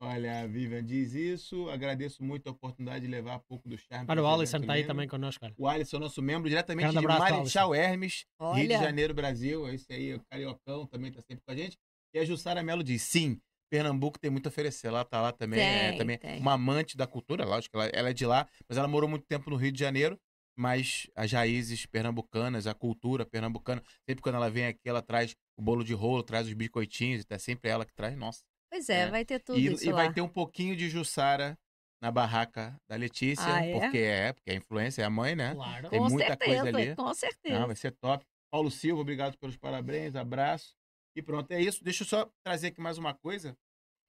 [0.01, 1.69] Olha, a Vivian diz isso.
[1.69, 4.05] Agradeço muito a oportunidade de levar um pouco do charme.
[4.09, 5.53] Olha, o Alisson está aí também connosco, cara.
[5.57, 8.79] O Alisson, nosso membro, diretamente Grande de abraço, Marechal Hermes, Rio de Olha.
[8.79, 9.67] Janeiro, Brasil.
[9.69, 11.77] Esse aí, o Cariocão, também está sempre com a gente.
[12.13, 13.39] E a Jussara Mello diz, sim,
[13.69, 14.87] Pernambuco tem muito a oferecer.
[14.87, 16.39] Ela tá lá também, é Tem, também tem.
[16.39, 19.49] uma amante da cultura, lógico, ela, ela é de lá, mas ela morou muito tempo
[19.49, 20.19] no Rio de Janeiro.
[20.57, 25.61] Mas as raízes pernambucanas, a cultura pernambucana, sempre quando ela vem aqui, ela traz o
[25.61, 28.39] bolo de rolo, traz os biscoitinhos, é sempre ela que traz, nossa.
[28.71, 29.07] Pois é, É.
[29.09, 30.03] vai ter tudo E, isso e lá.
[30.03, 31.57] vai ter um pouquinho de Jussara
[32.01, 33.73] na barraca da Letícia, Ah, é?
[33.73, 35.53] porque é, porque é influência, é a mãe, né?
[35.55, 35.89] Claro.
[35.89, 36.95] tem com muita certeza, coisa ali.
[36.95, 37.61] com certeza.
[37.61, 38.25] Ah, vai ser top.
[38.49, 40.73] Paulo Silva, obrigado pelos parabéns, abraço.
[41.15, 41.83] E pronto, é isso.
[41.83, 43.57] Deixa eu só trazer aqui mais uma coisa.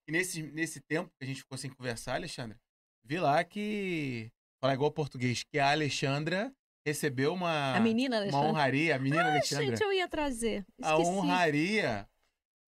[0.09, 2.57] E nesse, nesse tempo que a gente ficou sem conversar, Alexandre,
[3.05, 4.31] vi lá que,
[4.61, 6.53] falar igual português, que a Alexandra
[6.87, 8.49] recebeu uma, a menina uma Alexandre.
[8.49, 9.67] honraria, a menina Ah, Alexandra.
[9.67, 10.65] gente, eu ia trazer.
[10.83, 11.11] a Esqueci.
[11.11, 12.09] honraria.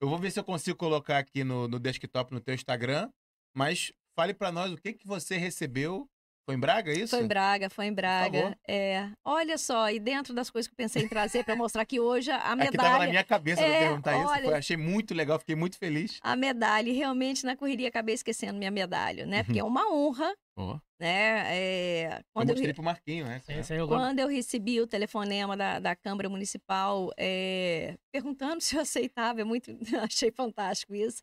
[0.01, 3.11] Eu vou ver se eu consigo colocar aqui no, no desktop no teu Instagram,
[3.57, 6.09] mas fale pra nós o que que você recebeu.
[6.49, 7.15] Foi em Braga, é isso?
[7.15, 8.57] Foi em Braga, foi em Braga.
[8.67, 12.01] É, olha só, e dentro das coisas que eu pensei em trazer para mostrar que
[12.01, 14.27] hoje a É que tava na medalha, minha cabeça É, perguntar isso.
[14.29, 16.19] olha- Foi- achei muito legal, fiquei muito feliz.
[16.23, 19.43] a medalha, e realmente na correria acabei esquecendo minha medalha, né?
[19.45, 21.55] Porque é uma honra, Ó, né?
[21.55, 23.43] É, eu quando, eu, mostrei pro Marquinho, né?
[23.45, 28.81] Sim, eu quando eu recebi o telefonema da, da Câmara Municipal é, perguntando se eu
[28.81, 29.71] aceitava, é muito,
[30.03, 31.23] achei fantástico isso,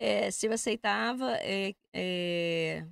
[0.00, 2.84] é, se eu aceitava é, é,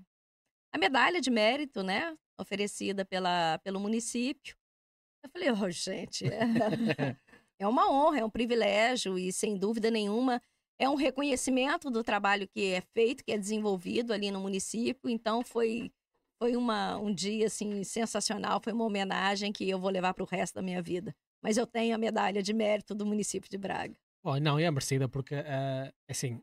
[0.73, 2.17] a medalha de mérito, né?
[2.41, 4.57] Oferecida pela, pelo município.
[5.23, 6.41] Eu falei, oh, gente, é,
[7.59, 10.41] é uma honra, é um privilégio e, sem dúvida nenhuma,
[10.79, 15.09] é um reconhecimento do trabalho que é feito, que é desenvolvido ali no município.
[15.09, 15.93] Então, foi,
[16.43, 18.61] foi uma, um dia, assim, sensacional.
[18.61, 21.15] Foi uma homenagem que eu vou levar para o resto da minha vida.
[21.43, 23.95] Mas eu tenho a medalha de mérito do município de Braga.
[24.25, 26.41] Oh, não, é merecida porque, ah, assim,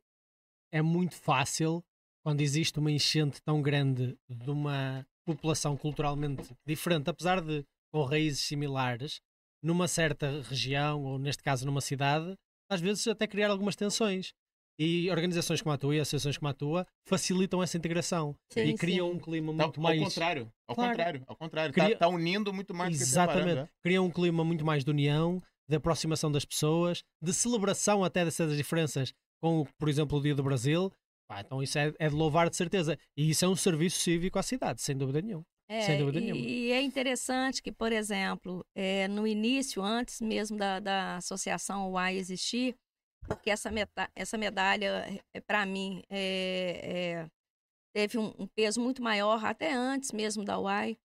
[0.72, 1.84] é muito fácil
[2.24, 8.42] quando existe uma enchente tão grande de uma população culturalmente diferente, apesar de com raízes
[8.46, 9.22] similares,
[9.64, 12.36] numa certa região, ou neste caso numa cidade,
[12.70, 14.34] às vezes até criar algumas tensões.
[14.82, 18.74] E organizações como a tua e associações como a tua facilitam essa integração Sim, e
[18.78, 19.16] criam sim.
[19.18, 20.02] um clima Tá, muito ao mais.
[20.02, 20.92] contrário, ao Claro.
[20.92, 21.76] contrário, ao contrário.
[21.76, 23.56] Tá, tá unindo muito mais do que Exatamente.
[23.56, 23.70] né?
[23.84, 28.56] Cria um clima muito mais de união, de aproximação das pessoas, de celebração até dessas
[28.56, 30.90] diferenças, com, por exemplo, o Dia do Brasil.
[31.30, 32.98] Pá, então isso é, é de louvar de certeza.
[33.16, 35.46] E isso é um serviço cívico à cidade, sem dúvida nenhuma.
[35.70, 36.50] É, Sem dúvida e, nenhuma.
[36.50, 42.18] e é interessante que, por exemplo, é, no início, antes mesmo da, da associação UAI
[42.18, 42.76] existir,
[43.28, 47.28] porque essa, meta- essa medalha, é, para mim, é- é,
[47.94, 50.98] teve um, um peso muito maior até antes mesmo da UAI,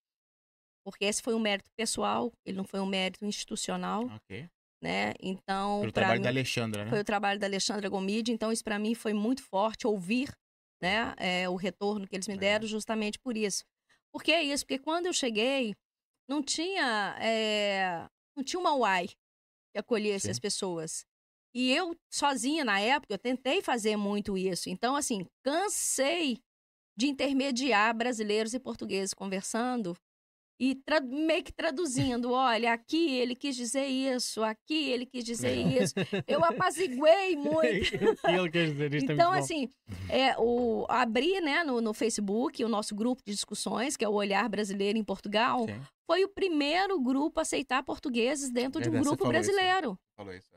[0.83, 4.49] porque esse foi um mérito pessoal, ele não foi um mérito institucional, Ok.
[4.85, 5.15] Né?
[5.21, 6.91] Então, Pelo pra trabalho mim- da Alexandra, né?
[6.91, 10.31] foi o trabalho da Alexandra Gomide, então isso para mim foi muito forte ouvir,
[10.83, 12.51] né, é, o retorno que eles me Legal.
[12.51, 13.65] deram justamente por isso.
[14.13, 14.65] Por que isso?
[14.65, 15.75] Porque quando eu cheguei,
[16.29, 18.07] não tinha, é,
[18.37, 19.09] não tinha uma UAI
[19.73, 20.31] que acolhesse Sim.
[20.31, 21.05] as pessoas.
[21.55, 24.69] E eu sozinha na época, eu tentei fazer muito isso.
[24.69, 26.39] Então assim, cansei
[26.97, 29.97] de intermediar brasileiros e portugueses conversando
[30.59, 35.83] e meio que traduzindo, olha, aqui ele quis dizer isso, aqui ele quis dizer Legal.
[35.83, 35.95] isso.
[36.27, 37.99] Eu apaziguei muito.
[38.51, 39.69] dizer Então, é muito assim,
[40.09, 44.13] é, o, abri né, no, no Facebook o nosso grupo de discussões, que é o
[44.13, 48.93] Olhar Brasileiro em Portugal, Sim, foi o primeiro grupo a aceitar portugueses dentro de um
[48.93, 49.29] grupo isso, né?
[49.31, 49.99] brasileiro.
[50.17, 50.55] falou isso.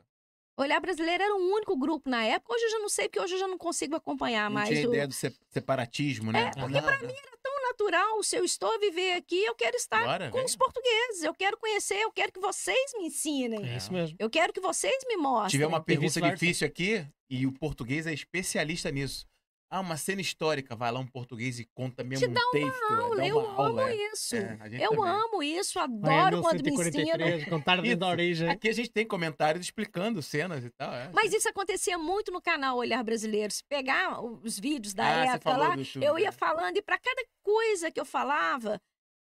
[0.60, 2.52] Olhar Brasileiro era o único grupo na época.
[2.52, 4.68] Hoje eu já não sei, porque hoje eu já não consigo acompanhar Não mais.
[4.68, 6.46] tinha o- ideia do se- separatismo, né?
[6.48, 7.08] É, porque Não, pra não.
[7.40, 8.22] tão natural.
[8.22, 10.46] Se eu estou a viver aqui, eu quero estar Bora, com vem.
[10.46, 11.22] os portugueses.
[11.22, 13.68] Eu quero conhecer, eu quero que vocês me ensinem.
[13.68, 14.16] É isso mesmo.
[14.18, 15.50] Eu quero que vocês me mostrem.
[15.50, 19.26] Se tiver uma pergunta difícil aqui, e o português é especialista nisso.
[19.70, 22.82] Ah, uma cena histórica, vai lá um português e conta mesmo Te dá um texto.
[22.90, 23.68] é, aula, dá eu uma aula.
[23.68, 23.94] amo é.
[24.12, 24.34] isso.
[24.36, 25.10] É, eu também.
[25.10, 27.18] amo isso, adoro quando me ensinam.
[27.18, 28.10] 1143, contar desde a Isso.
[28.12, 28.48] origem.
[28.48, 30.90] Aqui a gente tem comentários explicando cenas e tal.
[30.94, 31.10] é.
[31.12, 33.52] Mas isso acontecia muito no canal Olhar Brasileiro.
[33.52, 36.32] Se pegar os vídeos da Ah, época lá, YouTube, eu ia né?
[36.32, 38.80] falando e para cada coisa que eu falava,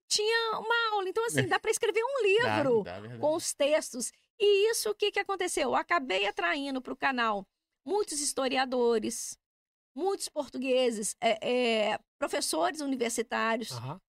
[0.09, 1.09] tinha uma aula.
[1.09, 3.21] Então, assim, dá para escrever um Dá, livro dá, verdade.
[3.21, 4.13] com os textos.
[4.39, 5.71] E isso, o que, que aconteceu?
[5.71, 7.45] Eu acabei atraindo para o canal
[7.85, 9.37] muitos historiadores,
[9.97, 14.01] muitos portugueses, é, é, professores universitários, Aham.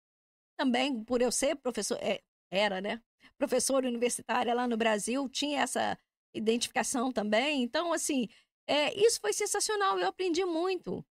[0.60, 3.02] também, por eu ser professor, é, era, né?
[3.38, 5.98] Professora universitária lá no Brasil, tinha essa
[6.36, 7.64] identificação também.
[7.64, 8.28] Então, assim,
[8.68, 11.06] é, isso foi sensacional, eu aprendi muito.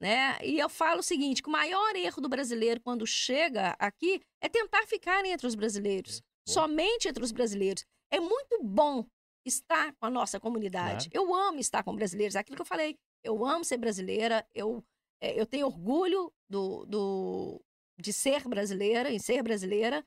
[0.00, 0.36] Né?
[0.44, 4.48] E eu falo o seguinte: que o maior erro do brasileiro quando chega aqui é
[4.48, 6.54] tentar ficar entre os brasileiros, Boa.
[6.54, 7.84] somente entre os brasileiros.
[8.10, 9.06] É muito bom
[9.46, 11.08] estar com a nossa comunidade.
[11.12, 12.98] Eu amo estar com brasileiros, é aquilo que eu falei.
[13.26, 14.84] Eu amo ser brasileira, eu,
[15.20, 17.64] é, eu tenho orgulho do, do,
[17.98, 20.06] de ser brasileira, em ser brasileira,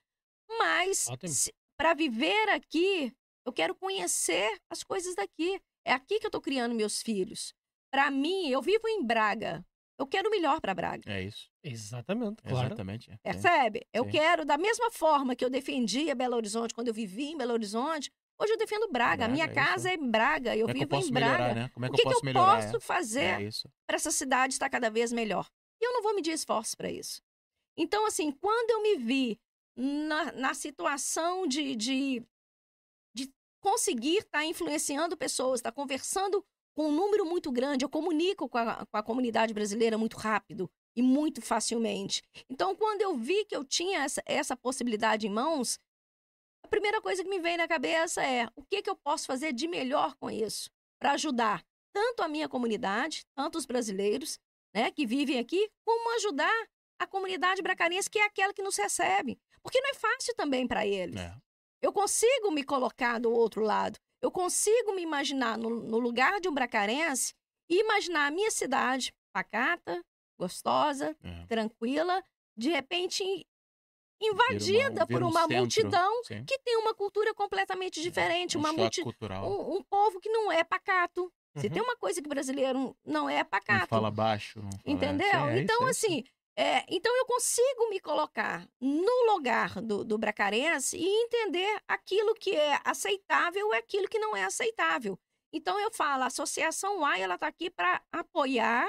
[0.57, 1.07] mas
[1.77, 3.13] para viver aqui,
[3.45, 5.61] eu quero conhecer as coisas daqui.
[5.85, 7.53] É aqui que eu estou criando meus filhos.
[7.91, 9.65] Para mim, eu vivo em Braga.
[9.97, 11.11] Eu quero o melhor para Braga.
[11.11, 11.49] É isso.
[11.61, 12.67] Exatamente, claro.
[12.67, 13.11] Exatamente.
[13.11, 13.17] é.
[13.17, 13.85] Percebe?
[13.91, 14.11] Eu Sim.
[14.11, 18.09] quero, da mesma forma que eu defendia Belo Horizonte quando eu vivi em Belo Horizonte,
[18.39, 19.25] hoje eu defendo Braga.
[19.25, 20.55] A minha Braga, é casa é em Braga.
[20.55, 21.31] Eu Como é que eu vivo em Braga.
[21.37, 21.69] melhorar, né?
[21.73, 22.63] Como é O que, que, eu posso que eu melhorar?
[22.63, 22.79] posso é?
[22.79, 23.49] fazer É
[23.87, 25.47] para essa cidade estar cada vez melhor.
[25.81, 27.21] E eu não vou medir esforços para isso.
[27.77, 29.39] Então, assim, quando eu me vi
[29.75, 32.23] na, na situação de, de,
[33.15, 36.43] de conseguir estar influenciando pessoas, estar conversando
[36.75, 40.69] com um número muito grande, eu comunico com a, com a comunidade brasileira muito rápido
[40.95, 42.21] e muito facilmente.
[42.49, 45.79] Então, quando eu vi que eu tinha essa, essa possibilidade em mãos,
[46.63, 49.53] a primeira coisa que me vem na cabeça é o que, que eu posso fazer
[49.53, 50.69] de melhor com isso
[50.99, 51.63] para ajudar
[51.93, 54.39] tanto a minha comunidade, tanto os brasileiros
[54.73, 56.67] né, que vivem aqui, como ajudar
[56.99, 59.39] a comunidade bracarense, que é aquela que nos recebe.
[59.61, 61.19] Porque não é fácil também para eles.
[61.19, 61.35] É.
[61.81, 63.97] Eu consigo me colocar do outro lado.
[64.21, 67.33] Eu consigo me imaginar no, no lugar de um bracarense
[67.69, 70.03] e imaginar a minha cidade pacata,
[70.37, 71.45] gostosa, é.
[71.47, 72.23] tranquila,
[72.57, 73.47] de repente
[74.21, 76.43] invadida vira por um uma centro, multidão sim.
[76.45, 79.01] que tem uma cultura completamente diferente, um uma multi...
[79.01, 79.49] cultural.
[79.49, 81.31] um, um povo que não é pacato.
[81.57, 81.73] Se Uhum.
[81.73, 83.87] tem uma coisa que o brasileiro não é Não pacato.
[83.87, 84.59] fala baixo.
[84.61, 84.81] Não fala...
[84.85, 85.45] Entendeu?
[85.47, 86.23] É então, é assim,
[86.55, 92.55] é, então eu consigo me colocar no lugar do, do bracarense e entender aquilo que
[92.55, 95.17] é aceitável e aquilo que não é aceitável.
[95.53, 98.87] Então eu falo, a Associação UAI, ela está aqui para apoiar,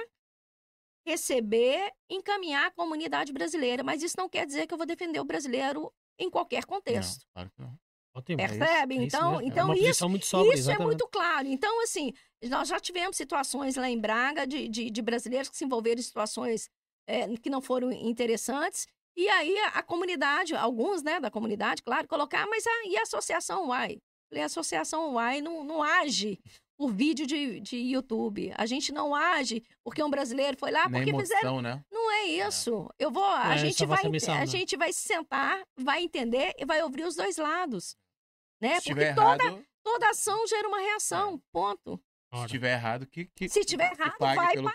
[1.10, 5.24] receber, encaminhar a comunidade brasileira, mas isso não quer dizer que eu vou defender o
[5.24, 6.68] brasileiro em qualquer isso.
[6.68, 7.20] contexto.
[7.26, 7.78] Não, claro que não.
[8.14, 8.36] Ótimo.
[8.38, 8.94] Percebe?
[8.94, 11.46] É isso então, é então isso muito sóbria, isso é muito claro.
[11.46, 12.12] Então, assim,
[12.48, 16.02] nós já tivemos situações lá em Braga de, de, de brasileiros que se envolveram em
[16.02, 16.68] situações
[17.06, 18.86] é, que não foram interessantes.
[19.16, 23.02] E aí a, a comunidade, alguns né, da comunidade, claro, colocar, mas a, e a
[23.02, 23.98] associação UAI?
[24.34, 26.40] A associação UAI não, não age
[26.80, 28.54] por vídeo de, de YouTube.
[28.56, 31.58] A gente não age porque um brasileiro foi lá, Nem porque fizeram.
[31.58, 31.84] emoção, né?
[31.92, 32.88] Não é isso.
[32.98, 36.54] Eu vou, a é gente vossa vai, missão, a gente vai se sentar, vai entender
[36.58, 37.94] e vai ouvir os dois lados.
[38.62, 38.80] Né?
[38.80, 42.00] Se Porque toda, errado, toda ação gera uma reação, ponto.
[42.34, 44.68] se tiver errado, que, que Se tiver errado, vai pagar pelo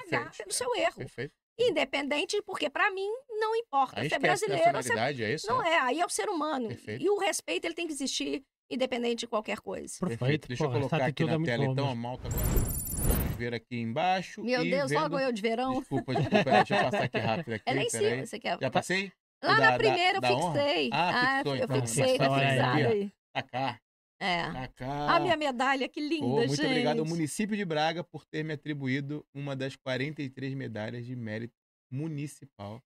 [0.48, 0.98] É, seu erro.
[0.98, 1.34] Perfeito.
[1.58, 5.48] Independente, porque para mim não importa Aí ser esquece brasileiro nacionalidade, é isso?
[5.48, 6.68] Não é, aí é o ser humano.
[6.68, 7.04] Perfeito.
[7.04, 9.94] E o respeito ele tem que existir, independente de qualquer coisa.
[10.00, 10.48] Perfeito.
[10.48, 12.44] Deixa eu porra, essa colocar aqui atitude na é tela, então, a malta agora.
[12.44, 14.44] Vamos ver aqui embaixo.
[14.44, 15.02] Meu e Deus, vendo...
[15.02, 15.80] logo eu de verão.
[15.80, 17.64] Desculpa, desculpa, deixa eu passar aqui rápido aqui.
[17.70, 18.58] É lá em cima, você quer.
[18.60, 19.12] Já passei?
[19.44, 20.90] Lá Da- na primeira da eu fixei.
[20.92, 21.82] Ah, fixou, eu então.
[21.82, 22.50] fixei, tá aí.
[22.50, 22.90] fixado Aqui, ó.
[22.90, 23.12] aí.
[23.34, 23.80] Tá cá,
[24.20, 24.52] É.
[24.52, 25.16] tá cá.
[25.16, 26.66] A minha medalha, que linda, Pô, muito gente.
[26.66, 31.54] obrigado ao município de Braga por ter me atribuído uma das 43 medalhas de mérito
[31.92, 32.82] municipal.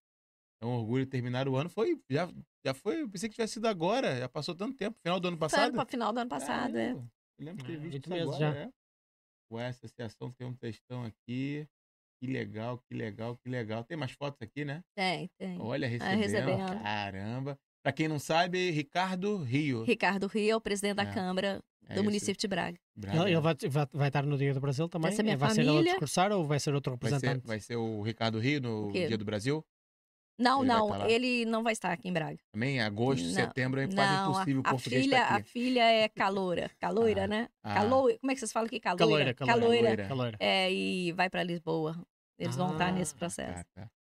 [0.61, 1.69] É um orgulho terminar o ano.
[1.69, 2.27] Foi, já,
[2.65, 5.37] já foi, eu pensei que tivesse sido agora, já passou tanto tempo, final do ano
[5.37, 5.73] Foi passado.
[5.73, 6.87] para final do ano passado, é.
[6.87, 8.59] Caramba, Eu lembro ter É, visto oito isso meses agora, já.
[8.59, 8.69] é.
[9.51, 11.65] Ué, essa associação tem um textão aqui.
[12.21, 13.83] Que legal, que legal, que legal.
[13.85, 14.83] Tem mais fotos aqui, né?
[14.93, 15.57] Tem, tem.
[15.61, 16.17] Olha, recebendo.
[16.19, 16.83] recebendo.
[16.83, 17.57] Caramba.
[17.81, 19.83] Pra quem não sabe, Ricardo Rio.
[19.83, 21.13] Ricardo Rio, o presidente da É.
[21.13, 22.77] Câmara É do esse, município de Braga.
[22.93, 23.29] Braga.
[23.29, 25.13] Ele, vai, vai, vai estar no Dia do Brasil também?
[25.13, 25.91] ser minha É, vai ser ele a família.
[25.93, 27.47] discursar ou vai ser outro vai, ser, representante?
[27.47, 28.91] vai ser o Ricardo Rio no?
[28.91, 29.65] Dia do Brasil?
[30.39, 32.39] Não, Ele não, tá ele não vai estar aqui em Braga.
[32.53, 35.35] Também em agosto, Não, setembro é quase não, impossível o a, a português filha, estar
[35.35, 37.49] a filha é caloura, caloira, Ah, né?
[37.61, 37.73] ah.
[37.73, 38.79] Caloira, como é que vocês falam aqui?
[38.79, 39.33] Caloira.
[39.33, 39.81] Caloira, caloira.
[39.81, 40.07] Caloira.
[40.07, 40.37] Caloira.
[40.39, 42.01] É, e vai para Lisboa.
[42.37, 43.65] Eles vão estar Ah, nesse processo.
[43.75, 43.91] Tá, tá.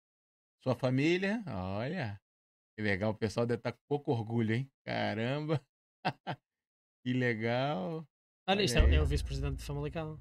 [0.63, 2.21] Sua família, olha.
[2.77, 4.71] Que legal, o pessoal deve estar com pouco orgulho, hein?
[4.85, 5.61] Caramba.
[7.05, 8.07] que legal.
[8.49, 8.95] Olha, isto Olha é, aí.
[8.97, 10.21] é o vice-presidente de Famalicão.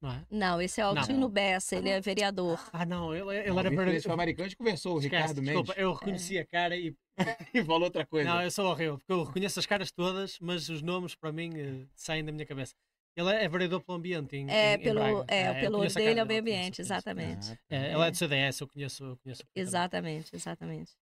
[0.00, 0.24] Não é?
[0.30, 0.90] Não, esse é o.
[0.96, 2.60] Altino Bessa, ele é vereador.
[2.72, 3.68] Ah, não, ele, ele Não, era.
[3.70, 5.82] Vinícius Americano, a gente conversou, o Esquece, Ricardo desculpa, Mendes.
[5.82, 6.94] eu reconheci a cara e.
[7.54, 8.28] E falou outra coisa.
[8.30, 11.50] Não, eu sou horrível, porque eu reconheço as caras todas, mas os nomes para mim
[11.56, 12.74] eh, saem da minha cabeça.
[13.16, 15.24] Ele é, é vereador pelo ambiente em, É, em- em pelo, Braga.
[15.26, 16.80] é, Ah, pelo dele cara é o meio ambiente, conheço.
[16.82, 17.50] exatamente.
[17.50, 17.76] Ah, tá.
[17.76, 19.04] É, ele é do CDS, eu conheço.
[19.04, 19.42] Eu conheço.
[19.56, 20.92] Exatamente, exatamente.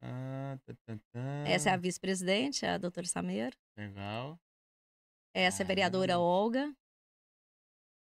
[0.00, 1.20] Ah, tá, tá, tá.
[1.46, 3.52] Essa é a vice-presidente, a doutora Samer.
[3.76, 4.40] Legal.
[5.34, 6.24] Essa é a vereadora Caramba.
[6.24, 6.74] Olga.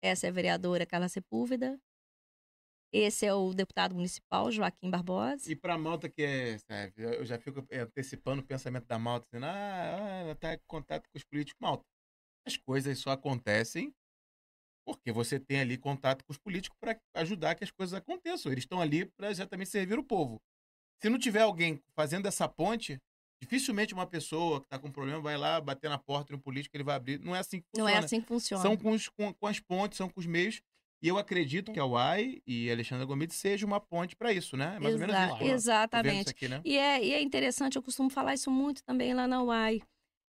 [0.04, 1.80] Essa é a vereadora Carla Sepúlveda.
[2.92, 5.50] Esse é o deputado municipal, Joaquim Barbosa.
[5.50, 6.58] E pra malta que é,
[6.98, 11.08] eu já fico antecipando o pensamento da malta, dizendo, ah, ah, ela tá em contato
[11.08, 11.58] com os políticos.
[11.58, 11.82] Malta,
[12.46, 13.94] as coisas só acontecem
[14.86, 18.52] porque você tem ali contato com os políticos para ajudar que as coisas aconteçam.
[18.52, 20.38] Eles estão ali para exatamente servir o povo.
[21.02, 23.00] Se não tiver alguém fazendo essa ponte,
[23.44, 26.76] dificilmente uma pessoa que está com problema vai lá bater na porta de um político,
[26.76, 27.18] ele vai abrir.
[27.20, 28.00] Não é assim que Não funciona.
[28.00, 28.62] é assim que funciona.
[28.62, 30.60] São com, os- com- com as pontes, são com os meios.
[31.02, 34.56] E eu acredito que a UAI e a Alexandra Gomes seja uma ponte para isso,
[34.56, 34.76] né?
[34.76, 35.44] É mais ou menos Exa- isso.
[35.44, 36.20] Exatamente.
[36.22, 36.60] isso aqui, né?
[36.64, 39.82] E é, e é interessante, eu costumo falar isso muito também lá na UAI.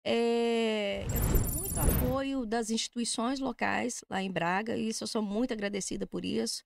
[0.05, 5.21] É, eu tenho muito apoio das instituições locais lá em Braga, e isso eu sou
[5.21, 6.63] muito agradecida por isso.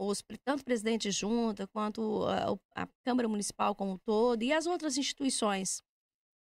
[0.00, 4.52] Os, tanto o presidente de junta, quanto a, a Câmara Municipal como um todo, e
[4.52, 5.82] as outras instituições.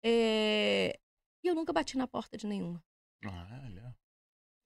[0.09, 0.99] É,
[1.43, 2.81] E eu nunca bati na porta de nenhuma.
[3.25, 3.97] Olha.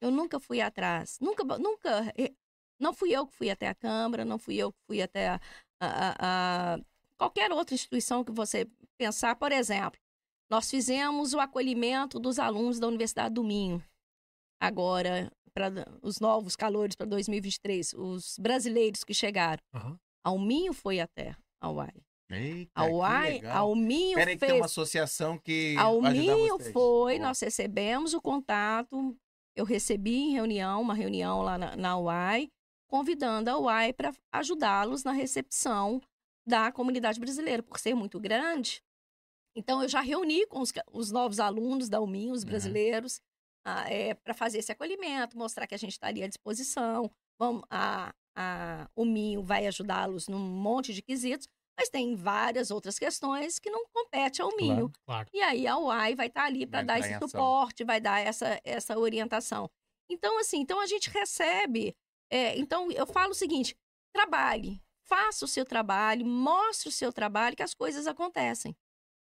[0.03, 1.19] Eu nunca fui atrás.
[1.21, 2.13] Nunca, nunca.
[2.19, 2.35] eh,
[2.79, 5.41] Não fui eu que fui até a Câmara, não fui eu que fui até a,
[5.81, 6.79] a- a-
[7.19, 8.67] qualquer outra instituição que você
[8.99, 9.35] pensar.
[9.37, 9.99] Por exemplo,
[10.51, 13.83] nós fizemos o acolhimento dos alunos da Universidade do Minho.
[14.59, 15.71] Agora, para
[16.03, 19.63] os novos calores para 2023, os brasileiros que chegaram.
[19.75, 19.99] Aham.
[20.25, 22.03] Ao Minho foi até a UAI.
[22.31, 23.57] Eita, A UAI, legal.
[23.69, 26.73] ao Minho Peraí que tem fez uma associação que ao vai ajudar Minho vocês.
[26.73, 27.29] foi, Boa.
[27.29, 29.17] nós recebemos o contato,
[29.57, 32.49] eu recebi em reunião, uma reunião lá na, na UAI,
[32.89, 36.01] convidando a UAI para ajudá-los na recepção
[36.47, 38.83] da comunidade brasileira, por ser muito grande.
[39.57, 42.49] Então, eu já reuni com os, os novos alunos da UMIM, os Uhum.
[42.49, 43.21] brasileiros,
[44.25, 47.11] para fazer esse acolhimento, mostrar que a gente estaria à disposição.
[47.39, 51.47] Vamos, a, a, o Minho vai ajudá-los num monte de quesitos,
[51.81, 54.93] mas tem várias outras questões que não competem ao Minho.
[55.07, 55.29] Claro.
[55.33, 58.99] E aí a UAI vai estar ali para dar esse suporte, vai dar essa, essa
[58.99, 59.71] orientação.
[60.11, 61.97] Então, assim, então a gente recebe.
[62.31, 63.75] é, então, eu falo o seguinte:
[64.13, 68.77] trabalhe, faça o seu trabalho, mostre o seu trabalho, que as coisas acontecem.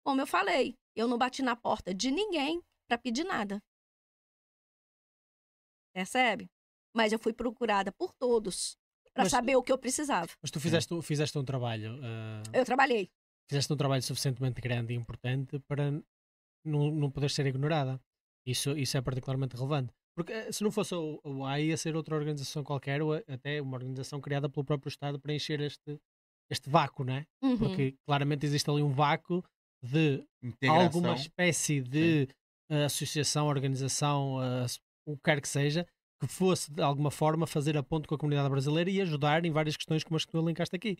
[0.03, 3.61] Como eu falei, eu não bati na porta de ninguém para pedir nada.
[5.93, 6.49] Percebe?
[6.95, 8.75] Mas eu fui procurada por todos
[9.17, 10.29] para saber o que eu precisava.
[10.41, 11.99] Mas tu fizeste, fizeste um trabalho.
[12.03, 13.09] eh, Eu trabalhei.
[13.49, 15.91] fizeste um trabalho suficientemente grande e importante para
[16.65, 17.99] não, não poder ser ignorada.
[18.45, 19.93] Isso, isso é particularmente relevante.
[20.15, 23.61] Porque eh, se não fosse o, o AI, ia ser outra organização qualquer, ou até
[23.61, 25.99] uma organização criada pelo próprio Estado para encher este,
[26.49, 27.25] este vácuo, não é?
[27.43, 27.57] Uhum.
[27.57, 29.43] Porque claramente existe ali um vácuo
[29.83, 30.85] de Integração.
[30.85, 32.27] alguma espécie de
[32.69, 34.65] eh, associação, organização, eh,
[35.05, 35.85] o que quer que seja,
[36.19, 39.51] que fosse de alguma forma fazer a ponte com a comunidade brasileira e ajudar em
[39.51, 40.97] várias questões como as que tu elencaste aqui.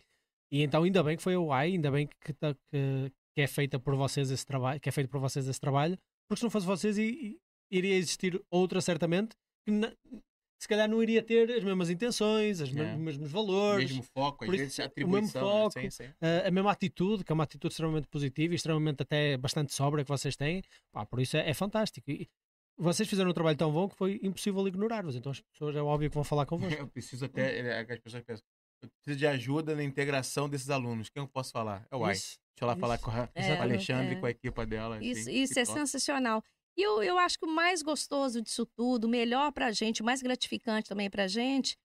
[0.52, 3.46] E então ainda bem que foi a UAI, ainda bem que, tá- que, que é
[3.46, 6.50] feita por vocês esse trabalho, que é feito por vocês esse trabalho, porque se não
[6.50, 7.36] fosse vocês i-
[7.70, 9.34] iria existir outra certamente
[9.66, 9.92] que na-
[10.60, 12.96] se calhar não iria ter as mesmas intenções, os É.
[12.96, 15.42] mesmos valores, mesmo foco, às por isso, vezes o mesmo atribuição.
[15.42, 15.48] né?
[15.48, 16.04] foco, Sim, sim.
[16.20, 20.04] a, a mesma atitude, que é uma atitude extremamente positiva e extremamente até bastante sóbria
[20.04, 20.62] que vocês têm,
[20.92, 22.10] pá, por isso é, é fantástico.
[22.10, 22.28] E
[22.78, 26.08] vocês fizeram um trabalho tão bom que foi impossível ignorar-vos, então as pessoas é óbvio
[26.08, 26.68] que vão falar convosco.
[26.80, 27.58] Eu preciso até.
[27.80, 28.44] é, que As pessoas pensam.
[28.80, 31.08] Eu preciso de ajuda na integração desses alunos.
[31.10, 31.84] Quem eu posso falar?
[31.90, 32.12] É o Ai.
[32.12, 32.80] Isso, Deixa eu lá isso.
[32.80, 34.16] falar com a, É, com a Alexandre é.
[34.16, 35.02] e com a equipa dela.
[35.04, 35.78] Isso, assim, isso é top.
[35.80, 36.42] sensacional.
[36.76, 40.04] E eu, eu acho que o mais gostoso disso tudo, o melhor pra gente, o
[40.04, 41.76] mais gratificante também pra gente,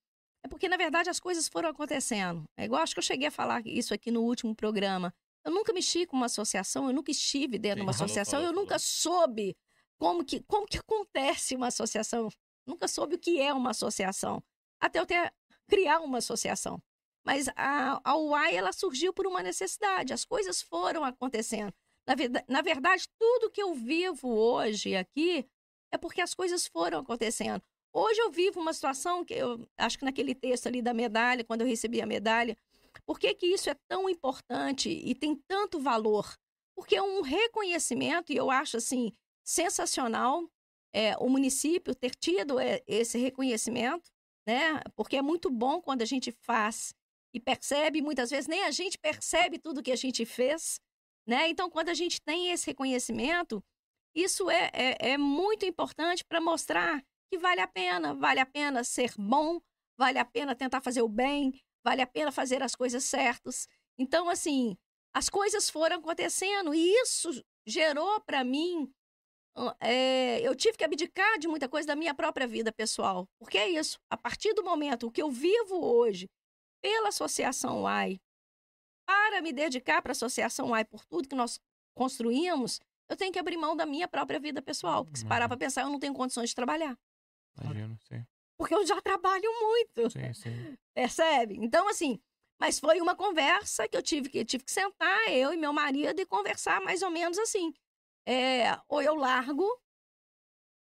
[0.45, 2.44] é porque, na verdade, as coisas foram acontecendo.
[2.56, 5.11] É igual, acho que eu cheguei a falar isso aqui no último programa.
[5.44, 8.40] Eu nunca mexi com uma associação, eu nunca estive dentro de Sim, uma falou, associação,
[8.40, 9.56] falou, eu nunca soube
[9.99, 12.30] como que, como que acontece uma associação.
[12.65, 14.44] Nunca soube o que é uma associação.
[14.80, 15.34] Até eu ter
[15.68, 16.82] criar uma associação.
[17.26, 20.14] Mas a, a UAI, ela surgiu por uma necessidade.
[20.14, 21.74] As coisas foram acontecendo.
[22.06, 25.48] Na, verda- na verdade, tudo que eu vivo hoje aqui
[25.91, 27.61] é porque as coisas foram acontecendo.
[27.94, 31.61] Hoje eu vivo uma situação que eu acho que naquele texto ali da medalha, quando
[31.61, 32.57] eu recebi a medalha,
[33.06, 36.36] por que, que isso é tão importante e tem tanto valor?
[36.76, 39.14] Porque é um reconhecimento, e eu acho assim,
[39.44, 40.49] sensacional
[40.94, 44.10] é, o município ter tido é, esse reconhecimento,
[44.48, 44.80] né?
[44.95, 46.94] Porque é muito bom quando a gente faz
[47.34, 50.80] e percebe, muitas vezes nem a gente percebe tudo que a gente fez,
[51.28, 51.49] né?
[51.49, 53.64] Então, quando a gente tem esse reconhecimento,
[54.15, 58.84] isso é, é, é muito importante para mostrar que vale a pena, vale a pena
[58.84, 59.60] ser bom,
[59.98, 63.68] vale a pena tentar fazer o bem, vale a pena fazer as coisas certas.
[63.98, 64.78] Então, assim,
[65.14, 68.94] as coisas foram acontecendo e isso gerou para mim.
[69.80, 73.27] É, eu tive que abdicar de muita coisa da minha própria vida pessoal.
[73.39, 73.99] Porque é isso.
[74.09, 76.30] A partir do momento que eu vivo hoje
[76.81, 78.19] pela Associação AI,
[79.05, 81.59] para me dedicar para a Associação AI por tudo que nós
[81.95, 85.05] construímos, eu tenho que abrir mão da minha própria vida pessoal.
[85.05, 86.97] Porque se parar para pensar, eu não tenho condições de trabalhar.
[87.61, 88.25] Imagino, sim.
[88.57, 90.09] Porque eu já trabalho muito.
[90.09, 90.77] Sim, sim.
[90.95, 91.57] Percebe?
[91.59, 92.19] Então, assim,
[92.59, 96.19] mas foi uma conversa que eu tive que, tive que sentar, eu e meu marido,
[96.19, 97.73] e conversar mais ou menos assim.
[98.26, 99.68] É, ou eu largo,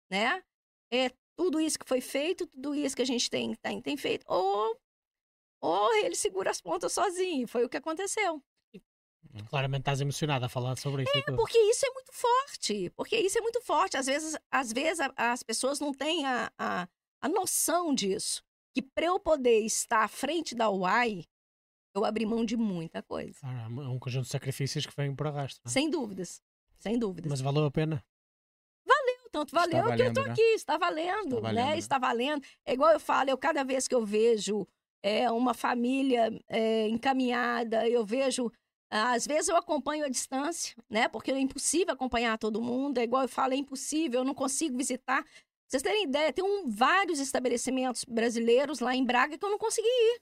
[0.10, 0.44] né?
[0.92, 4.26] É, tudo isso que foi feito, tudo isso que a gente tem, tem, tem feito,
[4.28, 4.80] ou,
[5.62, 7.48] ou ele segura as pontas sozinho.
[7.48, 8.42] Foi o que aconteceu.
[9.50, 11.12] Claramente estás emocionada a falar sobre isso.
[11.26, 11.36] tudo.
[11.36, 12.90] Porque isso é muito forte.
[12.92, 13.98] Porque isso é muito forte.
[13.98, 16.88] Às vezes, às vezes as pessoas não têm a, a,
[17.22, 18.42] a noção disso.
[18.74, 21.26] Que para eu poder estar à frente da UAI,
[21.94, 23.38] eu abri mão de muita coisa.
[23.44, 25.60] Ah, É um conjunto de sacrifícios que vêm por arrasto.
[25.64, 25.74] não é?
[25.74, 26.42] Sem dúvidas.
[26.80, 27.30] Sem dúvidas.
[27.30, 28.04] Mas valeu a pena.
[29.38, 30.32] Tanto Está valeu que eu tô né?
[30.32, 31.72] aqui, está valendo, Está valendo, né?
[31.72, 31.78] né?
[31.78, 32.44] Está valendo.
[32.66, 34.68] É igual eu falo, eu cada vez que eu vejo
[35.04, 38.52] é, uma família é, encaminhada, eu vejo.
[38.90, 41.08] Às vezes eu acompanho à distância, né?
[41.10, 42.98] Porque é impossível acompanhar todo mundo.
[42.98, 45.24] É igual eu falo, é impossível, eu não consigo visitar.
[45.24, 45.32] Pra
[45.68, 49.88] vocês terem ideia, tem um, vários estabelecimentos brasileiros lá em Braga que eu não consegui
[49.88, 50.22] ir.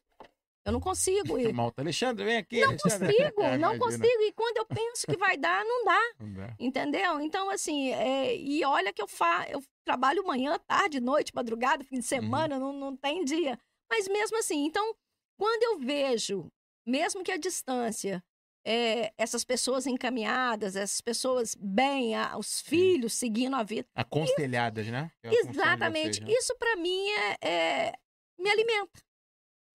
[0.65, 1.53] Eu não consigo ir.
[1.53, 2.59] Malta, Alexandre, vem aqui.
[2.59, 3.13] Não Alexandre.
[3.15, 3.79] consigo, É, não imagina.
[3.79, 4.21] consigo.
[4.23, 6.01] E quando eu penso que vai dar, não dá.
[6.19, 6.55] Não dá.
[6.59, 7.19] Entendeu?
[7.21, 11.99] Então, assim, é, e olha que eu faço, eu trabalho manhã, tarde, noite, madrugada, fim
[11.99, 13.57] de semana, não, não tem dia.
[13.89, 14.95] Mas mesmo assim, então,
[15.37, 16.47] quando eu vejo,
[16.87, 18.23] mesmo que a distância,
[18.67, 23.87] é, essas pessoas encaminhadas, essas pessoas bem, a- os filhos seguindo a vida.
[23.93, 25.11] Aconselhadas, né?
[25.21, 26.15] É a função de Exatamente.
[26.15, 26.33] vocês, né?
[26.33, 27.93] Isso para mim é, é-
[28.39, 29.03] me alimenta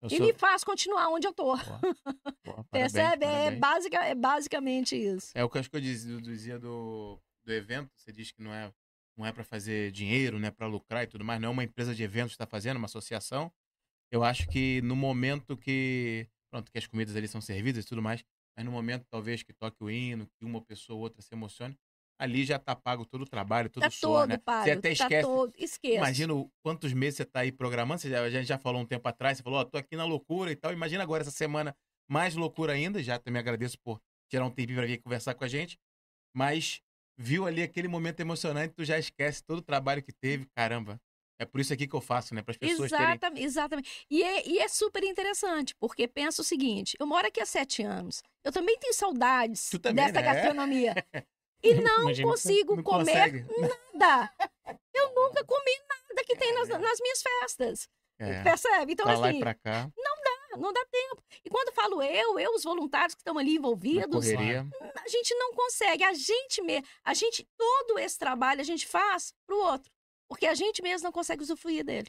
[0.07, 1.55] e sou- me faz continuar onde eu tô.
[1.57, 1.63] Pô,
[2.69, 3.25] parabéns, Percebe?
[3.25, 3.59] É, parabéns.
[3.59, 5.31] basica, é basicamente isso.
[5.35, 7.91] É o que eu acho que eu dizia, eu dizia do, do evento.
[7.95, 8.71] Você diz que não é,
[9.17, 11.39] não é para fazer dinheiro, não é para lucrar e tudo mais.
[11.41, 13.51] Não é uma empresa de eventos que está fazendo, uma associação.
[14.11, 16.27] Eu acho que no momento que.
[16.51, 18.23] Pronto, que as comidas ali são servidas e tudo mais.
[18.55, 21.77] Mas no momento, talvez, que toque o hino, que uma pessoa ou outra se emocione,
[22.19, 24.37] ali já tá pago todo o trabalho, todo Tá o suor, todo né?
[24.37, 25.27] pago, Você até tá esquece.
[25.27, 25.53] todo.
[25.57, 25.95] Esqueça.
[25.97, 26.33] Imagina
[26.63, 27.99] quantos meses você tá aí programando.
[28.01, 30.05] Você já, a gente já falou um tempo atrás, você falou, ó, tô aqui na
[30.05, 30.71] loucura e tal.
[30.71, 31.75] Imagina agora essa semana
[32.09, 33.01] mais loucura ainda.
[33.03, 35.77] Já também agradeço por tirar um tempinho pra vir conversar com a gente.
[36.35, 36.81] Mas
[37.17, 40.45] viu ali aquele momento emocionante, tu já esquece todo o trabalho que teve.
[40.55, 40.99] Caramba.
[41.37, 42.41] É por isso aqui que eu faço, né?
[42.41, 43.05] Para as pessoas terem.
[43.07, 44.05] Exatamente, exatamente.
[44.09, 47.83] E é, e é super interessante, porque pensa o seguinte: eu moro aqui há sete
[47.83, 48.23] anos.
[48.41, 50.33] Eu também tenho saudades também, dessa né?
[50.33, 50.93] gastronomia.
[51.65, 52.23] E não sim.
[52.23, 53.45] consigo Não comer consegue.
[53.93, 54.31] nada.
[54.93, 56.77] Eu nunca comi nada que tem nas, É.
[56.77, 57.89] nas minhas festas.
[58.17, 58.93] É, Percebe?
[58.93, 59.89] Então, pra assim, pra cá,
[60.57, 61.21] não dá tempo.
[61.43, 64.65] E quando falo eu, eu, os voluntários que estão ali envolvidos, correria.
[65.03, 66.03] a gente não consegue.
[66.03, 69.91] A gente mesmo, a gente, todo esse trabalho a gente faz pro outro.
[70.29, 72.07] Porque a gente mesmo não consegue usufruir dele.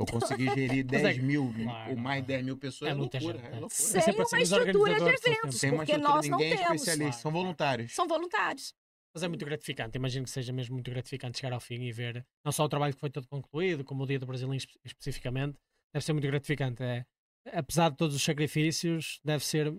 [0.00, 2.26] Eu consegui gerir Mas 10 é- mil Claro, ou mais claro.
[2.26, 2.88] 10 mil pessoas.
[2.88, 3.20] É É, loucura.
[3.20, 3.50] gente, É é.
[3.60, 3.68] loucura.
[3.70, 6.80] Sem sempre uma estrutura de eventos, Sem uma porque estrutura, nós não ninguém é temos.
[6.80, 7.20] especialista.
[7.22, 7.92] São voluntários.
[7.92, 8.74] São voluntários.
[9.12, 12.24] Mas é muito gratificante, imagino que seja mesmo muito gratificante chegar ao fim e ver
[12.44, 15.58] não só o trabalho que foi todo concluído, como o Dia do Brasil espe especificamente,
[15.92, 16.80] deve ser muito gratificante.
[16.82, 17.04] É,
[17.52, 19.74] apesar de todos os sacrifícios, deve ser.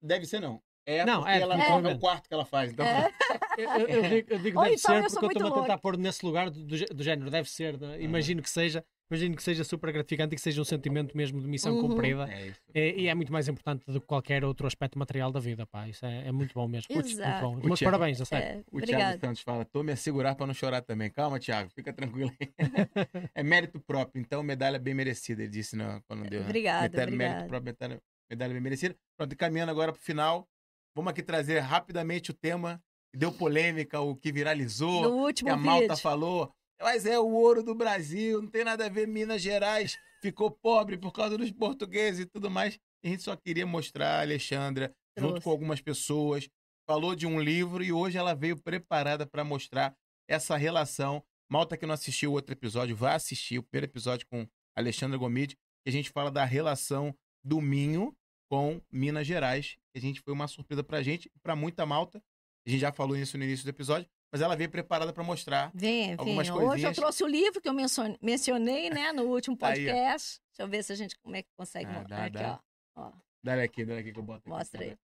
[0.00, 0.62] Deve ser, não.
[0.86, 1.68] É não, é, ela é.
[1.68, 2.70] é o quarto que ela faz.
[2.72, 2.86] Então...
[2.86, 3.10] É.
[3.56, 5.96] Eu, eu, eu, digo, eu digo deve então ser porque eu estou-me a tentar pôr
[5.96, 8.02] nesse lugar do, do, género, deve ser, né?
[8.02, 11.46] imagino que seja, imagino que seja super gratificante e que seja um sentimento mesmo de
[11.46, 11.88] missão uhum.
[11.88, 12.28] cumprida.
[12.30, 15.66] É e, e, é muito mais importante do que qualquer outro aspecto material da vida,
[15.66, 15.88] pá.
[15.88, 16.88] Isso é, é muito bom mesmo.
[16.94, 17.56] Putz, muito bom.
[17.56, 18.60] Meus parabéns, a sério.
[18.60, 21.10] É, o Tiago Santos fala: estou me a segurar para não chorar também.
[21.10, 22.32] Calma, Tiago, fica tranquilo
[23.34, 26.42] é mérito próprio, então medalha bem merecida, ele disse no, quando deu.
[26.42, 27.06] Obrigada.
[27.06, 27.16] Né?
[27.16, 28.96] Mérito próprio, medalha, medalha bem merecida.
[29.16, 30.48] Pronto, e caminhando agora para o final.
[30.96, 32.80] Vamos aqui trazer rapidamente o tema
[33.12, 35.70] que deu polêmica, o que viralizou, no último que a vídeo.
[35.70, 36.52] malta falou.
[36.80, 39.06] Mas é o ouro do Brasil, não tem nada a ver.
[39.06, 42.78] Minas Gerais ficou pobre por causa dos portugueses e tudo mais.
[43.04, 45.34] A gente só queria mostrar a Alexandra, Trouxe.
[45.34, 46.48] junto com algumas pessoas,
[46.88, 49.94] falou de um livro e hoje ela veio preparada para mostrar
[50.28, 51.22] essa relação.
[51.50, 54.46] Malta que não assistiu o outro episódio, vai assistir o primeiro episódio com
[54.76, 57.14] Alexandra Gomide, que a gente fala da relação
[57.44, 58.16] do Minho
[58.50, 59.76] com Minas Gerais.
[59.92, 62.22] Que a gente foi uma surpresa pra gente e pra muita malta.
[62.66, 65.70] A gente já falou isso no início do episódio, mas ela veio preparada para mostrar
[65.72, 66.56] vem, algumas vem.
[66.56, 67.72] Hoje eu trouxe o livro que eu
[68.20, 70.40] mencionei, né, no último podcast.
[70.40, 72.60] Aí, Deixa eu ver se a gente como é que consegue ah, mostrar aqui, dá.
[72.96, 73.00] ó.
[73.00, 73.12] ó.
[73.44, 74.48] Dá aqui, dá aqui que eu boto.
[74.48, 74.96] Mostra aí.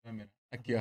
[0.52, 0.80] Aqui, ó.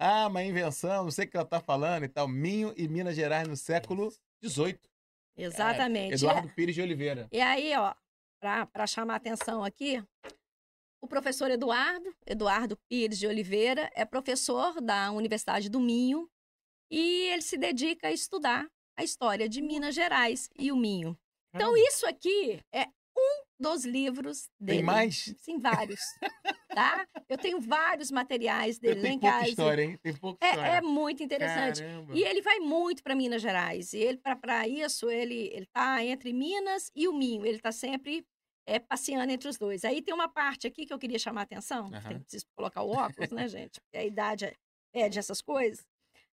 [0.00, 2.26] Ah, uma invenção, não sei o que ela tá falando e tal.
[2.26, 4.10] Minho e Minas Gerais no século
[4.42, 4.80] XVIII.
[5.36, 6.12] Exatamente.
[6.12, 7.28] É, Eduardo Pires de Oliveira.
[7.30, 7.94] E aí, ó,
[8.40, 10.02] para chamar a atenção aqui,
[11.02, 16.30] o professor Eduardo, Eduardo Pires de Oliveira, é professor da Universidade do Minho
[16.90, 21.16] e ele se dedica a estudar a história de Minas Gerais e o Minho.
[21.54, 22.86] Então, isso aqui é
[23.16, 24.78] um dos livros dele.
[24.78, 25.34] Tem mais?
[25.38, 26.00] Sim, vários.
[26.74, 27.06] tá?
[27.28, 29.48] Eu tenho vários materiais dele lá em casa.
[29.48, 29.98] história, hein?
[30.02, 30.70] Tem pouca é, história.
[30.70, 31.80] É, muito interessante.
[31.80, 32.14] Caramba.
[32.16, 33.92] E ele vai muito para Minas Gerais.
[33.92, 37.44] E ele, para isso, ele, ele tá entre Minas e o Minho.
[37.44, 38.24] Ele está sempre
[38.66, 39.84] é, passeando entre os dois.
[39.84, 41.86] Aí tem uma parte aqui que eu queria chamar a atenção.
[41.86, 42.02] Uhum.
[42.08, 43.80] Tem, preciso colocar o óculos, né, gente?
[43.80, 44.54] Porque a idade é,
[44.92, 45.84] é dessas coisas.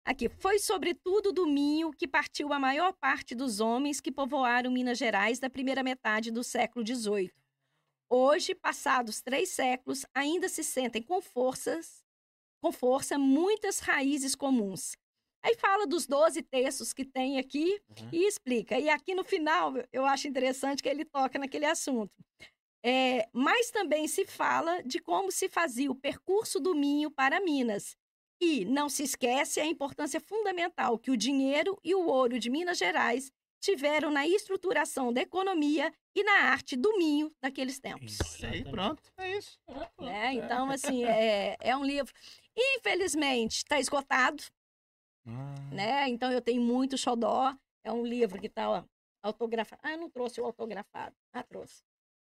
[0.04, 4.98] Aqui, foi sobretudo do Minho que partiu a maior parte dos homens que povoaram Minas
[4.98, 7.32] Gerais da primeira metade do século XVIII.
[8.10, 12.04] Hoje, passados três séculos, ainda se sentem com forças,
[12.60, 14.96] com força muitas raízes comuns.
[15.44, 18.08] Aí fala dos 12 textos que tem aqui uhum.
[18.12, 18.78] e explica.
[18.78, 22.12] E aqui no final, eu acho interessante que ele toca naquele assunto.
[22.84, 27.96] É, mas também se fala de como se fazia o percurso do Minho para Minas.
[28.44, 32.76] E não se esquece a importância fundamental que o dinheiro e o ouro de Minas
[32.76, 38.18] Gerais tiveram na estruturação da economia e na arte do Minho daqueles tempos.
[38.18, 39.56] Isso aí, pronto, é isso.
[39.68, 40.08] É, pronto.
[40.08, 42.12] É, então, assim, é, é um livro.
[42.56, 44.42] Infelizmente, está esgotado.
[45.24, 45.54] Ah.
[45.72, 46.08] Né?
[46.08, 47.56] Então eu tenho muito xodó.
[47.84, 48.84] É um livro que está
[49.22, 49.80] autografado.
[49.84, 51.14] Ah, eu não trouxe o autografado.
[51.32, 51.84] Ah, trouxe.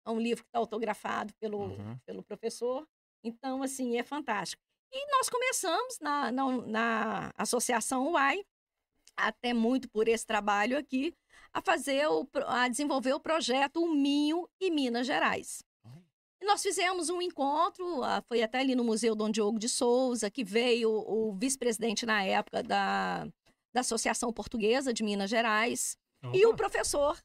[0.07, 1.99] É um livro que está autografado pelo, uhum.
[2.05, 2.87] pelo professor.
[3.25, 4.63] Então, assim, é fantástico.
[4.93, 8.45] E nós começamos na, na, na Associação UAI,
[9.17, 11.15] até muito por esse trabalho aqui,
[11.53, 15.63] a fazer o, a desenvolver o projeto O Minho e Minas Gerais.
[16.41, 20.29] E nós fizemos um encontro, ah, foi até ali no Museu Dom Diogo de Souza,
[20.29, 23.29] que veio o vice-presidente na época da,
[23.73, 26.37] da Associação Portuguesa de Minas Gerais, Opa.
[26.37, 27.17] e o professor,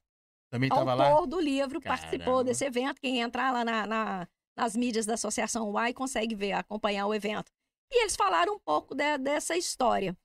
[0.51, 1.25] Também autor lá?
[1.25, 1.99] do livro, Caramba.
[1.99, 3.01] participou desse evento.
[3.01, 7.51] Quem entrar lá na, na, nas mídias da Associação UAI consegue ver, acompanhar o evento.
[7.91, 10.15] E eles falaram um pouco de, dessa história.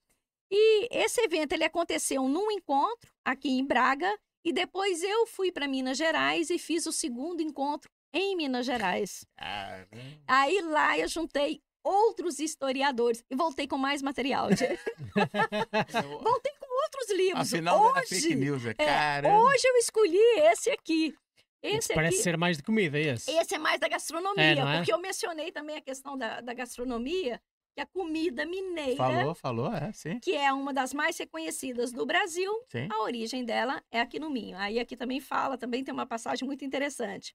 [0.51, 4.13] E esse evento ele aconteceu num encontro aqui em Braga,
[4.45, 9.25] e depois eu fui para Minas Gerais e fiz o segundo encontro em Minas Gerais.
[9.37, 9.89] Caramba.
[10.27, 14.49] Aí lá eu juntei outros historiadores e voltei com mais material.
[16.23, 17.53] voltei com outros livros.
[17.53, 21.15] Afinal, hoje, fake news, é, é, hoje eu escolhi esse aqui.
[21.63, 23.31] Esse parece aqui, ser mais de comida, esse.
[23.31, 24.77] Esse é mais da gastronomia, é, é?
[24.77, 27.41] porque eu mencionei também a questão da, da gastronomia,
[27.75, 28.97] que a comida mineira.
[28.97, 30.19] Falou, falou, é, sim.
[30.21, 32.53] Que é uma das mais reconhecidas do Brasil.
[32.69, 32.89] Sim.
[32.91, 34.57] A origem dela é aqui no Minho.
[34.59, 37.35] Aí aqui também fala, também tem uma passagem muito interessante.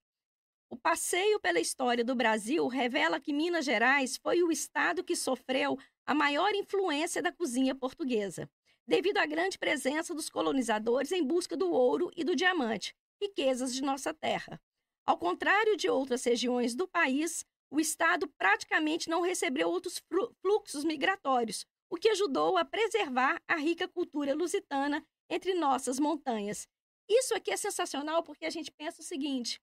[0.69, 5.77] O passeio pela história do Brasil revela que Minas Gerais foi o estado que sofreu
[6.05, 8.49] a maior influência da cozinha portuguesa,
[8.85, 13.81] devido à grande presença dos colonizadores em busca do ouro e do diamante, riquezas de
[13.81, 14.61] nossa terra.
[15.05, 20.01] Ao contrário de outras regiões do país, o estado praticamente não recebeu outros
[20.41, 26.67] fluxos migratórios, o que ajudou a preservar a rica cultura lusitana entre nossas montanhas.
[27.09, 29.59] Isso aqui é sensacional porque a gente pensa o seguinte: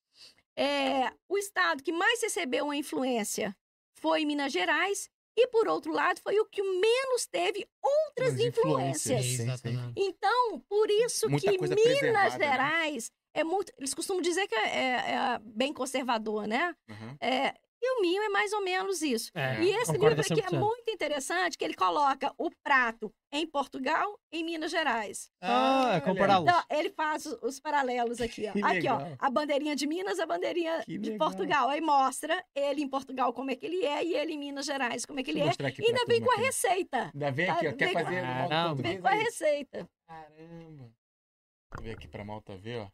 [0.56, 3.54] é, o estado que mais recebeu a influência
[4.00, 9.24] foi Minas Gerais E por outro lado, foi o que menos teve outras As influências.
[9.26, 9.92] influências.
[9.96, 12.46] Então, por isso Muita que Minas né?
[12.46, 13.72] Gerais é muito.
[13.76, 16.72] Eles costumam dizer que é, é- é bem conservador, né?
[16.88, 17.16] Uhum.
[17.20, 17.52] É,
[17.84, 19.30] e o Minho é mais ou menos isso.
[19.34, 20.58] É, E esse livro aqui é 100%.
[20.58, 25.28] muito interessante, que ele coloca o prato em Portugal e em Minas Gerais.
[25.42, 26.00] Ah, olha.
[26.00, 26.48] compará-los.
[26.48, 28.52] Então, ele faz os, os paralelos aqui, ó.
[28.52, 29.16] Que Aqui, ó, legal.
[29.18, 31.28] a bandeirinha de Minas, a bandeirinha Que de legal.
[31.28, 31.68] Portugal.
[31.68, 35.04] Aí mostra ele em Portugal como é que ele é e ele em Minas Gerais
[35.04, 35.74] como é que ele Deixa é.
[35.78, 36.42] E ainda vem com a aqui.
[36.44, 37.10] receita.
[37.12, 37.72] Ainda vem Tá, aqui, ó.
[37.72, 38.68] Quer vem com- fazer Caramba.
[38.68, 39.88] modo Vem com a receita.
[40.06, 40.84] Caramba.
[40.84, 42.88] Deixa eu ver aqui pra malta ver, ó.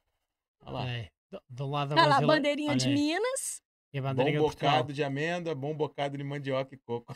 [0.64, 0.88] Olha lá.
[0.88, 3.62] É, do, do lado da Tá lá, a Brasília- bandeirinha de olha Minas,
[4.14, 7.14] Bom bocado de amêndoa, bom bocado de mandioca e coco.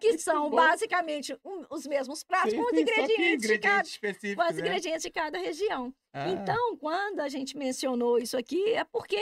[0.00, 4.44] que são basicamente um- os mesmos pratos, Sim, com os ingredientes, de cada, ingredientes específicos,
[4.44, 4.60] com os né?
[4.66, 5.94] ingredientes de cada região.
[6.14, 9.20] Ah, Então, quando a gente mencionou isso aqui, é porque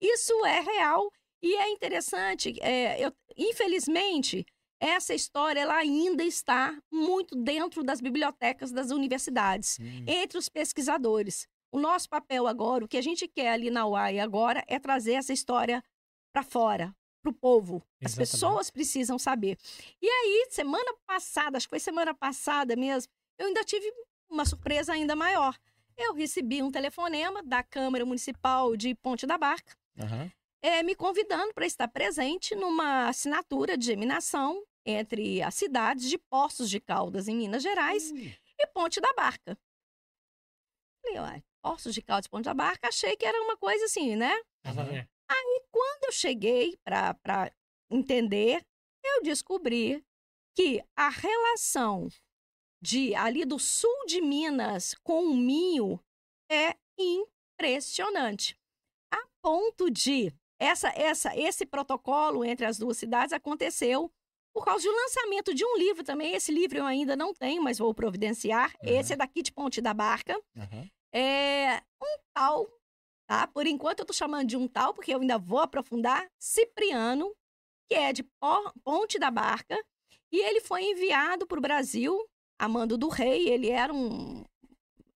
[0.00, 1.10] isso é real
[1.42, 2.54] e é interessante.
[2.60, 4.44] é, eu- infelizmente,
[4.80, 11.48] essa história ela ainda está muito dentro das bibliotecas das universidades, hum, entre os pesquisadores.
[11.70, 15.14] O nosso papel agora, o que a gente quer ali na UAI agora, é trazer
[15.14, 15.82] essa história
[16.32, 17.82] para fora, para o povo.
[18.02, 18.30] As Exatamente.
[18.30, 19.58] pessoas precisam saber.
[20.00, 23.86] E aí, semana passada, acho que foi semana passada mesmo, eu ainda tive
[24.30, 25.56] uma surpresa ainda maior.
[25.96, 30.30] Eu recebi um telefonema da Câmara Municipal de Ponte da Barca, aham.
[30.62, 36.70] eh, me convidando para estar presente numa assinatura de geminação entre as cidades de Poços
[36.70, 39.58] de Caldas, em Minas Gerais, Ui, e Ponte da Barca.
[41.02, 44.34] Falei, Poços de e Ponte da Barca, achei que era uma coisa assim, né?
[44.64, 44.90] Estás a Aham.
[44.92, 45.08] ver?
[45.70, 47.52] Quando eu cheguei para
[47.90, 48.64] entender,
[49.04, 50.04] eu descobri
[50.56, 52.08] que a relação
[52.82, 56.00] de ali do sul de Minas com o Minho
[56.50, 58.58] é impressionante.
[59.12, 64.10] A ponto de essa, essa, esse protocolo entre as duas cidades aconteceu
[64.52, 66.34] por causa do lançamento de um livro também.
[66.34, 68.74] Esse livro eu ainda não tenho, mas vou providenciar.
[68.82, 68.90] Uhum.
[68.90, 70.88] Esse é daqui de Ponte da Barca aham.
[71.12, 72.70] É um tal,
[73.28, 73.46] tá?
[73.46, 77.34] Por enquanto eu tô chamando de um tal, porque eu ainda vou aprofundar, Cipriano,
[77.88, 79.76] que é de Po- Ponte da Barca,
[80.30, 82.18] e ele foi enviado para o Brasil,
[82.60, 84.44] a mando do rei, ele era um...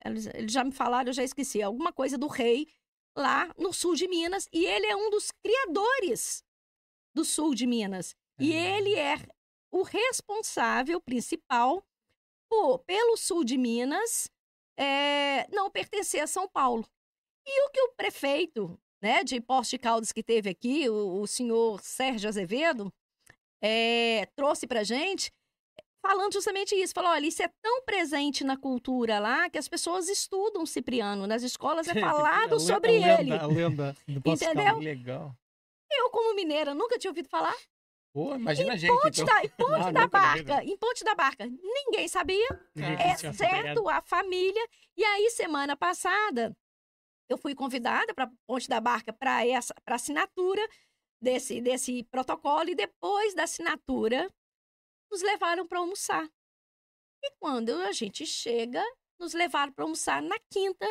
[0.04, 2.66] Eles já me falaram, eu já esqueci, alguma coisa do rei
[3.16, 6.42] lá no sul de Minas, e ele é um dos criadores
[7.14, 8.16] do sul de Minas.
[8.40, 8.78] E Ah.
[8.78, 9.16] ele é
[9.70, 11.84] o responsável principal
[12.50, 14.28] por, pelo sul de Minas
[14.78, 16.84] é, não pertencer a São Paulo.
[17.46, 21.26] E o que o prefeito né, de Poços de Caldas que teve aqui, o, o
[21.26, 22.92] senhor Sérgio Azevedo,
[23.60, 25.32] é, trouxe para gente,
[26.04, 26.92] falando justamente isso.
[26.94, 31.26] Falou, olha, isso é tão presente na cultura lá que as pessoas estudam Cipriano.
[31.26, 33.32] Nas escolas é Tipo, falado le- sobre a ele.
[33.32, 34.64] A lenda de Entendeu?
[34.64, 34.84] Caldas.
[34.84, 35.34] Legal.
[35.90, 37.54] Eu, como mineira, nunca tinha ouvido falar.
[38.12, 39.34] Pô, imagina a gente, Ponte então.
[39.34, 40.06] da, em Ponte Ah, da.
[40.06, 42.46] Barca, em Ponte da Barca, ninguém sabia.
[42.76, 44.68] É exceto a família.
[44.96, 46.54] E aí, semana passada,
[47.28, 50.60] eu fui convidada para Ponte da Barca para essa pra assinatura
[51.22, 52.68] desse, desse protocolo.
[52.68, 54.30] E depois da assinatura,
[55.10, 56.28] nos levaram para almoçar.
[57.24, 58.84] E quando a gente chega,
[59.18, 60.86] nos levaram para almoçar na quinta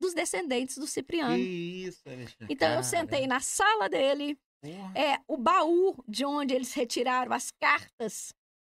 [0.00, 1.36] dos descendentes do Que Cipriano.
[1.36, 2.46] isso, Alexandre.
[2.54, 4.92] Então, eu sentei na sala dele, Porra.
[4.98, 8.32] é o baú de onde eles retiraram as cartas,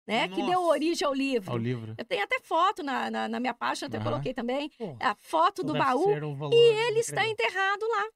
[0.08, 0.28] né?
[0.30, 0.68] Que deu Nossa.
[0.68, 1.52] origem ao livro.
[1.52, 1.94] Ao livro.
[1.98, 4.04] Eu tenho até foto na, na, na minha página, até Aham.
[4.06, 4.70] coloquei também.
[4.78, 6.10] Pô, A foto do baú.
[6.10, 6.56] um E
[6.88, 8.10] ele está enterrado lá,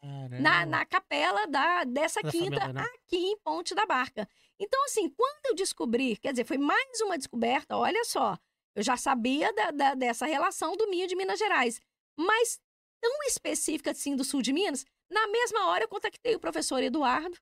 [0.00, 0.38] Caramba.
[0.40, 2.82] na, na capela da, dessa Da quinta, família, né?
[2.94, 4.28] aqui em Ponte da Barca.
[4.58, 8.36] Então, assim, quando eu descobri, quer dizer, foi mais uma descoberta, olha só,
[8.74, 11.80] eu já sabia da- da- dessa relação do Minho de Minas Gerais,
[12.16, 12.60] mas
[13.00, 17.36] tão específica assim do sul de Minas, na mesma hora eu contactei o professor Eduardo,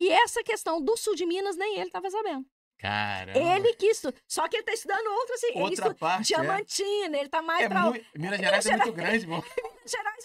[0.00, 2.46] e essa questão do sul de Minas, nem ele estava sabendo.
[2.78, 3.38] Caramba.
[3.38, 4.12] Ele que estu...
[4.28, 6.36] Só que ele está estudando outro, assim, Outra parte, é.
[6.36, 8.06] Diamantina, ele está mais É muito...
[8.14, 9.36] Minas Gerais é muito grande, pô.
[9.36, 10.24] Minas Gerais.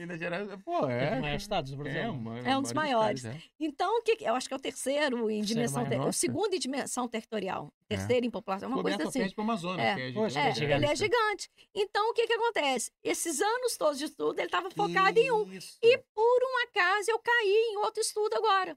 [0.00, 1.10] Minas Gerais, pô, É um é.
[1.10, 2.00] dos maiores estados do Brasil.
[2.00, 3.20] É, uma, É um dos maiores.
[3.22, 3.50] estados, é.
[3.60, 5.96] Então, o que eu acho que é o terceiro em dimensão, ter...
[5.96, 6.12] o Nossa.
[6.18, 9.20] segundo em dimensão territorial, terceiro em população, uma Coberto coisa assim.
[9.20, 9.94] frente Amazonas, É.
[9.94, 10.40] que é Poxa.
[10.40, 10.84] É, gigante.
[10.84, 11.50] ele é gigante.
[11.74, 12.90] Então, o que que acontece?
[13.04, 15.52] Esses anos todos de estudo, ele estava focado em um.
[15.52, 15.78] Isso.
[15.82, 18.76] E por um acaso eu caí em outro estudo agora.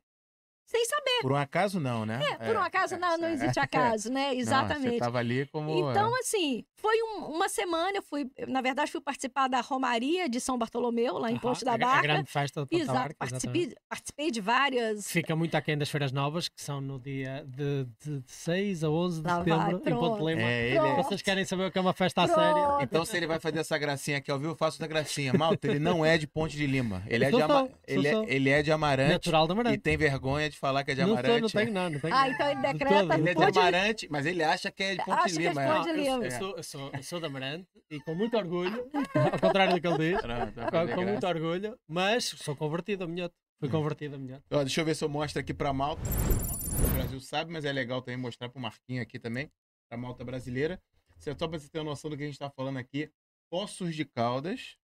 [0.74, 1.22] Sem saber.
[1.22, 2.20] Por um acaso não, né?
[2.32, 4.30] É, por um acaso não, não existe acaso, né?
[4.30, 4.98] Não, você Exatamente.
[4.98, 5.92] tava ali como...
[5.92, 6.20] Então, é.
[6.20, 10.58] assim, foi um- uma semana, eu fui, na verdade, fui participar da Romaria de São
[10.58, 12.02] Bartolomeu, lá em Ponte da a, a Barca.
[12.02, 13.50] grande festa de Ponta Exato, Barca, exatamente.
[13.52, 15.08] participei, participei de várias.
[15.12, 19.22] Fica muito aquém das feiras novas, que são no dia de, de 6 a 11
[19.22, 20.42] de Lá vai, setembro, em Ponte de Lima.
[20.42, 20.96] É, ele é...
[20.96, 22.40] Vocês querem saber o que é uma festa a Pronto.
[22.40, 22.78] sério?
[22.82, 25.34] Então, se ele vai fazer essa gracinha aqui ao vivo, eu faço essa gracinha.
[25.34, 27.04] Malta, ele não é de Ponte de Lima.
[27.08, 27.70] Ele é, Sou de, Ama...
[27.88, 29.78] ele é, ele é de Amarante Natural da e Marante.
[29.78, 31.42] tem vergonha de falar que é de Não, tô, Amarante.
[31.42, 32.16] não tenho, não, não tenho.
[32.16, 33.14] Ah, então ele De decreta todo.
[33.14, 35.50] Ele é de de- Amarante, mas ele acha que é de Ponte Acha que é
[35.52, 35.82] de Lima.
[35.84, 36.26] De eu, Lima.
[36.26, 38.90] eu sou, eu, sou, eu sou da Amarante e com muito orgulho,
[39.34, 43.36] ao contrário do que ele diz, com, com muito orgulho, mas sou convertido a minhoto.
[43.60, 44.44] Fui convertido a minhoto.
[44.50, 46.02] Deixa eu ver se eu mostro aqui pra Malta.
[46.02, 49.52] O Brasil sabe, mas é legal também mostrar pro Marquinho aqui também,
[49.90, 50.82] pra Malta brasileira.
[51.20, 53.10] Só pra você ter uma noção do que a gente tá falando aqui.
[53.50, 54.78] Poços de Caldas.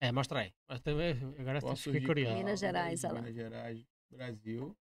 [0.00, 0.52] É, mostra aí.
[0.68, 2.34] Mas também, agora Poços fiquei de curioso.
[2.36, 3.20] Minas Gerais, olha lá.
[3.20, 4.76] Minas Gerais, Brasil.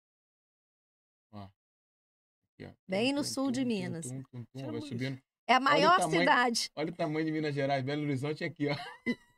[1.31, 1.43] Ó.
[1.43, 2.71] Aqui, ó.
[2.87, 4.05] Bem no Tum, sul tum, de tum, Minas.
[4.07, 5.21] tum, tum, tum, Chama Vai subindo.
[5.47, 6.71] É a maior tamanho- cidade.
[6.75, 8.75] Olha o tamanho de Minas Gerais, Belo Horizonte aqui, ó.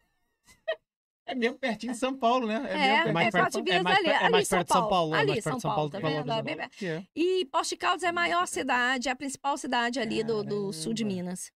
[1.25, 2.55] É mesmo pertinho de São Paulo, né?
[2.55, 3.13] É, mesmo é, pertinho.
[3.13, 5.15] mais perto- vias é mais ali, é mais São perto de São Paulo.
[5.15, 6.61] É Ali, mais São perto de São Paulo, Paulo tá vendo?
[6.61, 7.03] Ó.
[7.15, 10.73] E Poços de Caldas é a maior cidade, é a principal cidade ali do, do
[10.73, 11.05] sul de.
[11.05, 11.49] Minas.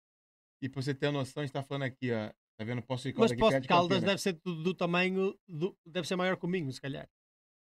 [0.60, 2.28] E pra você ter uma noção, a gente tá falando aqui, ó.
[2.58, 2.82] Tá vendo?
[2.82, 4.04] De Mas Caldas aqui Poço perto de de Caldas Campinas.
[4.04, 7.08] deve ser do, do tamanho, do, deve ser maior que o Minho, se calhar.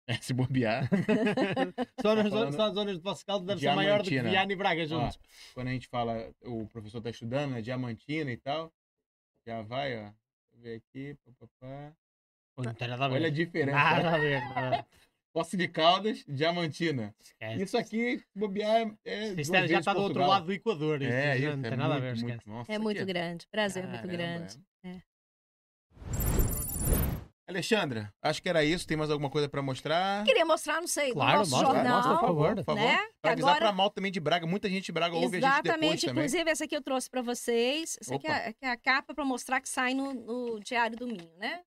[0.06, 0.88] É, se bobear.
[2.02, 4.08] Só nas, Tá falando só as zonas de Poço de Caldas deve ser maior do
[4.08, 4.20] que.
[4.20, 5.18] Viana e Braga juntos.
[5.54, 7.62] Quando a gente fala, o professor tá estudando, né?
[7.62, 8.72] Diamantina e tal.
[9.46, 10.02] Já vai, ó.
[10.02, 10.14] Deixa
[10.54, 11.14] eu ver aqui.
[11.24, 11.92] Pá, pá, pá.
[12.56, 13.14] Pô, Não tem nada a ver.
[13.14, 13.76] Olha a diferença.
[13.78, 14.40] Nada a ver.
[14.40, 14.86] Nada
[15.56, 17.14] de Caldas, Diamantina.
[17.18, 17.62] Esquece.
[17.62, 19.28] Isso aqui, bobear, é.
[19.28, 21.00] É- já vezes está do outro lado do Equador.
[21.00, 22.14] Isto É, já isso, não é tem nada a ver.
[22.14, 22.46] muito, esquece.
[22.46, 22.58] muito.
[22.58, 23.46] Nossa, É isso muito aqui grande.
[23.50, 24.58] Brasil é muito Caramba, grande.
[27.48, 28.86] Alexandra, acho que era isso.
[28.86, 30.24] Tem mais alguma coisa pra mostrar?
[30.24, 31.96] Queria mostrar, não sei, Claro, no nosso mostra, jornal.
[31.96, 32.54] mostra, por favor.
[32.56, 32.80] Por favor.
[32.80, 33.08] né?
[33.20, 34.46] Pra avisar agora- pra Malta também de Braga.
[34.46, 36.06] Muita gente de Braga ouve a gente depois Exatamente.
[36.06, 36.24] também.
[36.24, 37.98] Inclusive, essa aqui eu trouxe para vocês.
[38.00, 41.06] Essa aqui é, que é a capa para mostrar que sai no, no Diário do
[41.06, 41.62] Minho, né?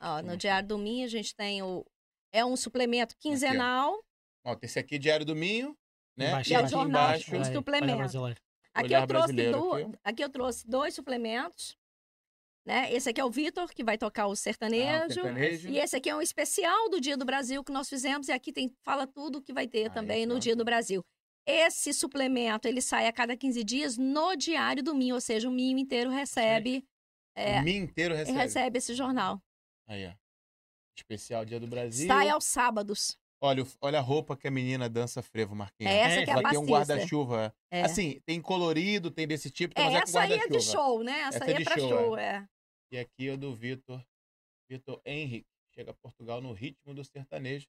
[0.00, 0.36] Ó, no Hum.
[0.36, 1.84] Diário do Minho a gente tem o...
[2.32, 4.02] É um suplemento quinzenal.
[4.44, 5.76] Ó, esse aqui é Diário do Minho,
[6.16, 6.28] né?
[6.30, 7.36] Embaixo, E é o aqui jornal, embaixo.
[7.36, 8.18] um suplemento.
[8.74, 9.98] Aqui eu, trouxe do- aqui.
[10.02, 11.76] aqui eu trouxe dois suplementos.
[12.64, 12.92] Né?
[12.92, 15.14] Esse aqui é o Vitor, que vai tocar o Ah, sertanejo.
[15.14, 15.68] sertanejo.
[15.68, 18.28] E esse aqui é um especial do Dia do Brasil que nós fizemos.
[18.28, 20.64] E aqui tem, fala tudo que vai ter Ah, também esse no é Dia do.
[20.64, 21.04] Brasil.
[21.44, 25.16] Esse suplemento, ele sai a cada 15 dias no Diário do Minho.
[25.16, 26.84] Ou seja, o Minho inteiro recebe,
[27.34, 28.38] é, O Minho inteiro recebe.
[28.38, 29.42] recebe esse jornal.
[29.88, 30.12] Aí, ó.
[30.96, 32.06] Especial Dia do Brasil.
[32.06, 33.18] Sai aos sábados.
[33.44, 35.90] Olha, o- olha a roupa que a menina dança frevo, Marquinhos.
[35.92, 37.52] É essa É, que é a Ela tem um guarda-chuva.
[37.72, 37.82] É.
[37.82, 41.02] Assim, tem colorido, tem desse tipo, É, mas é com essa aí é de show,
[41.02, 41.22] né?
[41.22, 42.46] Essa, Essa aí é é pra show, show, é.
[42.92, 44.04] E aqui é do Vitor.
[44.70, 45.48] Vitor Henrique.
[45.74, 47.66] Chega a Portugal no ritmo do sertanejo.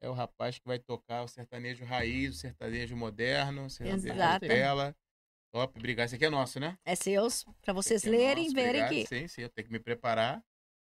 [0.00, 4.46] É o rapaz que vai tocar o sertanejo raiz, o sertanejo moderno, o sertanejo Exato.
[4.46, 4.96] tela.
[5.52, 6.06] Top, obrigado.
[6.06, 6.78] Esse aqui é nosso, né?
[6.84, 8.90] É seus, pra vocês aqui é lerem e nosso, verem obrigado.
[8.90, 9.06] que.
[9.06, 10.42] Sim, sim, eu tenho que me preparar.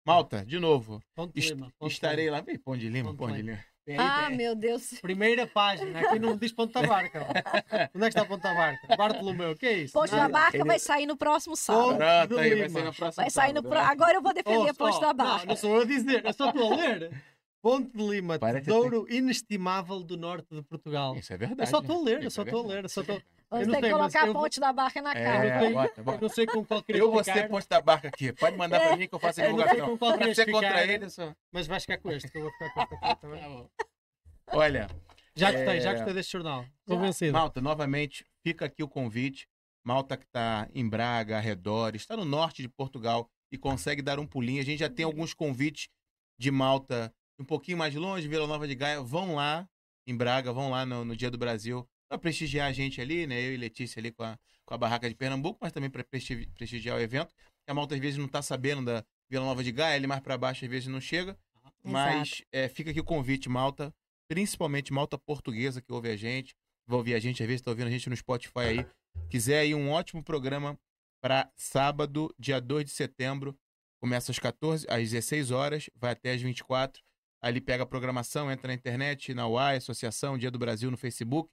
[0.07, 1.03] Malta, de novo.
[1.35, 2.39] Est- Lima, estarei Lima.
[2.39, 2.45] lá.
[2.65, 3.65] Pão de Lima, Pão de Lima.
[3.89, 4.95] Aí, Ah, meu Deus.
[5.01, 7.27] Primeira página, aqui não diz ponto da barca.
[7.95, 8.97] Onde é que está ponto da barca?
[8.97, 9.93] Bartolomeu, o que é isso?
[9.95, 10.29] Ponte da.
[10.29, 11.85] Barca ele- vai sair no próximo sábado.
[11.89, 13.79] Ponto Pronto, aí, vai sair no próximo Vai sair no sábado, pro...
[13.79, 13.85] né?
[13.85, 15.47] Agora eu vou defender Oh, Ponte só- da Não, Barca.
[15.47, 17.11] não sou eu a dizer, eu só estou a ler.
[17.61, 21.17] Ponte de Lima, Parece que tesouro inestimável do norte de Portugal.
[21.17, 21.63] Isso é verdade.
[21.63, 23.03] Eu só estou a ler, eu Isso só é estou a ler, eu só é
[23.03, 25.47] estou- Eu não ter que colocar a eu vou- Ponte da Barca na É, cara.
[25.55, 26.19] Eu tenho- bota, bota.
[26.19, 28.33] Eu não sei com qual Eu vou ser ponte da barca aqui.
[28.33, 30.53] Pode mandar pra mim que eu faço a Eu não sei divulgação.
[30.53, 31.35] contra ele, só.
[31.53, 33.41] mas vais ficar com este, que eu vou ficar com este aqui também.
[33.41, 33.69] Tá bom.
[34.53, 34.89] Olha,
[35.37, 35.81] Já gostei, É.
[35.81, 36.65] já gostei deste jornal.
[36.87, 37.33] Convencido.
[37.33, 39.47] Malta, novamente, fica aqui o convite.
[39.85, 44.27] Malta que está em Braga, arredores, está no norte de Portugal e consegue dar um
[44.27, 44.61] pulinho.
[44.61, 45.89] A gente já tem alguns convites
[46.39, 49.01] de Malta um pouquinho mais longe, Vila Nova de Gaia.
[49.01, 49.67] Vão lá
[50.07, 53.41] em Braga, vão lá no, no Dia do Brasil para prestigiar a gente ali, né?
[53.41, 56.97] Eu e Letícia ali com a, com a barraca de Pernambuco, mas também para prestigiar
[56.97, 57.35] o evento.
[57.67, 60.39] A Malta às vezes não está sabendo da Vila Nova de Gaia, ali mais para
[60.39, 61.39] baixo às vezes não chega.
[61.85, 63.95] Mas é, fica aqui o convite, Malta,
[64.27, 66.55] principalmente Malta portuguesa que ouve a gente,
[66.87, 68.87] vai ouvir a gente, às vezes está ouvindo a gente no Spotify aí.
[69.29, 70.79] Quiser aí um ótimo programa
[71.21, 73.57] para sábado, dia 2 de setembro,
[74.01, 77.03] começa às 14, às 16 horas, vai até às 24.
[77.41, 81.51] Ali pega a programação, entra na internet, na UAI, Associação Dia do Brasil no Facebook,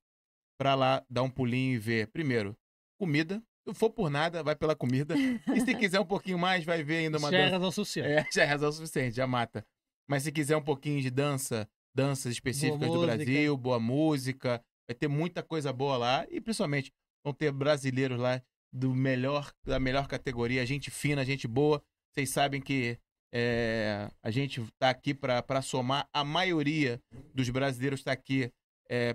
[0.58, 2.56] para lá dar um pulinho e ver, primeiro,
[3.00, 3.42] comida.
[3.68, 5.16] Se for por nada, vai pela comida.
[5.18, 7.54] E se quiser um pouquinho mais, vai ver ainda uma Já é dança.
[7.54, 8.06] razão social.
[8.06, 9.66] É, já é razão suficiente, já mata.
[10.08, 13.16] Mas se quiser um pouquinho de dança, danças específicas do música.
[13.16, 18.40] Brasil, boa música, vai ter muita coisa boa lá e principalmente vão ter brasileiros lá
[18.72, 21.82] do melhor, da melhor categoria, gente fina, gente boa.
[22.14, 23.00] Vocês sabem que
[23.34, 26.08] é, a gente está aqui para somar.
[26.14, 27.02] A maioria
[27.34, 28.52] dos brasileiros está aqui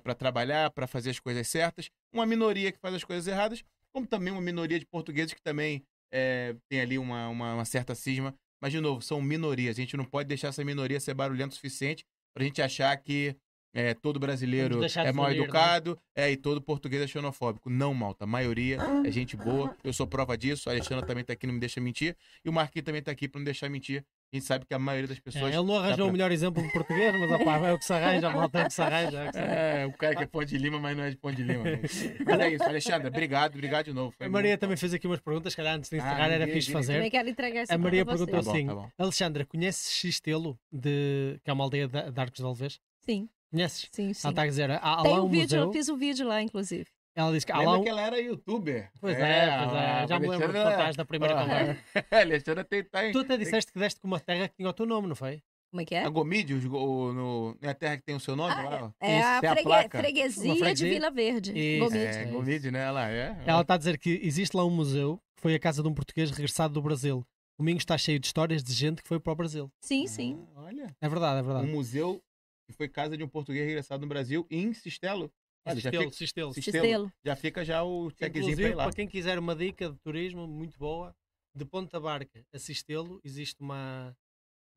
[0.03, 1.91] para trabalhar, para fazer as coisas certas.
[2.13, 5.85] Uma minoria que faz as coisas erradas, como também uma minoria de portugueses que também
[6.13, 8.35] é, tem ali uma, uma, uma certa cisma.
[8.61, 9.77] Mas, de novo, são minorias.
[9.77, 12.95] A gente não pode deixar essa minoria ser barulhenta o suficiente para a gente achar
[12.97, 13.35] que
[13.73, 15.45] é, todo brasileiro é mal unir, né?
[15.45, 17.71] educado é, e todo português é xenofóbico.
[17.71, 18.25] Não, malta.
[18.25, 19.75] A maioria é gente boa.
[19.83, 20.69] Eu sou prova disso.
[20.69, 22.17] A Alexandra também tá aqui, não me deixa mentir.
[22.45, 24.05] E o Marquinhos também tá aqui para não deixar mentir.
[24.32, 25.52] A gente sabe que a maioria das É, pessoas.
[25.52, 27.93] ele não arranjou pra- o melhor exemplo de português, mas opá, é o que se
[27.93, 29.19] arranja, a malta é o que se arranja.
[29.19, 29.55] é o que se arranja.
[29.61, 31.65] É, o cara que é Ponte de Lima, mas não é de Ponte de Lima.
[31.65, 31.81] né?
[32.24, 34.15] Mas é isso, Alexandre, obrigado, obrigado de novo.
[34.16, 36.44] Foi A Maria muito também fez aqui umas perguntas, calhar antes de Ah, encerrar era
[36.44, 36.94] diga, fixe fazer.
[36.94, 38.89] Também quero entregar essa A Maria perguntou Tá bom, assim: tá bom.
[38.97, 41.40] Alexandra, conheces Xistelo, de...
[41.43, 42.81] que é uma aldeia de, Arcos de Alves?
[43.01, 43.89] Sim, Conheces?
[43.90, 44.20] sim, sim.
[44.28, 45.62] Ela está a dizer, há, há Tem um um vídeo, museu.
[45.62, 46.86] eu fiz um vídeo lá, inclusive.
[47.15, 47.82] Ela disse que há Lembra lá um.
[47.82, 48.91] que ela era youtuber.
[49.01, 51.78] Pois é, pois é, já me lembro de contares da primeira conversa.
[52.11, 54.73] A Alexandra tem, tem, Tu até disseste que deste com uma terra que tinha o
[54.73, 55.43] teu nome, não foi?
[55.70, 56.05] Como é que é?
[56.05, 58.85] A Gomide, o- no, é a terra que tem o seu nome Ah, lá?
[58.87, 58.91] ó?
[59.07, 61.53] É a, a freguesia, de Vila Verde.
[61.57, 61.85] Isso.
[61.85, 62.05] Gomide.
[62.07, 62.81] É, Gomide, né?
[62.85, 63.37] Ela é.
[63.47, 65.95] Ela está a dizer que existe lá um museu que foi a casa de um
[65.95, 67.24] português regressado do Brasil.
[67.59, 69.70] O Minho está cheio de histórias de gente que foi para o Brasil.
[69.81, 70.45] Sim, sim.
[70.57, 70.97] Ah, olha.
[71.01, 71.66] É verdade, é Um verdade.
[71.70, 72.20] museu
[72.66, 75.31] que foi casa de um português regressado no Brasil em Sistelo.
[75.66, 76.55] Olha, já Sistelo, fica, Sistelo.
[76.55, 76.85] Sistelo.
[76.85, 77.12] Sistelo.
[77.24, 78.85] já fica já o checkzinho ir lá.
[78.85, 81.15] para quem quiser uma dica de turismo muito boa,
[81.55, 84.16] de Ponta Barca a Sistelo existe uma.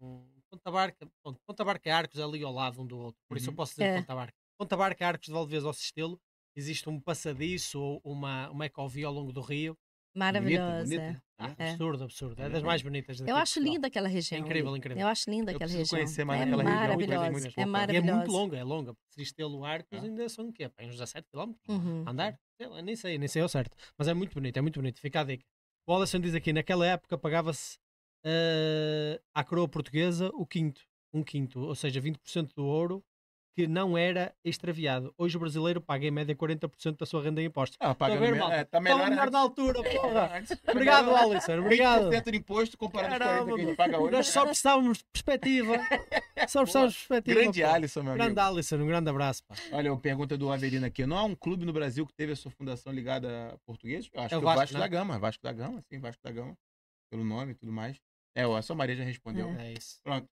[0.01, 3.21] Um, Ponta Barca, pronto, Ponta Barca e Arcos é ali ao lado um do outro,
[3.27, 3.55] por isso eu Uhum.
[3.55, 3.99] posso dizer É.
[4.01, 4.33] Ponta Barca.
[4.57, 6.19] Ponta Barca, Arcos de Valdevez ao Sistelo,
[6.55, 9.77] existe um passadiço ou uma, uma ecovia ao longo do rio.
[10.15, 10.83] Maravilhosa.
[10.83, 11.01] bonita.
[11.03, 11.21] é.
[11.39, 11.69] Ah, É.
[11.71, 12.41] Absurdo, absurdo.
[12.41, 14.37] É É das mais bonitas Eu acho linda aquela região.
[14.37, 15.01] É incrível, incrível.
[15.01, 15.99] Eu acho linda aquela região.
[15.99, 17.31] conhecer mais é aquela região, muito maravilhosa.
[17.31, 17.53] muito É.
[17.59, 18.15] E é maravilhosa.
[18.17, 18.95] muito longa, é longa.
[19.09, 20.05] Sistelo Arcos Ah.
[20.05, 20.71] ainda são o quê?
[20.79, 21.53] Uns 17 km?
[21.67, 22.03] Uhum.
[22.07, 22.39] Andar?
[22.57, 23.75] Sei lá, nem sei, nem sei ao certo.
[23.97, 24.99] Mas é muito bonito, é muito bonito.
[25.01, 25.43] Fica a dica.
[25.85, 27.77] O Alexandre diz aqui, naquela época pagava-se
[28.23, 30.81] eh, à coroa portuguesa o quinto.
[31.13, 33.03] Um quinto, ou seja, 20% do ouro
[33.55, 35.13] que não era extraviado.
[35.17, 37.77] Hoje o brasileiro paga em média 40% da sua renda em impostos.
[37.79, 38.55] Ah, pagando ver, me- malta?
[38.55, 40.31] é, tá Está melhor, melhor na altura, porra!
[40.69, 42.09] Obrigado, Alisson, obrigado.
[42.09, 44.11] 20% de imposto comparado Caramba, aos 40 que a gente paga hoje.
[44.11, 45.73] Nós só precisávamos de perspectiva.
[46.47, 47.39] Só precisávamos de perspectiva.
[47.41, 47.67] Grande pô.
[47.69, 48.25] Alisson, meu amigo.
[48.25, 49.43] Grande Alisson, um grande abraço.
[49.45, 49.55] Pá.
[49.71, 51.05] Olha, uma pergunta do Avelino aqui.
[51.05, 54.09] Não há um clube no Brasil que teve a sua fundação ligada a português?
[54.11, 54.79] Eu acho É o que Vasco, o Vasco né?
[54.81, 55.19] da Gama.
[55.19, 56.57] Vasco da Gama, sim, Vasco da Gama.
[57.09, 57.95] Pelo nome e tudo mais.
[58.35, 59.47] É, ó, a sua Maria já respondeu.
[59.57, 59.99] É isso.
[60.03, 60.27] Pronto.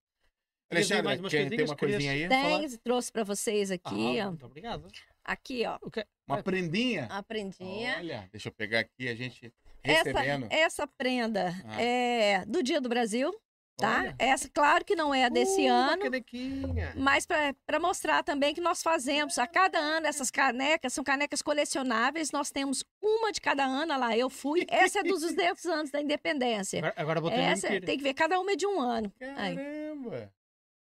[0.76, 1.70] Alexandre, mais umas quem tem coisinhas?
[1.70, 2.28] uma coisinha aí?
[2.28, 4.28] Tem, trouxe pra vocês aqui, Ah, ó.
[4.30, 4.86] muito obrigado.
[5.24, 5.78] Aqui, ó.
[5.82, 7.06] O que- Uma prendinha?
[7.10, 7.96] A prendinha.
[7.98, 10.46] Olha, deixa eu pegar aqui, a gente Essa, recebendo.
[10.50, 11.80] essa prenda Ah.
[11.82, 13.32] é do Dia do Brasil,
[13.76, 13.98] tá?
[14.00, 14.14] Olha.
[14.18, 16.92] Essa, claro que não é a desse Uh, uma ano, canequinha.
[16.96, 22.30] mas para mostrar também que nós fazemos a cada ano essas canecas, são canecas colecionáveis,
[22.32, 24.64] nós temos uma de cada ano, olha lá, eu fui.
[24.68, 25.20] Essa é dos
[25.54, 26.78] 200 anos da independência.
[26.80, 29.12] Agora, agora vou ter Essa tem que ver, cada uma é de um ano.
[29.36, 29.54] Aí.
[29.56, 30.16] Caramba!
[30.16, 30.32] Espera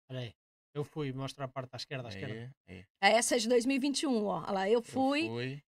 [0.10, 0.34] aí.
[0.74, 2.54] Eu fui mostrar a parte à esquerda, à esquerda.
[2.68, 3.14] Aí, aí.
[3.14, 4.44] Essa é de 2021, ó.
[4.44, 5.28] Olha lá, eu Eu fui.
[5.28, 5.64] fui.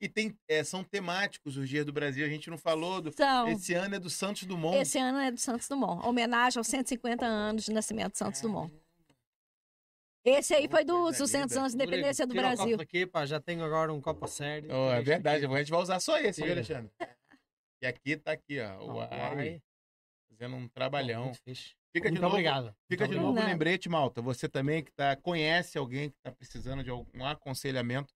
[0.00, 3.00] E tem, é, são temáticos os dias do Brasil, a gente não falou.
[3.00, 3.48] Do, São.
[3.48, 4.76] esse ano é do Santos Dumont.
[4.76, 6.06] Esse ano é do Santos Dumont.
[6.06, 8.74] Homenagem aos 150 anos de nascimento de Santos Dumont.
[10.26, 11.60] Esse aí foi dos coisa 200 linda.
[11.60, 12.76] anos de independência do Brasil.
[12.78, 14.70] daqui, pá, já tenho agora um copo sério.
[14.72, 15.54] Oh, é verdade, aqui.
[15.54, 16.52] a gente vai usar só esse, viu.
[16.52, 16.90] Alexandre?
[17.82, 18.78] E aqui tá aqui, ó.
[18.78, 18.94] O.
[18.96, 19.62] Uai,
[20.30, 21.24] fazendo um trabalhão.
[21.26, 21.74] Muito fixe.
[21.94, 22.74] Fica de Muito novo, obrigado.
[22.90, 23.34] Fica Muito de obrigado.
[23.34, 24.20] novo o lembrete, Malta.
[24.20, 28.12] Você também que tá, conhece alguém que está precisando de algum aconselhamento.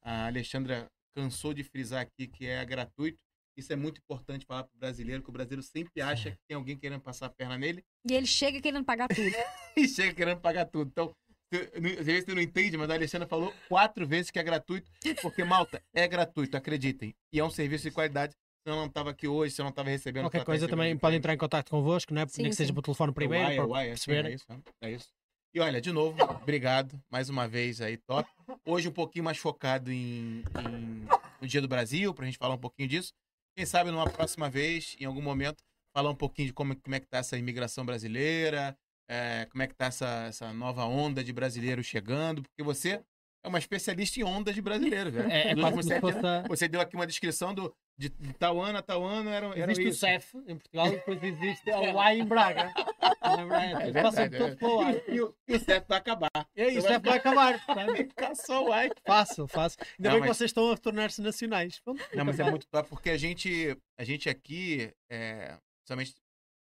[0.00, 3.20] A Alexandra cansou de frisar aqui que é gratuito.
[3.56, 6.56] Isso é muito importante falar para o brasileiro, que o brasileiro sempre acha que tem
[6.56, 9.18] alguém querendo passar a perna nele E ele chega querendo pagar tudo.
[9.76, 10.88] e chega querendo pagar tudo.
[10.88, 11.12] Então,
[11.52, 14.90] às vezes você não entende, mas a Alexandra falou quatro vezes que é gratuito,
[15.22, 17.14] porque, Malta, é gratuito, acreditem.
[17.32, 18.36] E é um serviço de qualidade.
[18.66, 20.24] Se eu não estava aqui hoje, se eu não estava recebendo.
[20.24, 22.26] Qualquer coisa recebendo também de pode entrar em contato convosco, não é?
[22.26, 24.28] Sim, Nem que seja por telefone É primeiro, Uai, é para uai, é assim, perceber.
[24.28, 24.58] é isso, né?
[24.80, 25.08] é isso.
[25.54, 28.28] E olha, de novo, obrigado mais uma vez aí, top.
[28.66, 31.06] Hoje um pouquinho mais focado em, em-
[31.40, 33.12] no Dia do Brasil, pra gente falar um pouquinho disso.
[33.56, 35.62] Quem sabe numa próxima vez, em algum momento,
[35.96, 38.76] falar um pouquinho de como, como é que tá essa imigração brasileira,
[39.08, 43.00] é, como é que tá essa, essa nova onda de brasileiros chegando, porque você
[43.44, 45.30] é uma especialista em ondas de brasileiros, velho.
[45.30, 46.48] É, é a...
[46.48, 49.72] Você deu aqui uma descrição do, de, de tal ano a tal ano, era, era
[49.72, 50.00] Existe o isso.
[50.00, 52.72] CEF em Portugal e depois existe o UAI em Braga.
[53.26, 54.54] É É, tudo é.
[54.56, 55.02] pelo UAI.
[55.08, 56.30] E o, e o certo vai acabar.
[56.54, 57.58] É isso, é para acabar.
[57.64, 57.96] sabe?
[58.08, 58.90] Ficar só o ai.
[59.04, 59.78] Fácil, fácil.
[59.82, 61.80] Ainda Não, bem que mas- vocês estão a tornar-se nacionais.
[61.80, 66.14] Pronto, Não, mas é muito top, porque a gente, a gente aqui, é, principalmente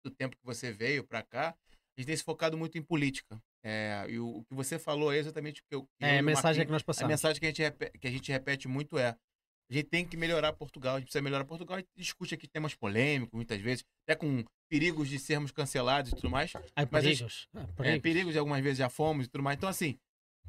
[0.03, 3.37] do tempo que você veio pra cá, a gente tem se focado muito em política.
[3.63, 5.83] É, e o, o que você falou é exatamente o que eu.
[5.83, 7.09] que É a o mensagem Marquinhos- que nós A passamos.
[7.09, 9.15] mensagem que a, gente repete, que a gente repete muito é:
[9.69, 11.75] a gente tem que melhorar Portugal, a gente precisa melhorar Portugal.
[11.75, 16.15] A gente discute aqui temas polêmicos, muitas vezes, até com perigos de sermos cancelados e
[16.15, 16.53] tudo mais.
[16.75, 17.47] Ai, mas a perigos.
[17.53, 18.01] Ah, É, perigos.
[18.01, 19.57] perigos, algumas vezes já fomos e tudo mais.
[19.57, 19.97] Então, assim,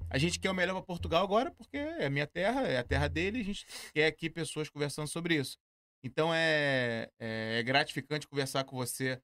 [0.09, 2.85] a gente quer o melhor para Portugal agora, porque é a minha terra, é a
[2.85, 5.59] terra dele, e a gente quer aqui pessoas conversando sobre isso.
[6.03, 9.20] Então é, é, é gratificante conversar com você,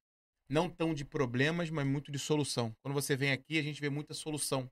[0.51, 2.75] não tão de problemas, mas muito de solução.
[2.83, 4.69] Quando você vem aqui, a gente vê muita solução.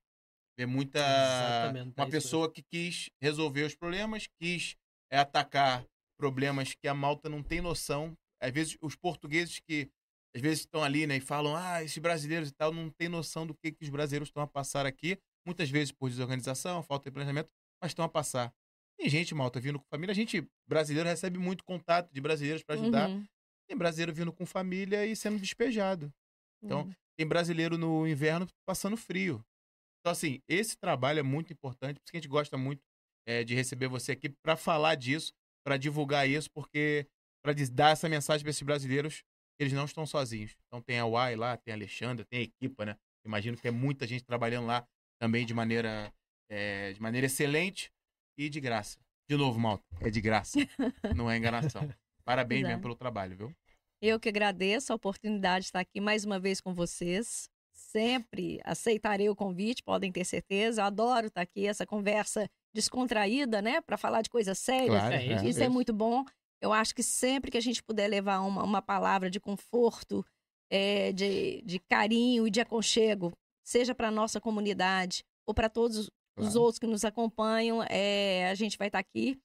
[0.58, 0.98] Vê muita.
[0.98, 4.76] Exatamente, é Uma isso pessoa que quis resolver os problemas, quis
[5.12, 5.84] é, atacar
[6.18, 8.16] problemas que a malta não tem noção.
[8.40, 9.90] Às vezes, os portugueses que
[10.34, 13.46] às vezes estão ali, né, e falam, ah, esses brasileiros e tal, não tem noção
[13.46, 17.12] do que, que os brasileiros estão a passar aqui, muitas vezes por desorganização, falta de
[17.12, 17.50] planejamento,
[17.82, 18.50] mas estão a passar.
[18.98, 22.76] Tem gente, malta, vindo com família, a gente, brasileiro, recebe muito contato de brasileiros para
[22.76, 23.26] ajudar, Uhum.
[23.68, 26.10] tem brasileiro vindo com família e sendo despejado.
[26.64, 26.94] Então, Uhum.
[27.18, 29.44] tem brasileiro no inverno passando frio.
[30.00, 32.80] Então, assim, esse trabalho é muito importante, por isso que a gente gosta muito
[33.26, 35.32] eh, de receber você aqui para falar disso,
[35.64, 37.06] para divulgar isso, porque
[37.42, 39.24] para dar essa mensagem para esses brasileiros
[39.58, 40.56] eles não estão sozinhos.
[40.66, 42.96] Então, tem a UAI lá, tem a Alexandra, tem a equipa, né?
[43.24, 44.86] Imagino que é muita gente trabalhando lá
[45.20, 46.12] também de maneira,
[46.50, 47.92] eh, de maneira excelente
[48.36, 48.98] e de graça.
[49.28, 50.58] De novo, Malta, é de graça,
[51.16, 51.88] não é enganação.
[52.24, 53.52] Parabéns mesmo pelo trabalho, viu?
[54.00, 57.48] Eu que agradeço a oportunidade de estar aqui mais uma vez com vocês.
[57.72, 60.82] Sempre aceitarei o convite, podem ter certeza.
[60.82, 63.80] Eu adoro estar aqui, essa conversa descontraída, né?
[63.80, 65.00] Para falar de coisas sérias.
[65.00, 66.24] Claro, é Isso é muito bom.
[66.60, 70.24] Eu acho que sempre que a gente puder levar uma, uma palavra de conforto,
[70.70, 73.32] eh, de, de carinho e de aconchego,
[73.64, 76.60] seja para a nossa comunidade ou para todos os Claro.
[76.62, 79.38] outros que nos acompanham, eh, a gente vai estar aqui.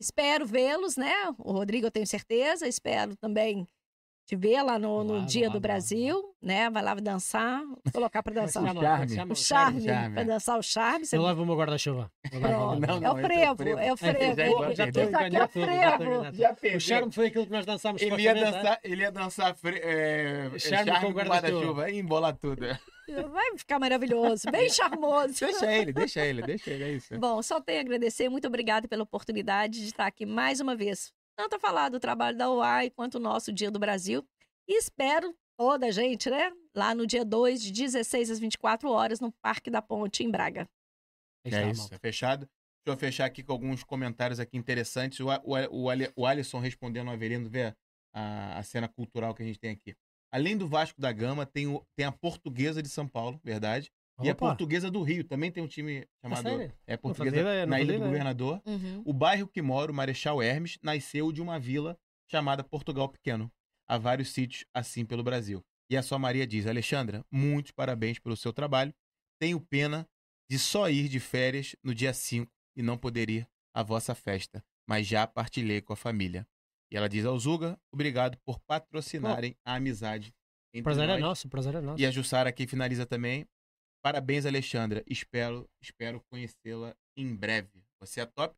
[0.00, 1.12] Espero vê-los, né?
[1.38, 2.68] O Rodrigo, eu tenho certeza.
[2.68, 3.66] Espero também
[4.24, 6.70] te ver lá no, no Lá, Dia lá, do lá, Brasil, né?
[6.70, 7.60] Vai lá dançar,
[7.92, 8.62] colocar para dançar.
[8.64, 9.32] Como é que Charme.
[9.32, 10.24] O charme, charme, para é.
[10.24, 11.04] dançar o charme.
[11.06, 11.16] Você...
[11.16, 12.10] Eu levo o meu guarda-chuva.
[12.26, 12.80] O Pronto.
[12.80, 13.00] guarda-chuva.
[13.00, 14.74] Não, é o é o frevo, é o Já frevo.
[14.74, 15.18] já Isso perdeu.
[15.18, 16.32] aqui é o frevo.
[16.36, 19.80] Já O charme foi aquilo que nós dançámos Ele ia dançar, ele ia dançar fre-
[19.82, 21.50] é, é, Charme charme, com com guarda-chuva.
[21.50, 22.62] guarda-chuva e embolar tudo.
[23.30, 25.34] Vai ficar maravilhoso, bem charmoso.
[25.40, 27.18] Deixa ele, deixa ele, deixa ele, é isso.
[27.18, 28.28] Bom, só tenho a agradecer.
[28.28, 31.12] Muito obrigada pela oportunidade de estar aqui mais uma vez.
[31.36, 34.26] Tanto a falar do trabalho da UAI quanto o nosso Dia do Brasil.
[34.68, 36.52] E espero toda a gente, né?
[36.74, 40.68] Lá no dia 2, de 16 às 24 horas, no Parque da Ponte, em Braga.
[41.44, 42.48] É isso, é fechado.
[42.84, 45.20] Deixa eu fechar aqui com alguns comentários aqui interessantes.
[45.20, 47.74] O, o, o, o Alisson respondendo ao Avelino, vê
[48.12, 49.94] a, a cena cultural que a gente tem aqui.
[50.32, 53.92] Além do Vasco da Gama, tem, o, tem a Portuguesa de São Paulo, verdade?
[54.24, 56.42] E a Opa, Portuguesa do Rio, também tem um time chamado...
[56.42, 56.72] sério?
[56.86, 58.04] É, Portuguesa na Ilha do.
[58.04, 58.62] Governador.
[58.66, 59.02] Uhum.
[59.04, 61.98] O bairro que moro, Marechal Hermes, nasceu de uma vila
[62.30, 63.50] chamada Portugal Pequeno.
[63.88, 65.64] Há vários sítios assim pelo Brasil.
[65.90, 68.94] E a sua Maria diz: Alexandra, muitos parabéns pelo seu trabalho.
[69.38, 70.08] Tenho pena
[70.48, 74.64] de só ir de férias no dia 5 e não poder ir à vossa festa,
[74.86, 76.46] mas já partilhei com a família.
[76.90, 80.34] E ela diz ao Zuga: obrigado por patrocinarem a amizade
[80.74, 81.20] O entre prazer é nós.
[81.20, 82.00] nosso, o prazer é nosso.
[82.02, 83.46] E a Jussara aqui finaliza também.
[84.02, 85.04] Parabéns, Alexandra.
[85.06, 87.84] Espero, espero conhecê-la em breve.
[88.00, 88.54] Você é top.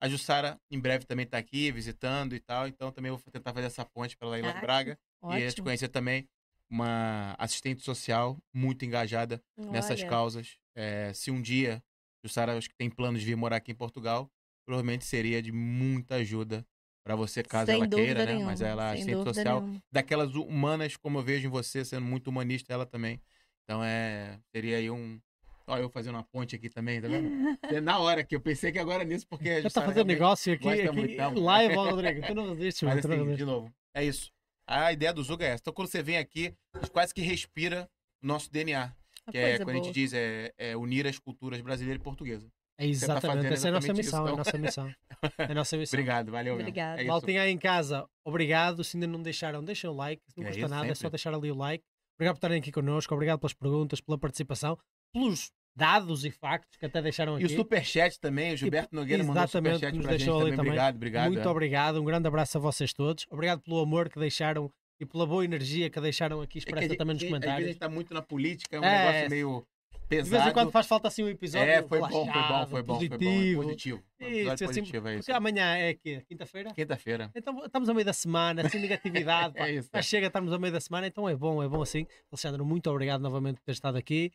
[0.00, 3.66] A Jussara em breve também está aqui visitando e tal, então também vou tentar fazer
[3.66, 5.64] essa ponte para ela ir lá em Braga e a gente Ótimo.
[5.64, 6.28] conhecer também
[6.70, 10.58] uma assistente social muito engajada nessas Olha, causas.
[10.74, 11.82] É, se um dia
[12.22, 14.30] Jussara acho que tem planos de vir morar aqui em Portugal,
[14.66, 16.64] provavelmente seria de muita ajuda
[17.04, 18.32] para você caso sem ela queira, né?
[18.32, 19.82] nenhuma, Mas ela é assistente social nenhuma.
[19.90, 23.20] daquelas humanas, como eu vejo em você, sendo muito humanista, ela também.
[23.68, 24.40] Então é.
[24.50, 25.20] Seria aí um.
[25.66, 27.58] Ó, eu fazendo uma ponte aqui também, tá vendo?
[27.64, 30.06] É Na hora que eu pensei que agora nisso, porque a Já está Jussara fazendo
[30.06, 31.28] negócio aqui, aqui muito, tá?
[31.28, 32.26] live, ó, Rodrigo.
[32.26, 32.56] Tu não mano.
[32.56, 34.32] Mas não assim, de novo, é isso.
[34.66, 35.60] A ideia do Zuga é essa.
[35.60, 37.86] Então quando você vem aqui, a gente quase que respira
[38.22, 38.90] o nosso DNA.
[39.30, 42.48] Que é, quando a gente diz, é, é unir as culturas brasileira e portuguesa.
[42.78, 44.36] É tá exatamente, fazendo essa é a nossa missão, isso, é a então.
[44.36, 44.94] nossa missão.
[45.36, 45.98] É nossa missão.
[45.98, 46.68] Obrigado, valeu mesmo.
[46.68, 47.02] Obrigada.
[47.02, 47.04] É.
[47.04, 48.82] Maltinha aí em casa, obrigado.
[48.84, 50.22] Se ainda não deixaram, deixem o like.
[50.34, 51.10] Não É custa isso, nada, é só sempre.
[51.10, 51.84] deixar ali o like.
[52.18, 54.76] Obrigado por estarem aqui connosco, obrigado pelas perguntas, pela participação,
[55.12, 57.54] pelos dados e factos que até deixaram E aqui.
[57.54, 60.56] o superchat também, o Gilberto Nogueira mandou exatamente, superchat nos gente deixou ali também.
[60.56, 60.70] também.
[60.72, 61.26] Obrigado, obrigado.
[61.32, 61.50] Muito é.
[61.50, 63.24] obrigado, um grande abraço a vocês todos.
[63.30, 64.68] Obrigado pelo amor que deixaram
[65.00, 67.68] e pela boa energia que deixaram aqui É expressa gente- também nos vezes a comentários.
[67.68, 69.66] gente tá muito na política, é um É, negócio meio
[70.08, 70.52] De vez em pesado.
[70.54, 72.94] quando faz falta assim um episódio é, foi bom, foi bom, foi bom, foi bom.
[72.94, 73.60] positivo.
[73.60, 74.04] É positivo.
[74.18, 75.20] Isso, assim, positivo, é isso.
[75.20, 76.72] Porque amanhã é aqui, quinta-feira?
[76.72, 77.30] Quinta-feira.
[77.34, 79.54] Então estamos a meio da semana, sem negatividade.
[79.58, 79.90] É isso.
[79.92, 82.06] Mas chega, estamos a meio da semana, então é bom, é bom assim.
[82.32, 84.30] Alexandre, muito obrigado novamente por ter estado aqui.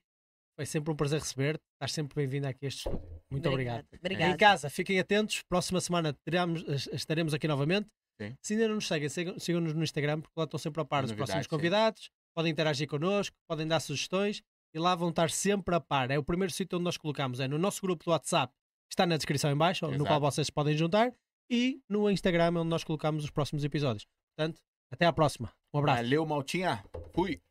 [0.55, 1.63] Foi sempre um prazer receber-te.
[1.73, 3.01] Estás sempre bem-vindo aqui a este estúdio.
[3.31, 3.85] Muito obrigado.
[3.91, 4.37] Em Obrigada.
[4.37, 5.41] casa, fiquem atentos.
[5.49, 7.89] Próxima semana teremos, estaremos aqui novamente.
[8.21, 8.35] Sim.
[8.41, 11.01] Se ainda não nos seguem, sigam- sigam-nos no Instagram, porque lá estão sempre a par
[11.01, 11.49] dos próximos sim.
[11.49, 12.11] convidados.
[12.35, 14.43] Podem interagir connosco, podem dar sugestões
[14.73, 16.09] e lá vão estar sempre a par.
[16.09, 18.53] É o primeiro sítio onde nós colocamos, é no nosso grupo do WhatsApp,
[18.89, 21.13] que está na descrição em baixo, no qual vocês podem juntar,
[21.49, 24.07] e no Instagram, onde nós colocamos os próximos episódios.
[24.35, 25.51] Portanto, até à próxima.
[25.73, 26.03] Um abraço.
[26.03, 26.83] Valeu, Maltinha.
[27.13, 27.43] Fui.